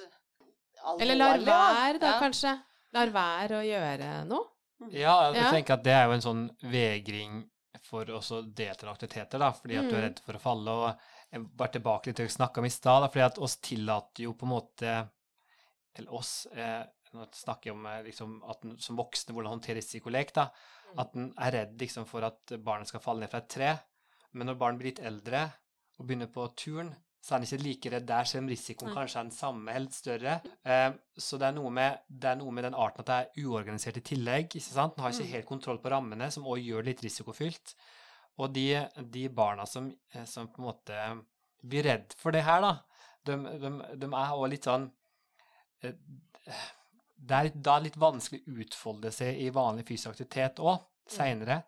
alvorlig. 0.85 1.03
Eller 1.03 1.17
lar 1.17 1.39
være, 1.39 1.99
da, 2.01 2.07
Ja. 2.07 2.19
kanskje. 2.21 2.63
Lar 2.93 3.07
være 3.07 3.51
å 3.61 3.65
gjøre 3.65 4.27
noe. 4.27 4.47
Ja, 4.91 5.33
jeg 5.33 5.43
Ja. 5.43 5.51
tenker 5.51 5.75
at 5.75 5.83
det 5.85 5.93
er 5.93 6.07
jo 6.07 6.13
en 6.13 6.21
sånn 6.21 6.51
vegring 6.63 7.49
for 7.83 8.05
også 8.07 8.43
å 8.43 8.55
delta 8.55 8.87
i 8.87 8.91
aktiviteter, 8.91 9.39
da, 9.39 9.53
fordi 9.53 9.77
at 9.79 9.89
du 9.89 9.95
er 9.97 10.01
Mm. 10.01 10.03
redd 10.09 10.21
for 10.21 10.33
å 10.35 10.41
falle. 10.41 10.69
og 10.69 10.99
jeg 11.33 11.45
Bare 11.57 11.75
tilbake 11.77 12.07
litt 12.09 12.17
til 12.17 12.27
det 12.27 12.33
snakke 12.33 12.55
snakka 12.55 12.61
om 12.63 12.69
i 12.69 12.71
stad, 12.73 13.09
fordi 13.13 13.25
at 13.27 13.39
oss 13.39 13.57
tillater 13.57 14.25
jo 14.25 14.33
på 14.35 14.47
en 14.47 14.53
måte 14.55 14.95
Eller 15.99 16.15
oss 16.15 16.47
eh, 16.53 16.85
Nå 17.15 17.25
snakker 17.33 17.71
jeg 17.71 17.77
om 17.77 17.87
eh, 17.89 18.03
liksom, 18.05 18.35
at 18.49 18.65
en 18.65 18.79
som 18.79 18.97
voksne 18.97 19.33
hvordan 19.33 19.55
håndtere 19.57 19.81
risikolek. 19.81 20.35
da, 20.35 20.51
Mm. 20.89 20.99
At 21.03 21.15
en 21.17 21.35
er 21.37 21.53
redd 21.53 21.81
liksom, 21.81 22.07
for 22.09 22.25
at 22.25 22.53
barnet 22.65 22.89
skal 22.89 23.01
falle 23.05 23.21
ned 23.21 23.29
fra 23.29 23.43
et 23.43 23.49
tre. 23.53 23.75
Men 24.33 24.47
når 24.49 24.57
barn 24.61 24.79
blir 24.79 24.89
litt 24.89 25.03
eldre 25.05 25.43
og 25.99 26.07
begynner 26.07 26.31
på 26.33 26.47
turn, 26.57 26.95
så 27.21 27.35
er 27.35 27.43
en 27.43 27.45
ikke 27.45 27.59
like 27.61 27.91
redd 27.93 28.07
der, 28.09 28.25
selv 28.25 28.45
om 28.45 28.49
risikoen 28.49 28.95
kanskje 28.95 29.19
er 29.21 29.27
den 29.27 29.35
samme, 29.37 29.75
eller 29.75 29.91
større. 29.93 30.37
Eh, 30.65 30.93
så 31.19 31.37
det 31.41 31.49
er, 31.51 31.59
med, 31.71 31.99
det 32.09 32.31
er 32.31 32.39
noe 32.41 32.55
med 32.57 32.65
den 32.65 32.75
arten 32.79 33.05
at 33.05 33.11
det 33.11 33.19
er 33.19 33.45
uorganisert 33.45 33.99
i 34.01 34.05
tillegg. 34.15 34.49
ikke 34.55 34.65
sant? 34.65 34.97
Den 34.97 35.05
har 35.05 35.13
ikke 35.13 35.27
Mm. 35.29 35.33
helt 35.35 35.47
kontroll 35.47 35.79
på 35.79 35.91
rammene, 35.93 36.31
som 36.33 36.45
også 36.45 36.65
gjør 36.65 36.85
det 36.85 36.95
litt 36.95 37.05
risikofylt. 37.05 37.75
Og 38.39 38.53
de, 38.55 38.67
de 39.13 39.25
barna 39.35 39.65
som, 39.67 39.89
eh, 40.15 40.25
som 40.31 40.47
på 40.53 40.63
en 40.63 40.69
måte 40.69 40.99
blir 41.67 41.83
redd 41.89 42.15
for 42.21 42.31
det 42.35 42.45
her, 42.47 42.63
da, 42.63 42.73
de, 43.27 43.37
de, 43.59 43.71
de 43.99 44.07
er 44.09 44.35
også 44.35 44.51
litt 44.53 44.69
sånn 44.69 44.85
eh, 45.83 45.97
Det 47.19 47.39
er 47.41 47.49
da 47.55 47.79
litt 47.83 47.97
vanskelig 47.99 48.45
å 48.47 48.59
utfolde 48.63 49.11
seg 49.13 49.41
i 49.43 49.49
vanlig 49.55 49.87
fysisk 49.89 50.13
aktivitet 50.15 50.61
òg, 50.63 50.85
seinere. 51.11 51.63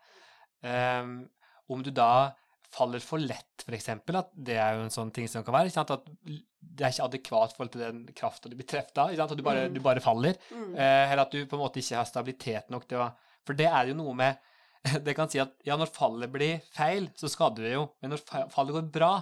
Um, 0.63 1.25
om 1.73 1.83
du 1.83 1.91
da 1.95 2.31
faller 2.71 3.03
for 3.03 3.19
lett, 3.19 3.65
f.eks., 3.67 3.89
at 3.91 4.31
det 4.37 4.55
er 4.63 4.77
jo 4.77 4.85
en 4.85 4.93
sånn 4.95 5.11
ting 5.15 5.27
som 5.29 5.43
kan 5.43 5.57
være. 5.57 5.73
At 5.83 6.07
det 6.23 6.85
er 6.87 6.93
ikke 6.93 7.09
adekvat 7.09 7.57
forhold 7.57 7.73
til 7.75 7.83
den 7.83 8.05
krafta 8.15 8.51
du 8.53 8.55
blir 8.59 8.69
truffet 8.71 9.01
av. 9.03 9.11
At 9.25 9.35
du 9.35 9.43
bare, 9.43 9.67
Mm. 9.67 9.75
du 9.75 9.81
bare 9.83 10.03
faller. 10.05 10.39
Mm. 10.55 10.77
Eh, 10.77 11.11
eller 11.11 11.25
at 11.25 11.35
du 11.35 11.43
på 11.51 11.59
en 11.59 11.65
måte 11.65 11.83
ikke 11.83 11.99
har 11.99 12.07
stabilitet 12.07 12.71
nok 12.71 12.87
til 12.87 13.03
å 13.03 13.11
For 13.49 13.57
det 13.57 13.67
er 13.67 13.89
jo 13.89 13.95
noe 13.97 14.13
med 14.15 14.37
det 15.05 15.15
kan 15.17 15.29
si 15.29 15.39
at 15.43 15.53
ja, 15.67 15.77
når 15.77 15.91
fallet 15.93 16.31
blir 16.33 16.61
feil, 16.73 17.11
så 17.17 17.29
skader 17.29 17.67
det 17.69 17.73
jo. 17.75 17.87
Men 18.01 18.15
når 18.15 18.23
fallet 18.53 18.73
går 18.79 18.91
bra, 18.93 19.13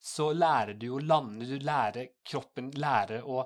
så 0.00 0.28
lærer 0.32 0.76
du 0.78 0.90
å 0.94 1.00
lande, 1.02 1.46
du 1.48 1.58
lærer 1.66 2.12
kroppen 2.24 2.70
lærer 2.78 3.24
å, 3.26 3.40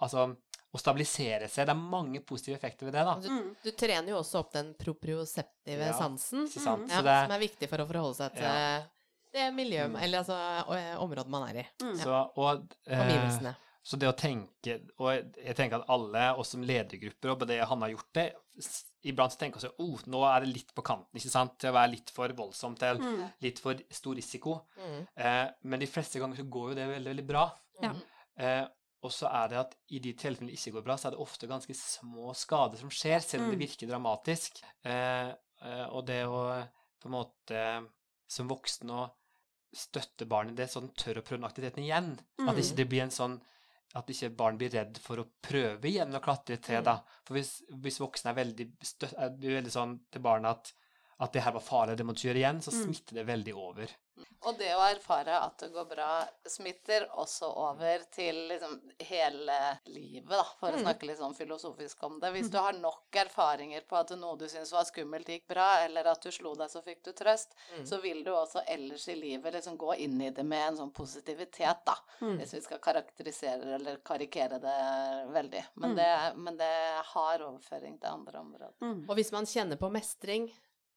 altså, 0.00 0.24
å 0.72 0.80
stabilisere 0.80 1.46
seg. 1.52 1.68
Det 1.68 1.74
er 1.76 1.78
mange 1.78 2.20
positive 2.26 2.56
effekter 2.58 2.88
ved 2.88 2.94
det, 2.96 3.04
da. 3.06 3.14
Du, 3.22 3.28
Mm. 3.30 3.54
du 3.62 3.70
trener 3.70 4.08
jo 4.10 4.18
også 4.18 4.40
opp 4.40 4.52
den 4.52 4.72
proprioseptive 4.74 5.86
Ja, 5.86 5.92
sansen, 5.94 6.48
sant? 6.50 6.90
ja, 6.90 7.02
det, 7.06 7.16
som 7.28 7.36
er 7.36 7.42
viktig 7.44 7.68
for 7.70 7.84
å 7.84 7.86
forholde 7.86 8.16
seg 8.18 8.32
til 8.34 8.42
Ja. 8.48 8.82
det 9.32 9.46
miljøet, 9.54 9.90
Mm. 9.92 10.02
eller 10.02 10.18
altså 10.24 10.98
området 10.98 11.28
man 11.28 11.48
er 11.50 11.60
i. 11.62 11.66
Mm. 11.84 11.96
så, 12.02 12.30
og, 12.36 12.66
eh, 12.86 12.98
Omgivelsene. 13.00 13.54
Så 13.84 13.98
det 13.98 14.06
å 14.08 14.14
tenke 14.16 14.80
Og 15.00 15.08
jeg 15.44 15.56
tenker 15.56 15.80
at 15.80 15.88
alle 15.90 16.36
oss 16.38 16.50
som 16.50 16.62
ledergrupper, 16.62 17.30
og 17.32 17.46
det 17.48 17.64
han 17.66 17.80
har 17.80 17.90
gjort 17.90 18.12
det 18.14 18.32
Iblant 19.04 19.34
tenker 19.38 19.60
vi 19.60 19.66
at 19.66 19.80
oh, 19.82 19.98
nå 20.06 20.20
er 20.28 20.44
det 20.44 20.52
litt 20.54 20.74
på 20.76 20.82
kanten 20.86 21.18
ikke 21.18 21.30
sant? 21.32 21.56
til 21.58 21.70
å 21.70 21.74
være 21.74 21.90
litt 21.96 22.10
for 22.14 22.28
voldsomt, 22.38 22.78
til 22.78 22.98
Mm. 23.02 23.32
litt 23.42 23.58
for 23.58 23.74
stor 23.90 24.14
risiko. 24.14 24.60
Mm. 24.78 25.06
Eh, 25.16 25.48
men 25.64 25.80
de 25.80 25.86
fleste 25.86 26.20
ganger 26.20 26.36
så 26.36 26.48
går 26.48 26.68
jo 26.70 26.74
det 26.74 26.86
veldig, 26.88 27.10
veldig 27.16 27.26
bra. 27.26 27.44
Ja. 27.82 27.92
Eh, 28.38 28.66
og 29.02 29.10
så 29.10 29.26
er 29.32 29.48
det 29.48 29.58
at 29.58 29.74
i 29.90 29.98
de 29.98 30.12
tilfellene 30.14 30.52
det 30.52 30.58
ikke 30.60 30.76
går 30.76 30.84
bra, 30.84 30.94
så 30.96 31.08
er 31.08 31.16
det 31.16 31.18
ofte 31.24 31.48
ganske 31.50 31.74
små 31.74 32.32
skader 32.38 32.78
som 32.78 32.88
skjer, 32.90 33.18
selv 33.20 33.42
om 33.44 33.50
det 33.50 33.58
Mm. 33.58 33.66
virker 33.66 33.88
dramatisk. 33.90 34.62
Eh, 34.84 35.28
eh, 35.62 35.86
og 35.90 36.06
det 36.06 36.24
å 36.26 36.68
på 37.00 37.06
en 37.10 37.16
måte 37.18 37.88
som 38.28 38.46
voksen 38.48 38.88
å 38.90 39.10
støtte 39.74 40.28
barnet 40.28 40.52
i 40.52 40.62
det, 40.62 40.68
så 40.70 40.80
den 40.80 40.90
tør 40.94 41.18
å 41.18 41.24
prøve 41.24 41.40
den 41.40 41.50
aktiviteten 41.50 41.82
igjen. 41.82 42.12
At 42.46 42.54
Mm. 42.54 42.58
ikke 42.62 42.76
det 42.76 42.88
blir 42.88 43.02
en 43.02 43.10
sånn 43.10 43.40
at 43.94 44.08
ikke 44.08 44.30
barn 44.36 44.58
blir 44.58 44.70
redd 44.72 44.98
for 44.98 45.20
å 45.20 45.26
prøve 45.42 45.88
igjen 45.90 46.14
å 46.14 46.20
klatre 46.24 46.54
i 46.54 46.58
et 46.58 46.62
tre, 46.62 46.78
Mm. 46.80 46.84
da. 46.84 46.94
For 47.24 47.34
hvis, 47.34 47.62
hvis 47.82 47.98
voksne 48.00 48.30
er 48.30 48.34
veldig, 48.44 48.66
støt, 48.82 49.12
er 49.18 49.30
veldig 49.36 49.72
sånn 49.72 50.00
til 50.10 50.22
barna 50.22 50.50
at, 50.56 50.72
at 51.22 51.32
det 51.32 51.42
her 51.44 51.52
var 51.54 51.60
farlig, 51.64 51.96
det 51.96 52.04
må 52.06 52.12
du 52.16 52.24
gjøre 52.28 52.40
igjen, 52.42 52.60
så 52.64 52.72
Mm. 52.72 52.82
smitter 52.94 53.14
det 53.20 53.26
veldig 53.26 53.54
over. 53.54 53.88
Og 54.44 54.56
det 54.58 54.68
å 54.74 54.82
erfare 54.90 55.34
at 55.38 55.56
det 55.58 55.72
går 55.72 55.84
bra, 55.88 56.24
smitter 56.46 57.06
også 57.16 57.46
over 57.56 57.98
til 58.10 58.34
liksom 58.50 58.74
hele 59.00 59.56
livet, 59.86 60.28
da, 60.28 60.42
for 60.58 60.70
å 60.72 60.76
Mm. 60.76 60.82
snakke 60.82 61.06
litt 61.06 61.18
sånn 61.18 61.34
filosofisk 61.36 62.02
om 62.02 62.18
det. 62.20 62.32
Hvis 62.32 62.50
du 62.50 62.58
har 62.58 62.72
nok 62.72 63.04
erfaringer 63.12 63.82
på 63.86 63.96
at 64.00 64.10
noe 64.18 64.36
du 64.36 64.46
syns 64.48 64.72
var 64.72 64.84
skummelt, 64.84 65.26
gikk 65.26 65.46
bra, 65.48 65.78
eller 65.84 66.04
at 66.06 66.20
du 66.22 66.30
slo 66.30 66.54
deg, 66.54 66.68
så 66.70 66.82
fikk 66.82 67.02
du 67.04 67.12
trøst, 67.12 67.54
Mm. 67.78 67.86
så 67.86 68.00
vil 68.02 68.22
du 68.24 68.30
også 68.32 68.62
ellers 68.66 69.08
i 69.08 69.14
livet 69.14 69.54
liksom 69.54 69.76
gå 69.78 69.96
inn 69.98 70.20
i 70.20 70.30
det 70.30 70.44
med 70.44 70.68
en 70.72 70.76
sånn 70.76 70.92
positivitet, 70.92 71.84
da. 71.86 71.94
Mm. 72.20 72.38
Hvis 72.38 72.52
vi 72.52 72.60
skal 72.60 72.78
karakterisere 72.78 73.74
eller 73.74 73.96
karikere 73.98 74.60
det 74.60 75.32
veldig. 75.32 75.64
Men, 75.76 75.90
Mm. 75.92 75.96
det, 75.96 76.36
men 76.36 76.56
det 76.56 77.02
har 77.04 77.38
overføring 77.38 77.98
til 78.00 78.08
andre 78.10 78.38
områder. 78.40 78.72
Mm. 78.80 79.08
Og 79.08 79.16
hvis 79.16 79.32
man 79.32 79.44
kjenner 79.44 79.76
på 79.78 79.90
mestring 79.90 80.50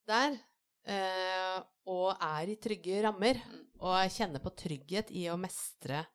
der, 0.08 0.38
eh, 0.86 1.60
og 1.88 2.16
er 2.22 2.50
i 2.52 2.56
trygge 2.62 3.02
rammer, 3.06 3.40
Mm. 3.46 3.62
og 3.80 4.10
kjenner 4.10 4.40
på 4.42 4.54
trygghet 4.56 5.12
i 5.12 5.26
å 5.30 5.38
mestre 5.38 6.06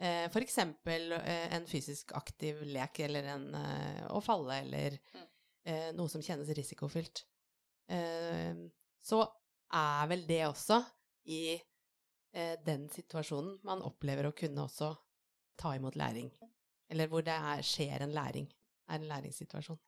eh, 0.00 0.24
f.eks. 0.28 0.58
Eh, 0.58 1.54
en 1.54 1.66
fysisk 1.66 2.12
aktiv 2.18 2.62
lek, 2.66 2.98
eller 3.00 3.24
en 3.36 3.54
eh, 3.54 4.06
å 4.10 4.20
falle, 4.24 4.60
eller 4.64 4.98
Mm. 5.14 5.26
eh, 5.64 5.92
noe 5.92 6.08
som 6.08 6.20
kjennes 6.22 6.48
risikofylt, 6.56 7.24
eh, 7.88 8.54
så 9.02 9.20
er 9.72 10.06
vel 10.08 10.26
det 10.26 10.40
også 10.48 10.84
i 11.26 11.60
eh, 12.34 12.56
den 12.64 12.88
situasjonen 12.88 13.58
man 13.62 13.82
opplever 13.82 14.26
å 14.26 14.34
kunne 14.34 14.64
også 14.64 14.96
ta 15.58 15.74
imot 15.76 15.94
læring. 15.94 16.30
Eller 16.90 17.06
hvor 17.08 17.22
det 17.22 17.32
er, 17.36 17.62
skjer 17.62 18.00
en 18.02 18.12
læring. 18.12 18.48
Er 18.88 18.94
en 18.98 19.06
læringssituasjon. 19.08 19.78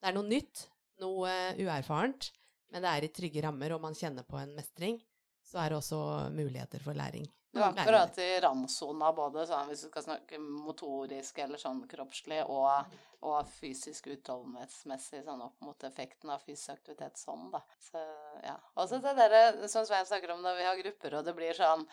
Det 0.00 0.08
er 0.08 0.14
noe 0.16 0.26
nytt, 0.28 0.68
noe 1.00 1.28
uerfarent, 1.58 2.30
men 2.72 2.84
det 2.84 2.90
er 2.90 3.06
i 3.06 3.12
trygge 3.12 3.44
rammer, 3.44 3.76
og 3.76 3.82
man 3.84 3.96
kjenner 3.96 4.26
på 4.26 4.40
en 4.40 4.54
mestring, 4.56 4.98
så 5.44 5.60
er 5.62 5.72
det 5.72 5.80
også 5.82 6.00
muligheter 6.32 6.82
for 6.82 6.96
læring. 6.96 7.26
Du 7.52 7.60
er 7.60 7.68
akkurat 7.68 8.16
i 8.24 8.28
randsona 8.40 9.10
både 9.12 9.44
sånn, 9.48 9.68
hvis 9.68 9.84
du 9.84 9.90
skal 9.90 10.06
snakke 10.06 10.38
motorisk 10.40 11.42
eller 11.44 11.60
sånn 11.60 11.82
kroppslig, 11.90 12.40
og, 12.48 12.94
og 13.22 13.48
fysisk 13.54 14.08
utholdenhetsmessig, 14.12 15.22
sånn 15.26 15.42
opp 15.44 15.60
mot 15.62 15.84
effekten 15.86 16.32
av 16.34 16.42
fysisk 16.42 16.74
aktivitet 16.74 17.20
sånn, 17.20 17.48
da. 17.52 17.60
Så, 17.82 18.02
ja. 18.42 18.56
Og 18.74 18.88
så 18.90 18.98
det 19.02 19.14
derre 19.18 19.68
som 19.70 19.86
Svein 19.86 20.06
snakker 20.08 20.34
om 20.34 20.42
når 20.42 20.58
vi 20.58 20.66
har 20.66 20.80
grupper, 20.80 21.16
og 21.18 21.26
det 21.26 21.34
blir 21.36 21.56
sånn 21.56 21.84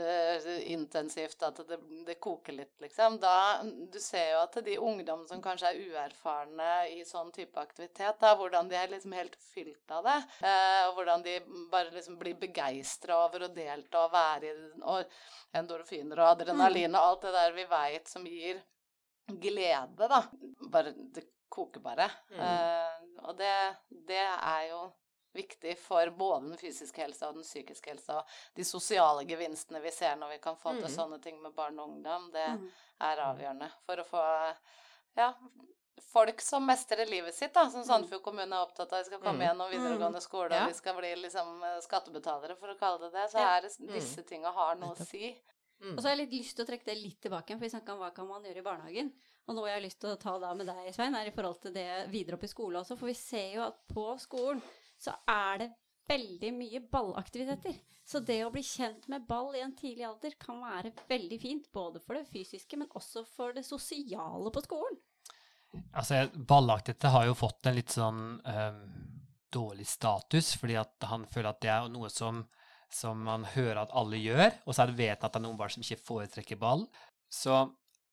eh, 0.00 0.48
intensivt 0.72 1.44
at 1.46 1.60
det, 1.68 1.80
det 2.06 2.16
koker 2.22 2.56
litt, 2.56 2.74
liksom. 2.82 3.20
Da 3.22 3.60
Du 3.62 4.00
ser 4.00 4.32
jo 4.34 4.42
at 4.44 4.60
de 4.64 4.78
ungdom 4.80 5.26
som 5.28 5.42
kanskje 5.44 5.72
er 5.72 5.82
uerfarne 5.90 6.70
i 6.94 7.04
sånn 7.08 7.32
type 7.36 7.60
aktivitet, 7.60 8.16
da, 8.22 8.34
hvordan 8.38 8.70
de 8.70 8.78
er 8.80 8.92
liksom 8.94 9.14
helt 9.16 9.36
fylt 9.50 9.96
av 9.96 10.08
det, 10.08 10.18
eh, 10.48 10.82
og 10.88 10.96
hvordan 10.98 11.26
de 11.26 11.36
bare 11.70 11.92
liksom 11.94 12.18
blir 12.20 12.38
begeistra 12.40 13.20
over 13.26 13.46
å 13.46 13.52
delta 13.54 14.06
og 14.06 14.14
være 14.14 14.50
i 14.50 14.58
og 14.80 15.04
endorfiner 15.56 16.20
og 16.20 16.34
adrenalin 16.34 16.94
og 16.94 17.06
alt 17.06 17.26
det 17.26 17.32
der 17.36 17.56
vi 17.56 17.64
veit 17.70 18.10
som 18.10 18.26
gir 18.26 18.60
glede, 19.40 20.08
da. 20.08 20.22
Bare 20.70 20.92
Det 20.96 21.24
koker 21.50 21.80
bare. 21.80 22.10
Mm. 22.30 22.40
Uh, 22.40 23.28
og 23.28 23.36
det, 23.36 23.76
det 24.06 24.20
er 24.22 24.68
jo 24.70 24.92
viktig 25.34 25.76
for 25.78 26.10
både 26.10 26.48
den 26.48 26.58
fysiske 26.58 27.02
helsa 27.02 27.28
og 27.28 27.34
den 27.38 27.42
psykiske 27.46 27.90
helsa. 27.90 28.18
Og 28.18 28.24
de 28.56 28.64
sosiale 28.64 29.24
gevinstene 29.28 29.80
vi 29.82 29.90
ser 29.94 30.16
når 30.16 30.28
vi 30.36 30.38
kan 30.42 30.56
få 30.56 30.72
til 30.78 30.88
Mm. 30.88 30.94
sånne 30.96 31.18
ting 31.22 31.40
med 31.42 31.54
barn 31.54 31.78
og 31.78 31.88
ungdom, 31.90 32.30
det 32.32 32.48
Mm. 32.58 32.70
er 33.00 33.16
avgjørende 33.16 33.70
for 33.86 33.96
å 33.96 34.04
få 34.04 34.22
ja, 35.16 35.34
folk 36.12 36.40
som 36.40 36.64
mestrer 36.66 37.06
livet 37.06 37.34
sitt, 37.34 37.52
da, 37.54 37.68
som 37.70 37.84
Sandefjord 37.84 38.22
kommune 38.22 38.54
er 38.56 38.64
opptatt 38.66 38.92
av. 38.92 38.98
Vi 39.04 39.04
skal 39.10 39.18
komme 39.20 39.38
Mm. 39.38 39.46
gjennom 39.48 39.70
videregående 39.70 40.20
skole, 40.20 40.50
og 40.62 40.68
vi 40.68 40.74
skal 40.74 40.94
bli 40.96 41.14
liksom 41.16 41.62
eh, 41.64 41.80
skattebetalere, 41.80 42.56
for 42.56 42.68
å 42.68 42.78
kalle 42.78 42.98
det 43.00 43.12
det. 43.12 43.30
Så 43.30 43.38
er 43.38 43.60
det, 43.62 43.72
disse 43.92 44.22
tinga 44.22 44.50
har 44.52 44.74
noe 44.76 44.94
å 44.94 45.04
si. 45.06 45.36
Mm. 45.80 45.94
Og 45.94 46.00
så 46.00 46.08
har 46.08 46.14
jeg 46.14 46.22
litt 46.24 46.38
lyst 46.38 46.56
til 46.58 46.66
å 46.66 46.68
trekke 46.68 46.88
det 46.90 46.96
litt 47.00 47.20
tilbake, 47.24 47.56
for 47.56 47.64
vi 47.64 47.72
snakka 47.72 47.94
om 47.94 48.02
hva 48.02 48.10
kan 48.16 48.28
man 48.28 48.44
gjøre 48.44 48.60
i 48.60 48.66
barnehagen. 48.66 49.12
Og 49.48 49.56
noe 49.56 49.70
jeg 49.70 49.78
har 49.78 49.84
lyst 49.84 50.00
til 50.02 50.12
å 50.12 50.18
ta 50.20 50.34
da 50.42 50.50
med 50.54 50.68
deg, 50.68 50.90
Svein, 50.94 51.16
er 51.16 51.30
i 51.30 51.34
forhold 51.34 51.60
til 51.62 51.74
det 51.74 51.88
videre 52.12 52.36
opp 52.36 52.44
i 52.46 52.50
skole 52.50 52.82
også. 52.82 52.98
For 53.00 53.10
vi 53.10 53.16
ser 53.18 53.54
jo 53.56 53.64
at 53.64 53.78
på 53.90 54.04
skolen 54.20 54.60
så 55.00 55.16
er 55.30 55.62
det 55.64 55.70
veldig 56.10 56.50
mye 56.54 56.82
ballaktiviteter. 56.90 57.78
Så 58.04 58.20
det 58.26 58.40
å 58.44 58.50
bli 58.52 58.62
kjent 58.66 59.06
med 59.12 59.26
ball 59.28 59.54
i 59.54 59.62
en 59.62 59.74
tidlig 59.78 60.06
alder 60.08 60.34
kan 60.40 60.58
være 60.62 60.92
veldig 61.08 61.38
fint. 61.40 61.68
Både 61.72 62.02
for 62.02 62.18
det 62.18 62.26
fysiske, 62.30 62.78
men 62.80 62.90
også 62.98 63.24
for 63.28 63.54
det 63.56 63.64
sosiale 63.66 64.52
på 64.52 64.64
skolen. 64.66 64.98
Altså, 65.94 66.24
ballaktighet 66.34 67.06
har 67.14 67.28
jo 67.28 67.36
fått 67.38 67.70
en 67.70 67.76
litt 67.76 67.94
sånn 67.94 68.22
um, 68.42 68.80
dårlig 69.54 69.86
status, 69.86 70.56
fordi 70.58 70.78
at 70.80 71.06
han 71.10 71.26
føler 71.30 71.52
at 71.52 71.60
det 71.62 71.70
er 71.70 71.86
noe 71.92 72.10
som, 72.10 72.42
som 72.94 73.20
man 73.24 73.44
hører 73.54 73.82
at 73.84 73.92
alle 73.96 74.18
gjør, 74.18 74.50
og 74.66 74.74
så 74.74 74.82
er 74.82 74.90
det 74.92 74.98
vedtatt 74.98 75.36
er 75.38 75.44
noen 75.44 75.58
barn 75.60 75.70
som 75.70 75.84
ikke 75.84 76.02
foretrekker 76.08 76.58
ball. 76.60 76.86
Så 77.30 77.54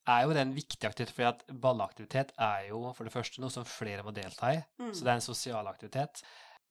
er 0.08 0.24
jo 0.24 0.34
det 0.36 0.44
en 0.46 0.54
viktig 0.56 0.88
aktivitet, 0.88 1.14
fordi 1.16 1.28
at 1.28 1.42
ballaktivitet 1.64 2.30
er 2.40 2.68
jo 2.70 2.94
for 2.96 3.04
det 3.08 3.12
første 3.16 3.42
noe 3.44 3.52
som 3.52 3.66
flere 3.68 4.06
må 4.06 4.14
delta 4.16 4.54
i, 4.54 4.62
Mm. 4.80 4.94
så 4.94 5.04
det 5.04 5.10
er 5.12 5.16
en 5.20 5.26
sosial 5.34 5.68
aktivitet. 5.68 6.22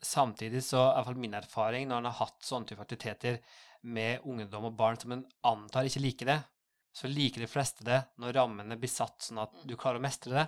Samtidig 0.03 0.63
så 0.65 0.79
er 0.91 0.95
iallfall 0.99 1.17
min 1.21 1.35
erfaring 1.35 1.89
når 1.89 1.99
en 1.99 2.09
har 2.11 2.19
hatt 2.27 2.41
sånne 2.45 2.67
type 2.69 2.81
aktiviteter 2.85 3.39
med 3.83 4.21
ungdom 4.25 4.65
og 4.71 4.77
barn 4.77 4.99
som 5.01 5.13
en 5.13 5.27
antar 5.45 5.85
ikke 5.89 6.01
liker 6.05 6.27
det, 6.27 6.39
så 6.97 7.09
liker 7.09 7.41
de 7.45 7.47
fleste 7.51 7.85
det 7.85 8.01
når 8.19 8.33
rammene 8.39 8.79
blir 8.81 8.89
satt 8.89 9.21
sånn 9.21 9.43
at 9.43 9.53
du 9.69 9.77
klarer 9.77 10.01
å 10.01 10.05
mestre 10.07 10.33
det. 10.33 10.47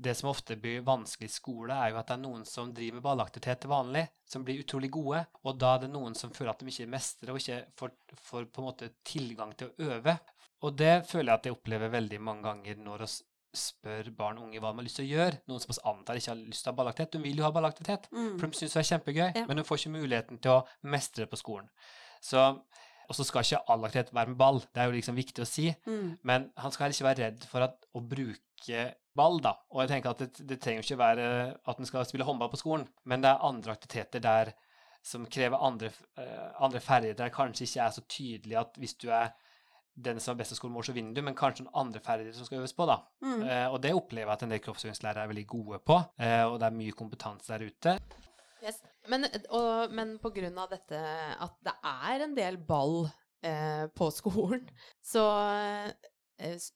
Det 0.00 0.14
som 0.16 0.30
ofte 0.30 0.56
blir 0.56 0.80
vanskelig 0.86 1.28
i 1.28 1.32
skole, 1.34 1.74
er 1.76 1.90
jo 1.92 1.98
at 2.00 2.06
det 2.08 2.14
er 2.16 2.22
noen 2.22 2.44
som 2.48 2.70
driver 2.72 2.94
med 2.96 3.04
ballaktivitet 3.04 3.60
til 3.60 3.70
vanlig, 3.70 4.06
som 4.24 4.44
blir 4.46 4.62
utrolig 4.62 4.88
gode, 4.90 5.26
og 5.44 5.58
da 5.60 5.74
er 5.76 5.82
det 5.84 5.90
noen 5.92 6.14
som 6.16 6.30
føler 6.32 6.54
at 6.54 6.62
de 6.64 6.70
ikke 6.72 6.88
mestrer 6.88 7.30
og 7.34 7.36
ikke 7.42 7.58
får, 7.76 7.90
får 8.30 8.46
på 8.48 8.62
en 8.62 8.68
måte 8.70 8.88
tilgang 9.04 9.52
til 9.60 9.68
å 9.68 9.90
øve. 9.96 10.14
Og 10.62 10.76
det 10.76 10.94
føler 11.08 11.32
jeg 11.32 11.38
at 11.38 11.44
jeg 11.50 11.56
opplever 11.58 11.92
veldig 11.92 12.20
mange 12.20 12.42
ganger 12.48 12.80
når 12.80 13.04
vi 13.04 13.10
spør 13.60 14.10
barn 14.16 14.38
og 14.38 14.44
unge 14.48 14.60
hva 14.62 14.70
de 14.72 14.78
har 14.80 14.86
lyst 14.86 14.96
til 15.00 15.06
å 15.08 15.10
gjøre. 15.10 15.38
Noen 15.50 15.60
som 15.64 15.72
oss 15.74 15.80
antar 15.90 16.18
ikke 16.20 16.30
har 16.32 16.42
lyst 16.46 16.62
til 16.64 16.70
å 16.70 16.72
ha 16.72 16.78
ballaktivitet. 16.80 17.12
De 17.16 17.22
vil 17.24 17.40
jo 17.40 17.46
ha 17.48 17.50
ballaktivitet, 17.56 18.08
Mm. 18.12 18.38
for 18.38 18.46
de 18.46 18.56
syns 18.60 18.72
det 18.76 18.80
er 18.84 18.90
kjempegøy, 18.90 19.36
Ja. 19.36 19.44
men 19.46 19.56
de 19.56 19.64
får 19.64 19.78
ikke 19.80 19.96
muligheten 19.98 20.38
til 20.40 20.50
å 20.52 20.66
mestre 20.84 21.24
det 21.24 21.30
på 21.32 21.40
skolen. 21.40 21.68
Så, 22.22 22.38
og 23.08 23.16
så 23.16 23.24
skal 23.26 23.42
ikke 23.42 23.64
all 23.68 23.84
aktivitet 23.84 24.14
være 24.14 24.28
med 24.28 24.38
ball, 24.38 24.60
det 24.60 24.76
er 24.80 24.86
jo 24.86 24.96
liksom 24.96 25.16
viktig 25.16 25.42
å 25.42 25.46
si. 25.46 25.74
Mm. 25.86 26.18
Men 26.22 26.52
han 26.56 26.70
skal 26.70 26.84
heller 26.84 26.94
ikke 26.94 27.08
være 27.10 27.24
redd 27.26 27.44
for 27.50 27.60
at, 27.62 27.76
å 27.94 28.00
bruke 28.00 28.38
ball, 29.16 29.38
da. 29.42 29.54
Og 29.72 29.84
jeg 29.84 29.92
tenker 29.92 30.14
at 30.14 30.24
det, 30.24 30.46
det 30.48 30.58
trenger 30.62 30.84
ikke 30.84 31.00
være 31.00 31.28
at 31.68 31.78
en 31.80 31.88
skal 31.88 32.06
spille 32.08 32.26
håndball 32.26 32.50
på 32.52 32.60
skolen, 32.60 32.86
men 33.04 33.24
det 33.24 33.30
er 33.30 33.46
andre 33.46 33.76
aktiviteter 33.76 34.22
der 34.24 34.52
som 35.06 35.24
krever 35.32 35.62
andre, 35.64 35.88
uh, 36.20 36.64
andre 36.64 36.80
ferdigheter, 36.80 37.24
Det 37.24 37.32
kanskje 37.34 37.64
ikke 37.64 37.84
er 37.86 37.94
så 37.96 38.02
tydelig 38.04 38.58
at 38.60 38.74
hvis 38.76 38.94
du 39.00 39.08
er 39.08 39.30
den 39.96 40.20
som 40.20 40.34
er 40.34 40.42
best 40.42 40.52
av 40.52 40.60
skolen, 40.60 40.76
så 40.84 40.92
vinner 40.92 41.16
du, 41.16 41.22
men 41.24 41.36
kanskje 41.36 41.64
noen 41.64 41.78
andre 41.86 42.00
ferdigheter 42.04 42.36
som 42.36 42.48
skal 42.48 42.60
øves 42.60 42.76
på, 42.76 42.86
da. 42.88 42.98
Mm. 43.24 43.42
Uh, 43.42 43.68
og 43.72 43.78
det 43.82 43.94
opplever 43.96 44.28
jeg 44.28 44.36
at 44.36 44.44
en 44.44 44.52
del 44.54 44.62
kroppsøvingslærere 44.64 45.24
er 45.24 45.32
veldig 45.32 45.46
gode 45.48 45.80
på, 45.84 45.96
uh, 45.96 46.44
og 46.50 46.60
det 46.60 46.68
er 46.68 46.76
mye 46.76 46.96
kompetanse 46.96 47.52
der 47.52 47.66
ute. 47.66 47.96
Yes. 48.60 48.82
Men, 49.08 49.24
og, 49.48 49.92
men 49.96 50.18
på 50.20 50.32
grunn 50.36 50.58
av 50.60 50.68
dette 50.72 51.00
at 51.00 51.56
det 51.64 51.72
er 51.88 52.24
en 52.26 52.36
del 52.36 52.58
ball 52.60 53.08
eh, 53.40 53.86
på 53.96 54.10
skolen, 54.12 54.66
så 55.02 55.24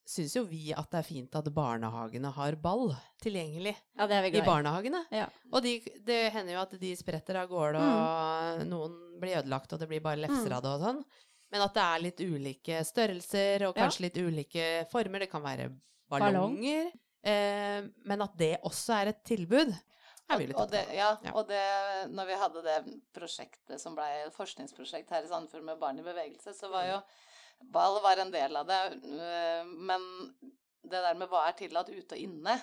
syns 0.05 0.35
jo 0.37 0.43
vi 0.45 0.71
at 0.75 0.89
det 0.91 0.99
er 1.01 1.07
fint 1.07 1.35
at 1.35 1.47
barnehagene 1.53 2.31
har 2.35 2.55
ball 2.61 2.93
tilgjengelig 3.23 3.75
Ja, 3.97 4.07
det 4.07 4.19
vi 4.25 4.37
i 4.37 4.41
barnehagene. 4.45 5.01
Ja. 5.11 5.25
Og 5.51 5.63
de, 5.65 5.79
det 6.05 6.31
hender 6.35 6.53
jo 6.57 6.61
at 6.61 6.75
de 6.79 6.91
spretter 6.99 7.39
av 7.41 7.49
gårde, 7.49 7.79
og 7.81 8.65
noen 8.69 8.97
blir 9.21 9.39
ødelagt, 9.41 9.73
og 9.73 9.79
det 9.81 9.87
blir 9.89 10.03
bare 10.05 10.21
lefser 10.21 10.51
Mm. 10.51 10.57
av 10.57 10.61
det 10.63 10.69
og 10.75 10.81
sånn. 10.85 11.03
Men 11.51 11.61
at 11.61 11.73
det 11.73 11.83
er 11.83 11.99
litt 12.03 12.21
ulike 12.21 12.83
størrelser, 12.85 13.67
og 13.67 13.75
Ja. 13.77 13.83
kanskje 13.85 14.01
litt 14.09 14.17
ulike 14.17 14.87
former. 14.91 15.19
Det 15.19 15.31
kan 15.31 15.41
være 15.43 15.69
Ballong. 16.09 16.55
ballonger. 16.59 16.91
Eh, 17.23 17.81
men 18.05 18.21
at 18.21 18.35
det 18.37 18.59
også 18.61 18.93
er 19.01 19.07
et 19.07 19.23
tilbud, 19.25 19.71
og, 20.29 20.41
og 20.57 20.69
det, 20.71 20.87
ja, 20.93 21.17
Ja. 21.23 21.31
og 21.33 21.47
det, 21.47 21.61
når 22.13 22.25
vi 22.27 22.33
hadde 22.33 22.61
det 22.63 23.01
prosjektet 23.13 23.79
som 23.79 23.95
ble 23.95 24.29
forskningsprosjekt 24.35 25.09
her 25.09 25.23
i 25.23 25.27
Sandefjord 25.27 25.63
med 25.63 25.79
barn 25.79 25.99
i 25.99 26.03
bevegelse, 26.05 26.53
så 26.53 26.69
var 26.69 26.85
jo 26.85 27.01
ball 27.61 28.01
var 28.01 28.17
en 28.17 28.31
del 28.31 28.55
av 28.55 28.65
det. 28.67 28.81
øh, 29.03 29.65
Men 29.65 30.01
det 30.83 31.01
der 31.01 31.15
med 31.15 31.29
hva 31.29 31.47
er 31.47 31.53
tillatt 31.53 31.89
ute 31.89 32.13
og 32.15 32.21
inne 32.21 32.53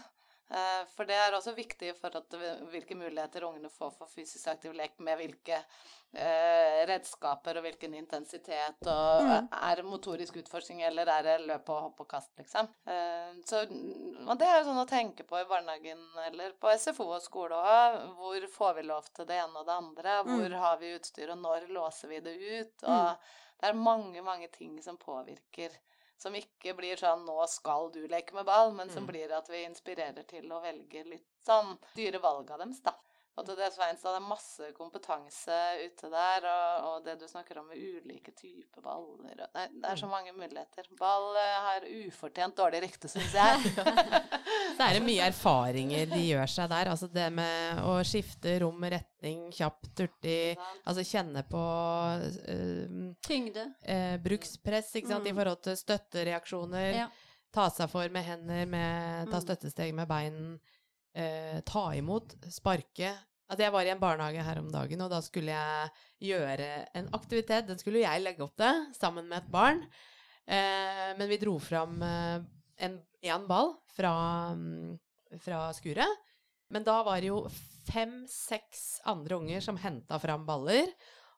eh, 0.51 0.85
For 0.97 1.05
det 1.05 1.17
er 1.17 1.33
også 1.33 1.55
viktig 1.57 1.95
for 1.99 2.15
at, 2.15 2.29
hvilke 2.71 2.95
muligheter 2.95 3.43
ungene 3.49 3.71
får 3.71 3.91
for 3.97 4.07
fysisk 4.07 4.47
aktiv 4.49 4.73
lek, 4.77 4.99
med 5.01 5.17
hvilke 5.19 5.65
eh, 6.15 6.83
redskaper 6.87 7.57
og 7.57 7.63
hvilken 7.65 7.95
intensitet, 7.97 8.77
og 8.87 9.23
Mm. 9.25 9.49
er 9.51 9.77
det 9.77 9.85
motorisk 9.85 10.37
utforskning, 10.37 10.83
eller 10.85 11.09
er 11.09 11.23
det 11.23 11.47
løp 11.47 11.69
og 11.71 11.81
hopp 11.87 12.01
og 12.01 12.09
kast, 12.09 12.31
liksom. 12.39 12.69
Eh, 12.87 13.33
Så 13.49 13.63
og 14.29 14.39
det 14.39 14.47
er 14.47 14.59
jo 14.61 14.67
sånn 14.69 14.83
å 14.85 14.89
tenke 14.89 15.25
på 15.25 15.41
i 15.41 15.45
barnehagen 15.49 15.99
eller 16.27 16.53
på 16.61 16.69
SFO 16.77 17.09
og 17.15 17.23
skole 17.23 17.57
òg. 17.57 18.15
Hvor 18.19 18.47
får 18.59 18.75
vi 18.77 18.83
lov 18.83 19.09
til 19.15 19.25
det 19.27 19.41
ene 19.41 19.57
og 19.59 19.67
det 19.67 19.73
andre? 19.75 20.23
Hvor 20.25 20.49
Mm. 20.51 20.59
har 20.61 20.77
vi 20.79 20.95
utstyr, 20.99 21.31
og 21.33 21.39
når 21.39 21.69
låser 21.73 22.09
vi 22.09 22.21
det 22.21 22.37
ut? 22.61 22.85
Og 22.85 23.17
det 23.63 23.71
er 23.71 23.79
mange, 23.79 24.23
mange 24.27 24.49
ting 24.53 24.77
som 24.83 24.99
påvirker. 24.99 25.71
Som 26.19 26.35
ikke 26.39 26.75
blir 26.79 26.99
sånn 26.99 27.25
'nå 27.27 27.47
skal 27.49 27.91
du 27.95 28.07
leke 28.09 28.35
med 28.35 28.47
ball', 28.47 28.75
men 28.75 28.91
som 28.91 29.05
Mm. 29.05 29.07
blir 29.13 29.33
at 29.33 29.49
vi 29.49 29.65
inspirerer 29.65 30.27
til 30.27 30.51
å 30.53 30.61
velge 30.63 31.05
litt 31.05 31.27
sånn 31.47 31.79
dyre 31.95 32.19
valg 32.23 32.51
av 32.51 32.59
dems, 32.59 32.81
da. 32.83 32.93
Og 33.41 33.47
til 33.49 33.57
det, 33.57 33.71
Svein, 33.73 33.97
så 33.97 34.11
det 34.13 34.19
er 34.21 34.25
masse 34.29 34.67
kompetanse 34.77 35.59
ute 35.87 36.09
der, 36.13 36.45
og, 36.51 36.89
og 36.91 37.05
det 37.07 37.15
du 37.19 37.25
snakker 37.31 37.57
om 37.63 37.71
med 37.71 37.79
ulike 37.81 38.35
typer 38.37 38.83
baller 38.85 39.39
og 39.47 39.55
det, 39.57 39.63
det 39.81 39.89
er 39.89 39.97
så 39.97 40.09
mange 40.11 40.35
muligheter. 40.37 40.85
Ball 40.99 41.31
eh, 41.41 41.55
har 41.65 41.87
ufortjent 42.11 42.59
dårlig 42.61 42.83
rykte, 42.85 43.09
syns 43.09 43.33
jeg. 43.33 43.73
Så 44.77 44.85
er 44.85 44.99
det 44.99 45.03
mye 45.07 45.25
erfaringer 45.31 46.07
de 46.13 46.21
gjør 46.27 46.53
seg 46.53 46.69
der. 46.75 46.91
Altså 46.93 47.09
det 47.13 47.25
med 47.33 47.81
å 47.89 47.95
skifte 48.05 48.53
rom, 48.63 48.85
retning, 48.93 49.49
kjapt, 49.57 49.91
hurtig. 50.05 50.59
Altså 50.85 51.05
kjenne 51.09 51.43
på 51.49 51.65
eh, 52.53 52.85
Tyngde. 53.25 53.65
eh, 53.83 54.19
brukspress, 54.23 54.93
ikke 55.01 55.09
sant, 55.15 55.27
i 55.27 55.33
Mm. 55.33 55.39
forhold 55.41 55.63
til 55.65 55.77
støttereaksjoner. 55.81 56.91
Ja. 57.01 57.09
Ta 57.53 57.67
seg 57.73 57.89
for 57.93 58.09
med 58.13 58.25
hender, 58.25 58.67
med, 58.67 59.29
ta 59.33 59.41
Mm. 59.41 59.45
støttesteg 59.49 59.95
med 59.95 60.09
bein. 60.09 60.61
Eh, 61.13 61.61
ta 61.69 61.91
imot, 61.95 62.37
sparke. 62.53 63.13
At 63.53 63.61
jeg 63.61 63.73
var 63.75 63.85
i 63.85 63.93
en 63.93 64.01
barnehage 64.01 64.45
her 64.47 64.63
om 64.63 64.71
dagen, 64.73 65.03
og 65.05 65.11
da 65.13 65.19
skulle 65.25 65.53
jeg 65.53 65.91
gjøre 66.31 66.69
en 66.97 67.11
aktivitet. 67.13 67.69
Den 67.69 67.81
skulle 67.81 68.01
jeg 68.01 68.23
legge 68.25 68.47
opp 68.47 68.57
til, 68.61 68.87
sammen 68.97 69.29
med 69.29 69.43
et 69.43 69.51
barn. 69.53 69.83
Eh, 70.49 71.11
men 71.19 71.29
vi 71.29 71.41
dro 71.43 71.59
fram 71.61 72.01
eh, 72.07 72.39
en, 72.87 72.97
en 73.29 73.49
ball 73.51 73.75
fra, 73.93 74.15
mm, 74.57 74.97
fra 75.45 75.67
skuret. 75.77 76.23
Men 76.73 76.87
da 76.87 77.03
var 77.05 77.21
det 77.21 77.29
jo 77.29 77.43
fem-seks 77.91 79.03
andre 79.11 79.37
unger 79.43 79.61
som 79.65 79.77
henta 79.81 80.17
fram 80.23 80.47
baller. 80.49 80.89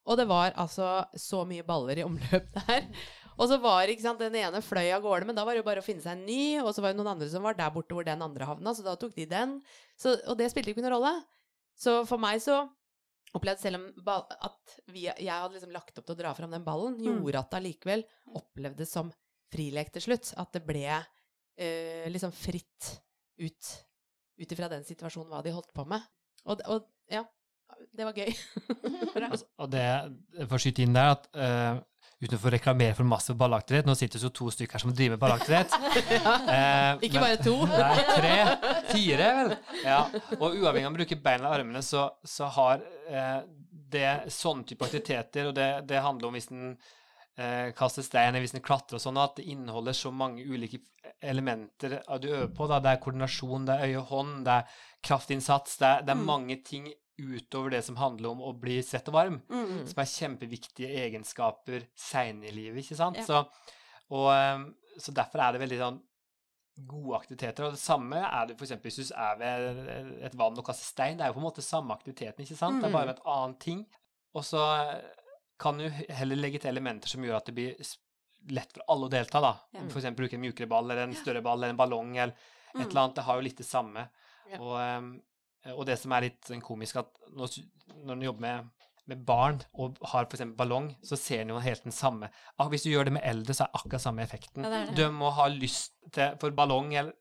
Og 0.04 0.20
det 0.20 0.28
var 0.30 0.54
altså 0.60 1.02
så 1.18 1.42
mye 1.48 1.64
baller 1.66 1.98
i 1.98 2.06
omløp 2.06 2.50
der. 2.60 2.86
Og 3.38 3.48
så 3.50 3.58
var 3.62 3.90
ikke 3.90 4.04
sant, 4.04 4.20
den 4.22 4.36
ene 4.38 4.60
fløy 4.62 4.92
av 4.94 5.02
gårde, 5.02 5.26
men 5.26 5.36
da 5.38 5.44
var 5.46 5.56
det 5.56 5.62
jo 5.64 5.66
bare 5.66 5.82
å 5.82 5.86
finne 5.86 6.02
seg 6.04 6.14
en 6.14 6.24
ny. 6.28 6.60
Og 6.62 6.70
så 6.76 6.84
var 6.84 6.92
det 6.94 7.00
noen 7.00 7.12
andre 7.16 7.28
som 7.32 7.42
var 7.46 7.56
der 7.58 7.72
borte 7.74 7.96
hvor 7.96 8.06
den 8.06 8.22
andre 8.22 8.46
havna, 8.46 8.74
så 8.76 8.84
da 8.86 8.94
tok 9.00 9.14
de 9.16 9.26
den. 9.30 9.56
Så, 9.98 10.14
og 10.30 10.38
det 10.38 10.50
spilte 10.52 10.70
ikke 10.74 10.84
noen 10.84 10.94
rolle. 10.96 11.12
Så 11.74 12.00
for 12.06 12.22
meg 12.22 12.38
så 12.44 12.60
opplevde 13.34 13.64
selv 13.64 13.80
om 13.80 13.88
ball, 14.06 14.22
at 14.46 14.76
vi, 14.94 15.08
jeg 15.08 15.26
hadde 15.32 15.56
liksom 15.56 15.72
lagt 15.74 15.96
opp 15.98 16.06
til 16.06 16.14
å 16.14 16.20
dra 16.20 16.34
fram 16.38 16.52
den 16.54 16.62
ballen, 16.66 16.94
Mm. 17.00 17.18
gjorde 17.24 17.40
at 17.42 17.50
det 17.50 17.58
allikevel 17.58 18.04
opplevdes 18.38 18.92
som 18.94 19.10
frilek 19.50 19.90
til 19.96 20.04
slutt. 20.06 20.30
At 20.38 20.52
det 20.54 20.62
ble 20.66 20.84
eh, 20.86 22.06
liksom 22.14 22.30
fritt 22.34 22.92
ut 23.42 23.72
ut 24.34 24.50
ifra 24.50 24.66
den 24.70 24.82
situasjonen 24.86 25.30
hva 25.30 25.42
de 25.46 25.52
holdt 25.54 25.70
på 25.74 25.84
med. 25.86 26.02
Og, 26.50 26.58
og 26.66 26.86
ja, 27.10 27.20
det 27.94 28.06
var 28.06 28.16
gøy. 28.18 28.32
Og 29.62 29.68
det, 29.70 29.84
for 30.48 30.56
å 30.56 30.62
skyte 30.62 30.82
inn 30.82 30.94
der, 30.96 31.12
at 31.14 31.28
eh, 31.38 31.78
uten 32.24 32.38
å 32.40 32.50
reklamere 32.54 32.94
for 32.98 33.04
masse 33.08 33.34
ballaktighet 33.38 33.86
Nå 33.88 33.94
sitter 33.98 34.18
det 34.18 34.26
jo 34.26 34.32
to 34.34 34.48
stykker 34.54 34.78
her 34.78 34.82
som 34.84 34.92
driver 34.96 35.16
med 35.16 35.22
ballaktighet. 35.24 35.74
Eh, 36.54 36.98
Ikke 37.08 37.20
men- 37.20 37.24
bare 37.24 37.42
to. 37.44 37.54
Nei, 37.70 38.04
tre. 38.16 38.34
Fire, 38.90 39.28
vel. 39.38 39.54
Ja. 39.84 40.00
Og 40.38 40.56
uavhengig 40.58 40.86
av 40.86 40.92
man 40.92 40.98
bruker 40.98 41.20
beina 41.24 41.44
eller 41.48 41.60
armene, 41.62 41.82
så, 41.84 42.06
så 42.24 42.48
har 42.56 42.82
eh, 43.10 43.40
det 43.94 44.08
sånne 44.34 44.66
type 44.68 44.84
aktiviteter, 44.86 45.48
og 45.50 45.54
det, 45.56 45.68
det 45.90 46.00
handler 46.04 46.28
om 46.30 46.36
hvis 46.38 46.48
den 46.50 46.72
eh, 47.38 47.70
kaster 47.76 48.02
stein, 48.06 48.36
hvis 48.42 48.54
den 48.56 48.64
klatrer 48.64 48.98
og 48.98 49.04
sånn, 49.04 49.20
at 49.22 49.36
det 49.38 49.46
inneholder 49.54 49.94
så 49.96 50.10
mange 50.14 50.42
ulike 50.46 50.80
elementer 51.24 51.98
du 52.20 52.28
øver 52.32 52.50
på. 52.56 52.66
Da. 52.70 52.80
Det 52.84 52.92
er 52.96 53.00
koordinasjon, 53.04 53.68
det 53.68 53.76
er 53.78 53.88
øye 53.92 54.00
og 54.02 54.10
hånd, 54.12 54.34
det 54.46 54.58
er 54.60 54.82
kraftinnsats, 55.04 55.78
det 55.80 55.88
er, 55.90 56.04
det 56.06 56.14
er 56.14 56.20
Mm. 56.20 56.26
mange 56.28 56.56
ting 56.64 56.88
utover 57.18 57.70
det 57.70 57.84
som 57.84 57.96
handler 57.96 58.30
om 58.30 58.40
å 58.42 58.52
bli 58.58 58.80
svett 58.82 59.06
og 59.08 59.14
varm 59.14 59.42
Mm. 59.50 59.86
som 59.86 60.00
er 60.02 60.10
kjempeviktige 60.10 60.88
egenskaper 61.04 61.86
seinere 61.94 62.48
i 62.48 62.54
livet, 62.56 62.84
ikke 62.84 62.96
sant? 62.96 63.16
Ja. 63.16 63.24
Så, 63.24 63.46
og, 64.10 64.30
ehm, 64.32 64.74
så 64.98 65.12
derfor 65.14 65.38
er 65.40 65.52
det 65.52 65.60
veldig 65.62 65.78
sånn 65.78 66.00
gode 66.86 67.20
aktiviteter. 67.20 67.64
Og 67.68 67.72
det 67.72 67.78
samme 67.78 68.16
er 68.18 68.46
det 68.46 68.56
f.eks. 68.58 68.72
hvis 68.82 68.96
du 69.08 69.14
er 69.14 69.36
ved 69.38 70.22
et 70.26 70.34
vann 70.34 70.58
og 70.58 70.64
kaster 70.66 70.84
stein. 70.84 71.16
Det 71.16 71.22
er 71.24 71.28
jo 71.28 71.34
på 71.38 71.42
en 71.44 71.46
måte 71.52 71.62
samme 71.62 71.94
aktiviteten, 71.94 72.42
ikke 72.44 72.56
sant? 72.58 72.80
Det 72.82 72.88
er 72.88 72.92
bare 72.92 73.06
Mm. 73.06 73.10
et 73.16 73.22
annet 73.24 73.60
ting. 73.60 73.86
Og 74.34 74.42
så 74.42 75.00
kan 75.58 75.78
du 75.78 75.88
heller 75.88 76.36
legge 76.36 76.58
til 76.60 76.70
elementer 76.74 77.06
som 77.08 77.22
gjør 77.22 77.36
at 77.36 77.44
det 77.46 77.54
blir 77.54 77.76
lett 78.50 78.72
for 78.72 78.82
alle 78.88 79.06
å 79.06 79.10
delta, 79.10 79.40
da. 79.40 79.54
Ja. 79.72 79.80
Eksempel 79.82 80.16
bruke 80.16 80.34
en 80.34 80.40
mjukere 80.42 80.68
ball 80.68 80.90
eller 80.90 81.04
en 81.04 81.14
større 81.14 81.40
ball 81.42 81.58
eller 81.62 81.70
en 81.70 81.76
ballong 81.76 82.16
eller 82.16 82.34
et 82.34 82.74
Mm. 82.74 82.90
eller 82.90 83.00
annet. 83.00 83.14
Det 83.14 83.24
har 83.24 83.34
jo 83.36 83.40
litt 83.42 83.56
det 83.56 83.66
samme. 83.66 84.08
Ja. 84.50 84.58
Og, 84.58 84.76
ehm, 84.80 85.22
og 85.72 85.86
det 85.88 85.96
som 86.00 86.12
er 86.12 86.28
litt 86.28 86.48
sånn 86.48 86.64
komisk, 86.64 87.00
at 87.00 87.30
når, 87.32 87.60
når 88.04 88.20
du 88.20 88.26
jobber 88.26 88.44
med, 88.44 88.88
med 89.10 89.22
barn 89.28 89.60
og 89.80 90.00
har 90.12 90.28
f.eks. 90.28 90.44
ballong, 90.58 90.90
så 91.04 91.16
ser 91.20 91.44
en 91.44 91.54
jo 91.54 91.62
helt 91.64 91.86
den 91.86 91.94
samme. 91.94 92.30
Ah, 92.58 92.68
hvis 92.72 92.84
du 92.86 92.90
gjør 92.92 93.08
det 93.08 93.16
med 93.16 93.26
eldre, 93.26 93.56
så 93.56 93.66
er 93.66 93.78
akkurat 93.80 94.04
samme 94.04 94.24
effekten. 94.24 94.64
Ja, 94.64 94.72
det 94.72 94.82
det. 94.90 94.98
De 95.00 95.08
må 95.12 95.32
ha 95.36 95.48
lyst 95.52 95.96
til 96.12 96.36
For 96.40 96.56
ballong 96.56 96.94
eller 96.94 97.12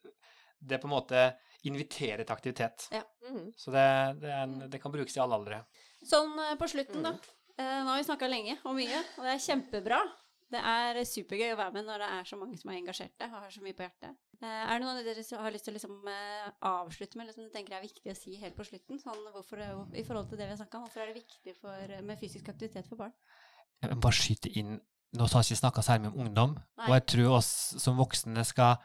Det 0.64 0.80
på 0.80 0.88
en 0.88 0.96
måte 0.96 1.24
inviterer 1.68 2.24
til 2.24 2.36
aktivitet. 2.36 2.90
Mm. 3.24 3.52
Så 3.56 3.72
det, 3.72 3.88
det, 4.22 4.30
er 4.32 4.44
en, 4.44 4.58
det 4.72 4.80
kan 4.84 4.92
brukes 4.92 5.16
i 5.16 5.22
alle 5.24 5.40
aldre. 5.40 5.62
Sånn 6.08 6.36
eh, 6.40 6.56
på 6.60 6.68
slutten, 6.72 7.04
da. 7.04 7.14
Mm. 7.16 7.32
Eh, 7.54 7.80
nå 7.84 7.92
har 7.92 8.00
vi 8.00 8.08
snakka 8.08 8.30
lenge 8.32 8.58
og 8.64 8.76
mye, 8.78 9.00
og 9.18 9.28
det 9.28 9.36
er 9.36 9.44
kjempebra. 9.44 10.00
Det 10.54 10.62
er 10.62 11.00
supergøy 11.10 11.56
å 11.56 11.58
være 11.58 11.74
med 11.74 11.88
når 11.88 12.04
det 12.04 12.10
er 12.18 12.30
så 12.30 12.38
mange 12.38 12.60
som 12.60 12.70
er 12.70 12.78
engasjerte 12.78 13.28
og 13.30 13.36
har 13.40 13.54
så 13.54 13.64
mye 13.66 13.76
på 13.78 13.86
hjertet. 13.86 14.20
Eh, 14.44 14.46
er 14.46 14.74
det 14.74 14.84
noen 14.84 15.00
av 15.00 15.08
dere 15.08 15.24
har 15.46 15.56
lyst 15.56 15.66
til 15.66 15.74
å 15.74 15.78
liksom, 15.78 15.96
eh, 16.12 16.50
avslutte 16.70 17.18
med, 17.18 17.26
eller 17.26 17.38
som 17.38 17.48
du 17.48 17.54
tenker 17.54 17.78
er 17.78 17.86
viktig 17.86 18.12
å 18.12 18.18
si 18.18 18.36
helt 18.42 18.58
på 18.58 18.68
slutten? 18.68 19.02
Sånn, 19.02 19.24
hvorfor, 19.34 19.64
I 19.96 20.06
forhold 20.06 20.30
til 20.30 20.38
det 20.38 20.50
vi 20.50 20.54
har 20.54 20.62
snakka 20.62 20.78
om, 20.78 20.86
hvorfor 20.86 21.04
er 21.04 21.12
det 21.12 21.24
viktig 21.24 21.56
for, 21.58 21.96
med 22.04 22.20
fysisk 22.20 22.50
aktivitet 22.54 22.90
for 22.90 23.02
barn? 23.02 23.16
Jeg 23.82 23.92
vil 23.92 24.04
bare 24.04 24.20
skyte 24.20 24.52
inn 24.60 24.82
Nå 25.14 25.28
har 25.30 25.44
vi 25.44 25.54
ikke 25.54 25.60
snakka 25.60 25.82
særlig 25.86 26.10
om 26.10 26.24
ungdom, 26.24 26.54
Nei. 26.58 26.86
og 26.88 26.94
jeg 26.96 27.04
tror 27.12 27.36
oss 27.36 27.50
som 27.78 28.00
voksne 28.00 28.42
skal 28.50 28.80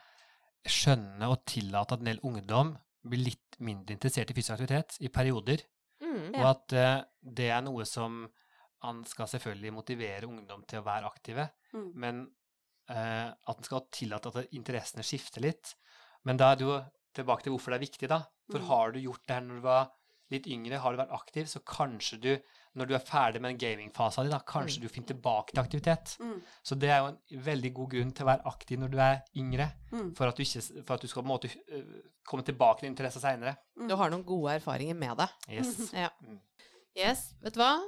skjønne 0.68 1.24
og 1.24 1.38
tillate 1.48 1.96
at 1.96 2.02
en 2.02 2.10
del 2.10 2.20
ungdom 2.20 2.74
blir 3.08 3.30
litt 3.30 3.56
mindre 3.64 3.94
interessert 3.96 4.28
i 4.28 4.36
fysisk 4.36 4.58
aktivitet 4.58 4.98
i 5.00 5.08
perioder. 5.08 5.62
Mm. 6.04 6.34
Og 6.34 6.44
at 6.50 6.74
uh, 6.76 7.00
det 7.24 7.48
er 7.48 7.64
noe 7.64 7.86
som 7.88 8.26
han 8.82 9.04
skal 9.04 9.26
selvfølgelig 9.26 9.72
motivere 9.74 10.26
ungdom 10.28 10.62
til 10.66 10.80
å 10.80 10.84
være 10.86 11.04
aktive, 11.10 11.48
Mm. 11.74 11.92
men 11.94 12.20
eh, 12.88 13.28
at 13.28 13.56
han 13.56 13.64
skal 13.64 13.82
tillate 13.92 14.26
at 14.32 14.52
interessene 14.56 15.02
skifter 15.04 15.42
litt. 15.44 15.74
Men 16.24 16.36
da 16.36 16.52
er 16.52 16.56
det 16.56 16.64
jo 16.64 16.78
tilbake 17.14 17.42
til 17.44 17.52
hvorfor 17.52 17.70
det 17.74 17.78
er 17.82 17.86
viktig, 17.86 18.08
da. 18.08 18.22
For 18.50 18.58
Mm. 18.60 18.66
har 18.68 18.92
du 18.92 18.98
gjort 19.00 19.26
det 19.26 19.34
her 19.34 19.42
når 19.42 19.54
du 19.56 19.60
var 19.60 19.90
litt 20.30 20.46
yngre, 20.46 20.78
har 20.78 20.92
du 20.92 20.98
vært 21.02 21.12
aktiv, 21.12 21.44
så 21.48 21.60
kanskje 21.64 22.20
du, 22.20 22.38
når 22.76 22.86
du 22.86 22.94
er 22.94 22.98
ferdig 23.04 23.40
med 23.40 23.58
den 23.58 23.58
gamingfasen 23.58 24.24
din, 24.24 24.30
da, 24.30 24.38
kanskje 24.40 24.78
Mm. 24.78 24.82
du 24.82 24.88
finner 24.88 25.06
tilbake 25.08 25.52
til 25.52 25.62
aktivitet. 25.62 26.16
Mm. 26.20 26.42
Så 26.62 26.78
det 26.78 26.88
er 26.90 26.98
jo 26.98 27.06
en 27.06 27.42
veldig 27.44 27.72
god 27.74 27.90
grunn 27.90 28.12
til 28.12 28.24
å 28.26 28.30
være 28.36 28.46
aktiv 28.46 28.78
når 28.78 28.90
du 28.90 28.98
er 28.98 29.22
yngre, 29.36 29.72
Mm. 29.92 30.14
for 30.16 30.26
at 30.28 30.36
du, 30.36 30.42
ikke, 30.42 30.84
for 30.86 30.94
at 30.94 31.00
du 31.00 31.06
skal 31.08 31.22
på 31.22 31.26
en 31.26 31.32
måte 31.32 31.48
øh, 31.72 32.02
komme 32.26 32.42
tilbake 32.44 32.80
til 32.80 32.88
interesse 32.90 33.20
seinere. 33.20 33.56
Du 33.76 33.96
har 33.96 34.10
noen 34.10 34.24
gode 34.24 34.52
erfaringer 34.60 34.94
med 34.94 35.16
det. 35.18 35.28
Yes. 35.50 35.92
Ja. 35.92 36.08
Mm. 36.22 36.40
Yes, 36.96 37.34
vet 37.42 37.54
du 37.54 37.60
hva? 37.60 37.80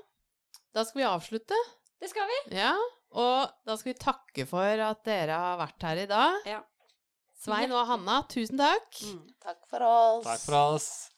Da 0.75 0.85
skal 0.85 1.01
vi 1.01 1.07
avslutte. 1.07 1.55
Det 2.01 2.09
skal 2.11 2.29
vi. 2.31 2.57
Ja, 2.57 2.75
og 3.11 3.51
da 3.67 3.77
skal 3.77 3.93
vi 3.93 3.99
takke 3.99 4.47
for 4.49 4.85
at 4.87 5.03
dere 5.07 5.39
har 5.43 5.59
vært 5.61 5.89
her 5.89 6.03
i 6.05 6.09
dag. 6.11 6.47
Ja. 6.49 6.61
Svein 7.41 7.73
og 7.73 7.87
Hanna, 7.89 8.21
tusen 8.31 8.61
takk. 8.61 9.03
Mm. 9.03 9.23
Takk 9.43 9.63
for 9.73 9.87
oss. 9.91 10.27
Takk 10.29 10.43
for 10.47 10.55
oss. 10.77 11.11